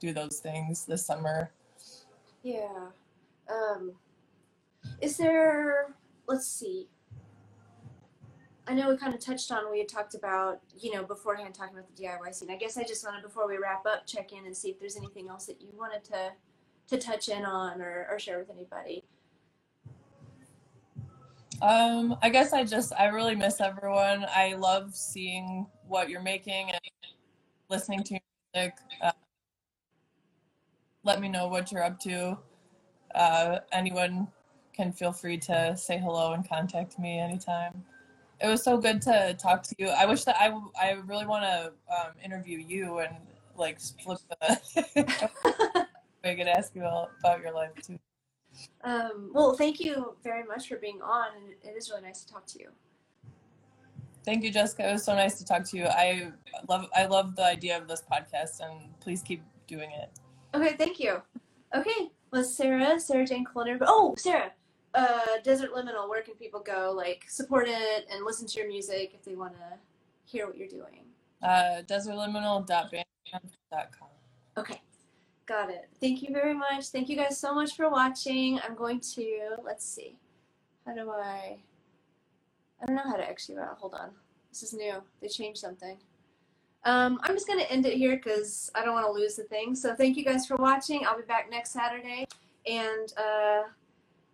do 0.01 0.13
those 0.13 0.39
things 0.39 0.85
this 0.85 1.05
summer 1.05 1.51
Yeah. 2.43 2.89
Um, 3.49 3.93
is 5.01 5.17
there, 5.17 5.95
let's 6.27 6.47
see. 6.47 6.89
I 8.67 8.75
know 8.75 8.91
we 8.91 8.97
kind 8.97 9.15
of 9.15 9.21
touched 9.21 9.51
on, 9.51 9.71
we 9.71 9.79
had 9.79 9.89
talked 9.89 10.15
about, 10.15 10.61
you 10.79 10.93
know, 10.93 11.05
beforehand 11.05 11.55
talking 11.55 11.77
about 11.77 11.95
the 11.97 12.03
DIY 12.03 12.35
scene. 12.35 12.51
I 12.51 12.57
guess 12.57 12.77
I 12.77 12.83
just 12.85 13.05
wanted, 13.05 13.23
before 13.23 13.49
we 13.49 13.57
wrap 13.59 13.87
up, 13.87 14.07
check 14.07 14.33
in 14.33 14.47
and 14.47 14.57
see 14.57 14.69
if 14.71 14.79
there's 14.79 14.97
anything 14.97 15.29
else 15.29 15.47
that 15.47 15.61
you 15.61 15.69
wanted 15.77 16.05
to, 16.05 16.33
to 16.89 16.99
touch 16.99 17.29
in 17.29 17.45
on 17.45 17.81
or, 17.81 18.07
or 18.11 18.19
share 18.19 18.39
with 18.39 18.51
anybody. 18.51 19.05
Um, 21.65 22.19
I 22.23 22.29
guess 22.29 22.53
I 22.53 22.65
just 22.65 22.93
I 22.93 23.07
really 23.07 23.35
miss 23.35 23.59
everyone. 23.59 24.27
I 24.29 24.53
love 24.55 24.95
seeing 24.95 25.67
what 25.89 26.11
you're 26.11 26.21
making 26.21 26.71
and 26.71 26.81
listening 27.71 28.03
to 28.05 28.15
your 28.15 28.21
music. 28.55 28.75
Uh, 29.03 29.13
let 31.05 31.23
me 31.23 31.29
know 31.31 31.49
what 31.49 31.73
you're 31.73 31.83
up 31.83 31.99
to. 32.01 32.37
Uh, 33.15 33.61
anyone 33.73 34.29
can 34.75 34.93
feel 34.93 35.13
free 35.13 35.39
to 35.39 35.75
say 35.77 35.97
hello 35.97 36.35
and 36.35 36.47
contact 36.47 36.99
me 36.99 37.19
anytime. 37.19 37.83
It 38.43 38.49
was 38.49 38.63
so 38.63 38.77
good 38.77 39.01
to 39.03 39.35
talk 39.41 39.63
to 39.63 39.75
you. 39.79 39.89
I 39.89 40.05
wish 40.07 40.25
that 40.25 40.37
I 40.39 40.53
I 40.79 40.93
really 41.07 41.27
want 41.27 41.45
to 41.45 41.73
um, 41.95 42.13
interview 42.23 42.59
you 42.59 42.99
and 42.99 43.17
like 43.57 43.81
flip 43.81 44.19
the. 44.29 44.61
I 46.25 46.35
could 46.35 46.49
ask 46.49 46.75
you 46.75 46.85
all 46.85 47.11
about 47.21 47.41
your 47.41 47.55
life 47.55 47.73
too. 47.87 47.99
Um, 48.83 49.31
well, 49.33 49.55
thank 49.55 49.81
you 49.81 50.17
very 50.23 50.45
much 50.45 50.69
for 50.69 50.77
being 50.77 51.01
on, 51.03 51.29
and 51.37 51.55
it 51.63 51.77
is 51.77 51.91
really 51.91 52.03
nice 52.03 52.25
to 52.25 52.33
talk 52.33 52.47
to 52.47 52.59
you. 52.59 52.69
Thank 54.25 54.43
you, 54.43 54.51
Jessica. 54.51 54.89
It 54.89 54.93
was 54.93 55.05
so 55.05 55.15
nice 55.15 55.39
to 55.39 55.45
talk 55.45 55.65
to 55.65 55.77
you. 55.77 55.87
I 55.87 56.33
love 56.69 56.89
I 56.97 57.07
love 57.07 57.37
the 57.37 57.45
idea 57.45 57.77
of 57.77 57.89
this 57.89 58.03
podcast, 58.11 58.61
and 58.61 58.99
please 59.01 59.23
keep 59.23 59.43
doing 59.67 59.91
it. 59.91 60.11
Okay, 60.55 60.77
thank 60.77 60.99
you. 60.99 61.21
Okay, 61.75 62.11
well, 62.31 62.45
Sarah, 62.45 62.99
Sarah 62.99 63.27
Jane 63.27 63.45
Culinary. 63.45 63.81
Oh, 63.83 64.15
Sarah, 64.17 64.53
uh, 64.95 65.41
Desert 65.43 65.75
Liminal. 65.75 66.09
Where 66.09 66.23
can 66.23 66.35
people 66.35 66.61
go? 66.61 66.93
Like 66.97 67.25
support 67.29 67.67
it 67.69 68.07
and 68.11 68.25
listen 68.25 68.47
to 68.47 68.59
your 68.59 68.69
music 68.69 69.13
if 69.15 69.23
they 69.25 69.35
want 69.35 69.55
to 69.55 69.79
hear 70.25 70.47
what 70.47 70.57
you're 70.57 70.69
doing. 70.69 71.01
Uh, 71.43 71.83
desertliminal.bandcamp.com. 71.87 74.09
Okay, 74.57 74.81
got 75.47 75.71
it. 75.71 75.89
Thank 76.01 76.23
you 76.23 76.33
very 76.33 76.55
much. 76.55 76.87
Thank 76.87 77.09
you 77.09 77.17
guys 77.17 77.39
so 77.39 77.55
much 77.55 77.77
for 77.77 77.89
watching. 77.89 78.61
I'm 78.67 78.75
going 78.75 79.01
to 79.15 79.57
let's 79.65 79.85
see. 79.85 80.17
How 80.87 80.95
do 80.95 81.11
I? 81.11 81.59
I 82.83 82.87
don't 82.87 82.97
know 82.97 83.03
how 83.03 83.17
to 83.17 83.29
X 83.29 83.49
you. 83.49 83.59
Hold 83.79 83.95
on. 83.95 84.11
This 84.51 84.63
is 84.63 84.73
new. 84.75 85.03
They 85.21 85.29
changed 85.29 85.61
something. 85.61 85.97
Um, 86.85 87.19
I'm 87.23 87.35
just 87.35 87.47
going 87.47 87.59
to 87.59 87.71
end 87.73 87.87
it 87.87 87.97
here 87.97 88.17
because 88.17 88.71
I 88.75 88.85
don't 88.85 88.93
want 88.93 89.07
to 89.07 89.13
lose 89.13 89.37
the 89.37 89.45
thing. 89.45 89.75
So 89.75 89.95
thank 89.95 90.17
you 90.17 90.25
guys 90.25 90.47
for 90.47 90.57
watching. 90.57 91.07
I'll 91.07 91.17
be 91.17 91.23
back 91.23 91.49
next 91.51 91.71
Saturday. 91.71 92.27
And, 92.67 93.13
uh, 93.17 93.63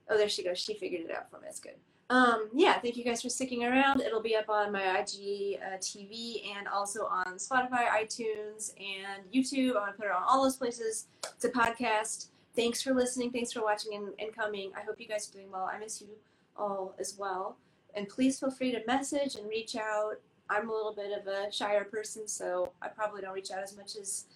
oh, 0.09 0.17
there 0.17 0.29
she 0.29 0.43
goes. 0.43 0.59
She 0.59 0.75
figured 0.75 1.03
it 1.03 1.11
out 1.13 1.31
for 1.31 1.37
me. 1.37 1.43
That's 1.45 1.61
good. 1.61 1.77
Um, 2.11 2.49
yeah, 2.53 2.81
thank 2.81 2.97
you 2.97 3.05
guys 3.05 3.23
for 3.23 3.29
sticking 3.29 3.65
around. 3.65 4.01
It'll 4.01 4.21
be 4.21 4.35
up 4.35 4.49
on 4.49 4.73
my 4.73 4.99
IG 4.99 5.61
uh, 5.65 5.77
TV 5.79 6.43
and 6.57 6.67
also 6.67 7.05
on 7.05 7.37
Spotify, 7.37 7.87
iTunes, 7.87 8.73
and 8.79 9.23
YouTube. 9.33 9.77
I'm 9.77 9.83
going 9.83 9.93
to 9.93 9.97
put 9.97 10.07
it 10.07 10.11
on 10.11 10.25
all 10.29 10.43
those 10.43 10.57
places. 10.57 11.07
It's 11.37 11.45
a 11.45 11.51
podcast. 11.51 12.27
Thanks 12.57 12.83
for 12.83 12.93
listening. 12.93 13.31
Thanks 13.31 13.53
for 13.53 13.63
watching 13.63 13.95
and, 13.95 14.09
and 14.19 14.35
coming. 14.35 14.73
I 14.77 14.81
hope 14.81 14.97
you 14.99 15.07
guys 15.07 15.31
are 15.31 15.39
doing 15.39 15.53
well. 15.53 15.71
I 15.73 15.79
miss 15.79 16.01
you 16.01 16.09
all 16.57 16.97
as 16.99 17.15
well. 17.17 17.57
And 17.95 18.09
please 18.09 18.41
feel 18.41 18.51
free 18.51 18.73
to 18.73 18.81
message 18.89 19.37
and 19.37 19.49
reach 19.49 19.77
out. 19.77 20.15
I'm 20.49 20.69
a 20.69 20.73
little 20.73 20.93
bit 20.93 21.17
of 21.17 21.29
a 21.29 21.53
shyer 21.53 21.85
person, 21.85 22.27
so 22.27 22.73
I 22.83 22.89
probably 22.89 23.21
don't 23.23 23.35
reach 23.35 23.53
out 23.53 23.63
as 23.63 23.77
much 23.77 23.95
as 23.95 24.27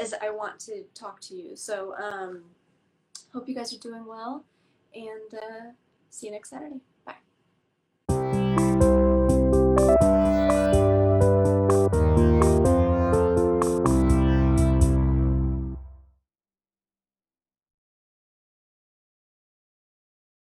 as 0.00 0.12
I 0.20 0.30
want 0.30 0.58
to 0.58 0.82
talk 0.92 1.20
to 1.20 1.36
you. 1.36 1.54
So 1.54 1.94
um, 1.94 2.42
hope 3.32 3.48
you 3.48 3.54
guys 3.54 3.72
are 3.72 3.78
doing 3.78 4.04
well, 4.04 4.44
and 4.92 5.32
uh, 5.32 5.70
see 6.10 6.26
you 6.26 6.32
next 6.32 6.50
Saturday. 6.50 6.80